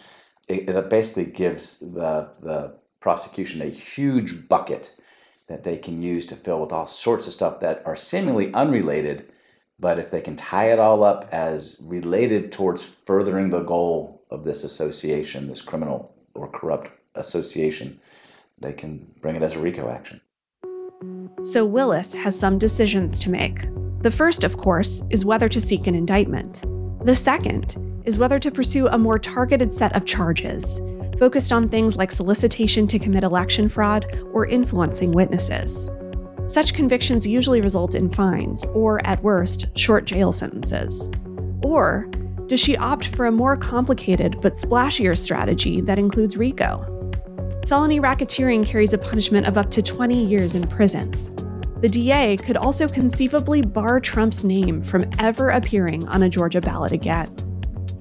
it, 0.47 0.69
it 0.69 0.89
basically 0.89 1.25
gives 1.25 1.79
the 1.79 2.29
the 2.41 2.75
prosecution 2.99 3.61
a 3.61 3.67
huge 3.67 4.49
bucket 4.49 4.93
that 5.47 5.63
they 5.63 5.77
can 5.77 6.01
use 6.01 6.25
to 6.25 6.35
fill 6.35 6.59
with 6.59 6.73
all 6.73 6.85
sorts 6.85 7.27
of 7.27 7.33
stuff 7.33 7.59
that 7.59 7.81
are 7.85 7.95
seemingly 7.95 8.53
unrelated, 8.53 9.29
but 9.79 9.97
if 9.99 10.11
they 10.11 10.19
can 10.19 10.35
tie 10.35 10.71
it 10.71 10.79
all 10.79 11.03
up 11.03 11.25
as 11.31 11.81
related 11.85 12.51
towards 12.51 12.85
furthering 12.85 13.49
the 13.49 13.61
goal 13.61 14.25
of 14.29 14.43
this 14.43 14.63
association, 14.63 15.47
this 15.47 15.61
criminal 15.61 16.13
or 16.33 16.49
corrupt 16.49 16.91
association, 17.15 17.99
they 18.59 18.73
can 18.73 19.13
bring 19.21 19.35
it 19.35 19.43
as 19.43 19.55
a 19.55 19.59
RICO 19.59 19.89
action. 19.89 20.19
So 21.43 21.63
Willis 21.63 22.15
has 22.15 22.37
some 22.37 22.57
decisions 22.57 23.19
to 23.19 23.29
make. 23.29 23.67
The 24.01 24.09
first, 24.09 24.43
of 24.43 24.57
course, 24.57 25.03
is 25.11 25.23
whether 25.23 25.47
to 25.47 25.61
seek 25.61 25.85
an 25.85 25.93
indictment. 25.93 26.63
The 27.05 27.15
second 27.15 28.01
is 28.05 28.17
whether 28.17 28.39
to 28.39 28.49
pursue 28.49 28.87
a 28.87 28.97
more 28.97 29.19
targeted 29.19 29.71
set 29.71 29.95
of 29.95 30.03
charges, 30.03 30.81
focused 31.19 31.53
on 31.53 31.69
things 31.69 31.95
like 31.95 32.11
solicitation 32.11 32.87
to 32.87 32.97
commit 32.97 33.23
election 33.23 33.69
fraud 33.69 34.19
or 34.33 34.47
influencing 34.47 35.11
witnesses. 35.11 35.91
Such 36.47 36.73
convictions 36.73 37.27
usually 37.27 37.61
result 37.61 37.93
in 37.93 38.09
fines, 38.09 38.63
or 38.73 39.05
at 39.05 39.21
worst, 39.21 39.77
short 39.77 40.05
jail 40.05 40.31
sentences. 40.31 41.11
Or 41.61 42.09
does 42.47 42.59
she 42.59 42.77
opt 42.77 43.07
for 43.07 43.27
a 43.27 43.31
more 43.31 43.55
complicated 43.55 44.37
but 44.41 44.53
splashier 44.53 45.15
strategy 45.15 45.81
that 45.81 45.99
includes 45.99 46.35
RICO? 46.35 46.96
Felony 47.67 47.99
racketeering 47.99 48.65
carries 48.65 48.93
a 48.93 48.97
punishment 48.97 49.45
of 49.45 49.57
up 49.57 49.69
to 49.71 49.81
20 49.81 50.25
years 50.25 50.55
in 50.55 50.65
prison. 50.65 51.11
The 51.81 51.89
DA 51.89 52.37
could 52.37 52.55
also 52.55 52.87
conceivably 52.87 53.61
bar 53.61 53.99
Trump's 53.99 54.45
name 54.45 54.81
from 54.81 55.09
ever 55.19 55.49
appearing 55.49 56.07
on 56.07 56.23
a 56.23 56.29
Georgia 56.29 56.61
ballot 56.61 56.93
again. 56.93 57.29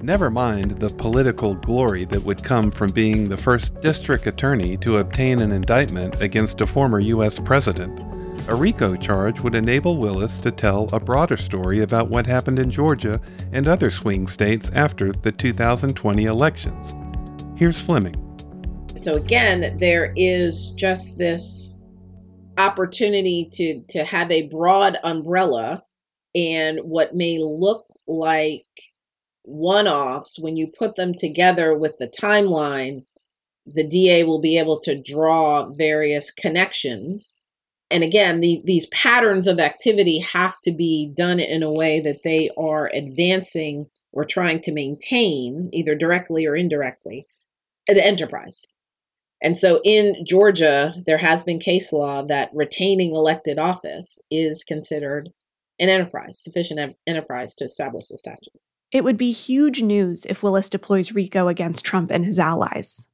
Never 0.01 0.29
mind 0.29 0.79
the 0.79 0.87
political 0.87 1.53
glory 1.53 2.05
that 2.05 2.23
would 2.23 2.45
come 2.45 2.71
from 2.71 2.91
being 2.91 3.27
the 3.27 3.35
first 3.35 3.81
district 3.81 4.25
attorney 4.25 4.77
to 4.77 4.99
obtain 4.99 5.41
an 5.41 5.51
indictment 5.51 6.21
against 6.21 6.61
a 6.61 6.67
former 6.67 7.01
U.S. 7.01 7.37
president. 7.37 7.99
A 8.47 8.55
RICO 8.55 8.95
charge 8.95 9.41
would 9.41 9.53
enable 9.53 9.97
Willis 9.97 10.37
to 10.37 10.51
tell 10.51 10.87
a 10.93 10.99
broader 11.01 11.35
story 11.35 11.81
about 11.81 12.09
what 12.09 12.25
happened 12.25 12.59
in 12.59 12.71
Georgia 12.71 13.19
and 13.51 13.67
other 13.67 13.89
swing 13.89 14.27
states 14.27 14.71
after 14.73 15.11
the 15.11 15.33
2020 15.33 16.23
elections. 16.23 16.93
Here's 17.57 17.81
Fleming. 17.81 18.26
So, 18.99 19.15
again, 19.15 19.77
there 19.77 20.13
is 20.15 20.71
just 20.71 21.17
this 21.17 21.77
opportunity 22.57 23.47
to, 23.53 23.83
to 23.89 24.03
have 24.03 24.31
a 24.31 24.47
broad 24.47 24.97
umbrella 25.03 25.83
and 26.35 26.79
what 26.79 27.15
may 27.15 27.39
look 27.39 27.85
like 28.07 28.65
one 29.43 29.87
offs, 29.87 30.37
when 30.37 30.57
you 30.57 30.67
put 30.67 30.95
them 30.95 31.13
together 31.13 31.75
with 31.75 31.97
the 31.97 32.07
timeline, 32.07 33.05
the 33.65 33.87
DA 33.87 34.23
will 34.23 34.41
be 34.41 34.59
able 34.59 34.79
to 34.81 35.01
draw 35.01 35.69
various 35.69 36.31
connections. 36.31 37.37
And 37.89 38.03
again, 38.03 38.41
the, 38.41 38.61
these 38.65 38.87
patterns 38.87 39.47
of 39.47 39.59
activity 39.59 40.19
have 40.19 40.55
to 40.65 40.71
be 40.71 41.11
done 41.15 41.39
in 41.39 41.63
a 41.63 41.71
way 41.71 41.99
that 42.01 42.23
they 42.23 42.49
are 42.57 42.91
advancing 42.93 43.87
or 44.11 44.25
trying 44.25 44.59
to 44.61 44.73
maintain, 44.73 45.69
either 45.71 45.95
directly 45.95 46.45
or 46.45 46.55
indirectly, 46.55 47.25
an 47.87 47.97
enterprise. 47.97 48.65
And 49.41 49.55
so 49.55 49.79
in 49.83 50.25
Georgia, 50.25 50.93
there 51.05 51.19
has 51.19 51.43
been 51.43 51.59
case 51.59 51.93
law 51.93 52.23
that 52.23 52.49
retaining 52.53 53.13
elected 53.13 53.59
office 53.59 54.19
is 54.31 54.63
considered 54.63 55.29
an 55.79 55.89
enterprise, 55.89 56.41
sufficient 56.41 56.95
enterprise 57.05 57.53
to 57.55 57.65
establish 57.65 58.07
the 58.07 58.17
statute. 58.17 58.53
It 58.91 59.03
would 59.03 59.17
be 59.17 59.31
huge 59.31 59.81
news 59.81 60.25
if 60.25 60.41
Willis 60.41 60.69
deploys 60.69 61.11
RICO 61.11 61.49
against 61.49 61.85
Trump 61.85 62.09
and 62.09 62.25
his 62.25 62.39
allies. 62.39 63.09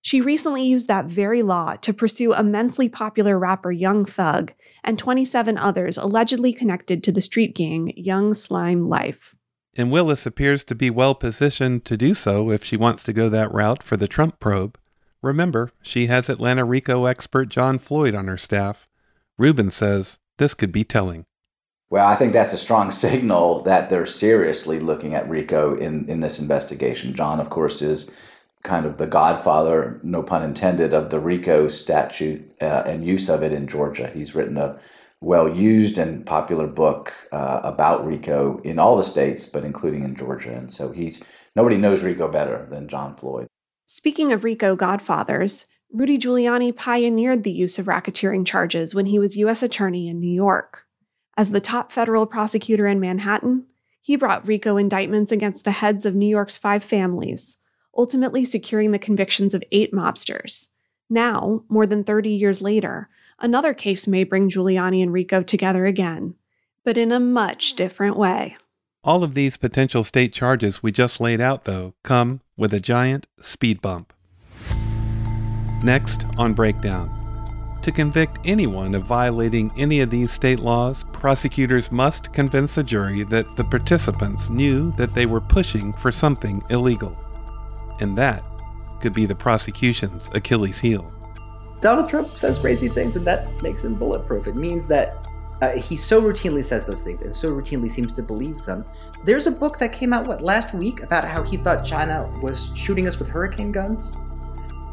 She 0.00 0.20
recently 0.20 0.64
used 0.64 0.88
that 0.88 1.06
very 1.06 1.42
law 1.42 1.74
to 1.76 1.92
pursue 1.92 2.32
immensely 2.32 2.88
popular 2.88 3.38
rapper 3.38 3.70
Young 3.70 4.04
Thug 4.04 4.54
and 4.82 4.98
27 4.98 5.58
others 5.58 5.98
allegedly 5.98 6.52
connected 6.52 7.02
to 7.04 7.12
the 7.12 7.20
street 7.20 7.54
gang 7.54 7.92
Young 7.96 8.32
Slime 8.32 8.88
Life. 8.88 9.34
And 9.76 9.92
Willis 9.92 10.24
appears 10.24 10.64
to 10.64 10.74
be 10.74 10.88
well 10.88 11.14
positioned 11.14 11.84
to 11.84 11.96
do 11.96 12.14
so 12.14 12.50
if 12.50 12.64
she 12.64 12.76
wants 12.76 13.02
to 13.04 13.12
go 13.12 13.28
that 13.28 13.52
route 13.52 13.82
for 13.82 13.96
the 13.96 14.08
Trump 14.08 14.40
probe. 14.40 14.77
Remember, 15.22 15.70
she 15.82 16.06
has 16.06 16.28
Atlanta 16.28 16.64
RICO 16.64 17.06
expert 17.06 17.48
John 17.48 17.78
Floyd 17.78 18.14
on 18.14 18.28
her 18.28 18.36
staff. 18.36 18.86
Rubin 19.36 19.70
says 19.70 20.18
this 20.38 20.54
could 20.54 20.72
be 20.72 20.84
telling. 20.84 21.26
Well, 21.90 22.06
I 22.06 22.14
think 22.14 22.32
that's 22.32 22.52
a 22.52 22.58
strong 22.58 22.90
signal 22.92 23.62
that 23.62 23.90
they're 23.90 24.06
seriously 24.06 24.78
looking 24.78 25.14
at 25.14 25.28
RICO 25.28 25.76
in, 25.76 26.08
in 26.08 26.20
this 26.20 26.38
investigation. 26.38 27.14
John, 27.14 27.40
of 27.40 27.50
course, 27.50 27.82
is 27.82 28.10
kind 28.62 28.86
of 28.86 28.98
the 28.98 29.06
godfather, 29.06 30.00
no 30.02 30.22
pun 30.22 30.42
intended, 30.42 30.92
of 30.92 31.10
the 31.10 31.20
RICO 31.20 31.68
statute 31.68 32.52
uh, 32.60 32.82
and 32.86 33.06
use 33.06 33.28
of 33.28 33.42
it 33.42 33.52
in 33.52 33.66
Georgia. 33.66 34.10
He's 34.12 34.34
written 34.34 34.56
a 34.58 34.78
well 35.20 35.48
used 35.48 35.98
and 35.98 36.24
popular 36.24 36.66
book 36.68 37.12
uh, 37.32 37.60
about 37.64 38.06
RICO 38.06 38.58
in 38.58 38.78
all 38.78 38.96
the 38.96 39.04
states, 39.04 39.46
but 39.46 39.64
including 39.64 40.02
in 40.04 40.14
Georgia. 40.14 40.52
And 40.52 40.72
so 40.72 40.92
he's 40.92 41.24
nobody 41.56 41.76
knows 41.76 42.04
RICO 42.04 42.28
better 42.28 42.66
than 42.70 42.88
John 42.88 43.14
Floyd. 43.14 43.48
Speaking 43.90 44.32
of 44.32 44.44
RICO 44.44 44.76
godfathers, 44.76 45.64
Rudy 45.90 46.18
Giuliani 46.18 46.76
pioneered 46.76 47.42
the 47.42 47.50
use 47.50 47.78
of 47.78 47.86
racketeering 47.86 48.44
charges 48.46 48.94
when 48.94 49.06
he 49.06 49.18
was 49.18 49.38
U.S. 49.38 49.62
Attorney 49.62 50.08
in 50.08 50.20
New 50.20 50.30
York. 50.30 50.84
As 51.38 51.52
the 51.52 51.58
top 51.58 51.90
federal 51.90 52.26
prosecutor 52.26 52.86
in 52.86 53.00
Manhattan, 53.00 53.64
he 54.02 54.14
brought 54.14 54.46
RICO 54.46 54.76
indictments 54.76 55.32
against 55.32 55.64
the 55.64 55.70
heads 55.70 56.04
of 56.04 56.14
New 56.14 56.26
York's 56.26 56.58
five 56.58 56.84
families, 56.84 57.56
ultimately 57.96 58.44
securing 58.44 58.90
the 58.90 58.98
convictions 58.98 59.54
of 59.54 59.64
eight 59.72 59.90
mobsters. 59.90 60.68
Now, 61.08 61.64
more 61.70 61.86
than 61.86 62.04
30 62.04 62.28
years 62.28 62.60
later, 62.60 63.08
another 63.38 63.72
case 63.72 64.06
may 64.06 64.22
bring 64.22 64.50
Giuliani 64.50 65.02
and 65.02 65.14
Rico 65.14 65.42
together 65.42 65.86
again, 65.86 66.34
but 66.84 66.98
in 66.98 67.10
a 67.10 67.18
much 67.18 67.72
different 67.72 68.18
way. 68.18 68.58
All 69.08 69.24
of 69.24 69.32
these 69.32 69.56
potential 69.56 70.04
state 70.04 70.34
charges 70.34 70.82
we 70.82 70.92
just 70.92 71.18
laid 71.18 71.40
out, 71.40 71.64
though, 71.64 71.94
come 72.04 72.42
with 72.58 72.74
a 72.74 72.78
giant 72.78 73.26
speed 73.40 73.80
bump. 73.80 74.12
Next 75.82 76.26
on 76.36 76.52
Breakdown. 76.52 77.78
To 77.80 77.90
convict 77.90 78.38
anyone 78.44 78.94
of 78.94 79.04
violating 79.04 79.72
any 79.78 80.00
of 80.00 80.10
these 80.10 80.30
state 80.30 80.58
laws, 80.58 81.06
prosecutors 81.10 81.90
must 81.90 82.34
convince 82.34 82.76
a 82.76 82.82
jury 82.82 83.22
that 83.22 83.56
the 83.56 83.64
participants 83.64 84.50
knew 84.50 84.92
that 84.98 85.14
they 85.14 85.24
were 85.24 85.40
pushing 85.40 85.94
for 85.94 86.12
something 86.12 86.62
illegal. 86.68 87.16
And 88.00 88.14
that 88.18 88.44
could 89.00 89.14
be 89.14 89.24
the 89.24 89.34
prosecution's 89.34 90.28
Achilles 90.34 90.80
heel. 90.80 91.10
Donald 91.80 92.10
Trump 92.10 92.36
says 92.36 92.58
crazy 92.58 92.90
things, 92.90 93.16
and 93.16 93.26
that 93.26 93.62
makes 93.62 93.82
him 93.82 93.94
bulletproof. 93.94 94.46
It 94.46 94.56
means 94.56 94.86
that 94.88 95.26
uh, 95.60 95.70
he 95.70 95.96
so 95.96 96.22
routinely 96.22 96.62
says 96.62 96.84
those 96.84 97.02
things 97.02 97.22
and 97.22 97.34
so 97.34 97.52
routinely 97.52 97.90
seems 97.90 98.12
to 98.12 98.22
believe 98.22 98.62
them. 98.62 98.84
There's 99.24 99.46
a 99.46 99.50
book 99.50 99.78
that 99.78 99.92
came 99.92 100.12
out, 100.12 100.26
what, 100.26 100.40
last 100.40 100.72
week 100.72 101.02
about 101.02 101.24
how 101.24 101.42
he 101.42 101.56
thought 101.56 101.84
China 101.84 102.32
was 102.42 102.70
shooting 102.74 103.08
us 103.08 103.18
with 103.18 103.28
hurricane 103.28 103.72
guns? 103.72 104.14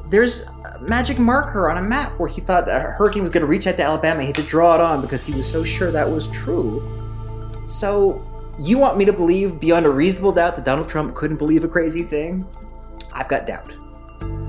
There's 0.10 0.42
a 0.42 0.82
magic 0.82 1.20
marker 1.20 1.70
on 1.70 1.78
a 1.78 1.82
map 1.82 2.18
where 2.20 2.30
he 2.30 2.42
thought 2.42 2.68
a 2.70 2.80
hurricane 2.80 3.22
was 3.22 3.32
going 3.32 3.42
to 3.42 3.48
reach 3.48 3.68
out 3.68 3.76
to 3.76 3.84
Alabama. 3.84 4.22
He 4.22 4.28
had 4.28 4.36
to 4.36 4.44
draw 4.44 4.76
it 4.76 4.82
on 4.82 5.02
because 5.02 5.26
he 5.26 5.34
was 5.34 5.50
so 5.50 5.64
sure 5.64 5.92
that 5.92 6.10
was 6.10 6.28
true. 6.28 7.64
So, 7.68 8.24
you 8.58 8.78
want 8.78 8.98
me 8.98 9.06
to 9.06 9.14
believe 9.14 9.60
beyond 9.60 9.86
a 9.86 9.90
reasonable 9.90 10.32
doubt 10.32 10.56
that 10.56 10.66
Donald 10.66 10.88
Trump 10.88 11.16
couldn't 11.16 11.38
believe 11.38 11.64
a 11.64 11.68
crazy 11.68 12.04
thing? 12.04 12.48
I've 13.12 13.28
got 13.28 13.46
doubt. 13.46 13.76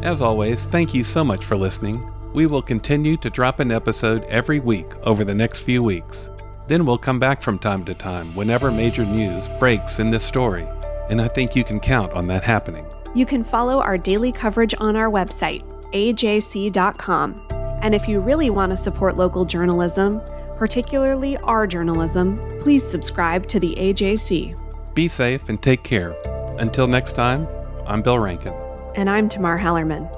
As 0.02 0.22
always, 0.22 0.66
thank 0.68 0.94
you 0.94 1.02
so 1.02 1.24
much 1.24 1.44
for 1.44 1.56
listening. 1.56 2.12
We 2.36 2.44
will 2.44 2.60
continue 2.60 3.16
to 3.16 3.30
drop 3.30 3.60
an 3.60 3.72
episode 3.72 4.24
every 4.24 4.60
week 4.60 4.94
over 5.04 5.24
the 5.24 5.34
next 5.34 5.60
few 5.60 5.82
weeks. 5.82 6.28
Then 6.66 6.84
we'll 6.84 6.98
come 6.98 7.18
back 7.18 7.40
from 7.40 7.58
time 7.58 7.82
to 7.86 7.94
time 7.94 8.34
whenever 8.34 8.70
major 8.70 9.06
news 9.06 9.48
breaks 9.58 10.00
in 10.00 10.10
this 10.10 10.22
story, 10.22 10.68
and 11.08 11.18
I 11.18 11.28
think 11.28 11.56
you 11.56 11.64
can 11.64 11.80
count 11.80 12.12
on 12.12 12.26
that 12.26 12.42
happening. 12.42 12.84
You 13.14 13.24
can 13.24 13.42
follow 13.42 13.80
our 13.80 13.96
daily 13.96 14.32
coverage 14.32 14.74
on 14.76 14.96
our 14.96 15.10
website, 15.10 15.64
ajc.com. 15.94 17.46
And 17.80 17.94
if 17.94 18.06
you 18.06 18.20
really 18.20 18.50
want 18.50 18.68
to 18.68 18.76
support 18.76 19.16
local 19.16 19.46
journalism, 19.46 20.20
particularly 20.58 21.38
our 21.38 21.66
journalism, 21.66 22.36
please 22.60 22.86
subscribe 22.86 23.46
to 23.46 23.58
the 23.58 23.74
AJC. 23.78 24.94
Be 24.94 25.08
safe 25.08 25.48
and 25.48 25.62
take 25.62 25.82
care. 25.82 26.14
Until 26.58 26.86
next 26.86 27.14
time, 27.14 27.48
I'm 27.86 28.02
Bill 28.02 28.18
Rankin. 28.18 28.52
And 28.94 29.08
I'm 29.08 29.26
Tamar 29.26 29.58
Hallerman. 29.58 30.12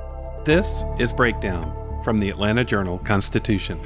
This 0.44 0.82
is 0.98 1.12
Breakdown 1.12 1.77
from 2.08 2.20
the 2.20 2.30
Atlanta 2.30 2.64
Journal 2.64 2.98
Constitution. 3.00 3.78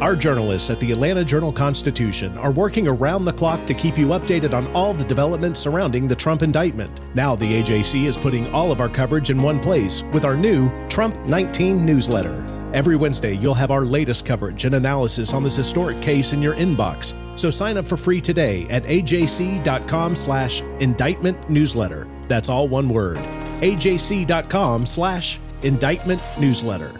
Our 0.00 0.14
journalists 0.14 0.70
at 0.70 0.78
the 0.78 0.92
Atlanta 0.92 1.24
Journal 1.24 1.52
Constitution 1.52 2.38
are 2.38 2.52
working 2.52 2.86
around 2.86 3.24
the 3.24 3.32
clock 3.32 3.66
to 3.66 3.74
keep 3.74 3.98
you 3.98 4.06
updated 4.10 4.54
on 4.54 4.72
all 4.76 4.94
the 4.94 5.02
developments 5.02 5.58
surrounding 5.58 6.06
the 6.06 6.14
Trump 6.14 6.42
indictment. 6.42 7.00
Now, 7.16 7.34
the 7.34 7.60
AJC 7.60 8.04
is 8.04 8.16
putting 8.16 8.46
all 8.54 8.70
of 8.70 8.80
our 8.80 8.88
coverage 8.88 9.30
in 9.30 9.42
one 9.42 9.58
place 9.58 10.04
with 10.12 10.24
our 10.24 10.36
new 10.36 10.70
Trump 10.88 11.18
19 11.26 11.84
newsletter. 11.84 12.46
Every 12.72 12.94
Wednesday, 12.94 13.34
you'll 13.34 13.54
have 13.54 13.72
our 13.72 13.84
latest 13.84 14.24
coverage 14.24 14.66
and 14.66 14.76
analysis 14.76 15.34
on 15.34 15.42
this 15.42 15.56
historic 15.56 16.00
case 16.00 16.32
in 16.32 16.40
your 16.40 16.54
inbox. 16.54 17.20
So 17.36 17.50
sign 17.50 17.76
up 17.76 17.86
for 17.86 17.96
free 17.96 18.20
today 18.20 18.66
at 18.68 18.82
ajc.com 18.84 20.16
slash 20.16 20.62
indictment 20.80 21.48
newsletter. 21.48 22.08
That's 22.28 22.48
all 22.48 22.66
one 22.66 22.88
word. 22.88 23.18
ajc.com 23.60 24.84
slash 24.86 25.38
indictment 25.62 26.22
newsletter. 26.38 26.92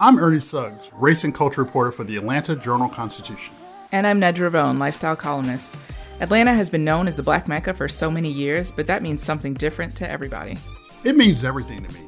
I'm 0.00 0.20
Ernie 0.20 0.38
Suggs, 0.38 0.92
race 0.94 1.24
and 1.24 1.34
culture 1.34 1.60
reporter 1.60 1.90
for 1.90 2.04
the 2.04 2.16
Atlanta 2.16 2.54
Journal 2.54 2.88
Constitution. 2.88 3.52
And 3.90 4.06
I'm 4.06 4.20
Nedra 4.20 4.52
Rhone, 4.52 4.78
lifestyle 4.78 5.16
columnist. 5.16 5.74
Atlanta 6.20 6.54
has 6.54 6.70
been 6.70 6.84
known 6.84 7.08
as 7.08 7.16
the 7.16 7.22
Black 7.24 7.48
Mecca 7.48 7.74
for 7.74 7.88
so 7.88 8.08
many 8.08 8.30
years, 8.30 8.70
but 8.70 8.86
that 8.86 9.02
means 9.02 9.24
something 9.24 9.54
different 9.54 9.96
to 9.96 10.08
everybody. 10.08 10.56
It 11.02 11.16
means 11.16 11.42
everything 11.42 11.84
to 11.84 11.92
me. 11.92 12.07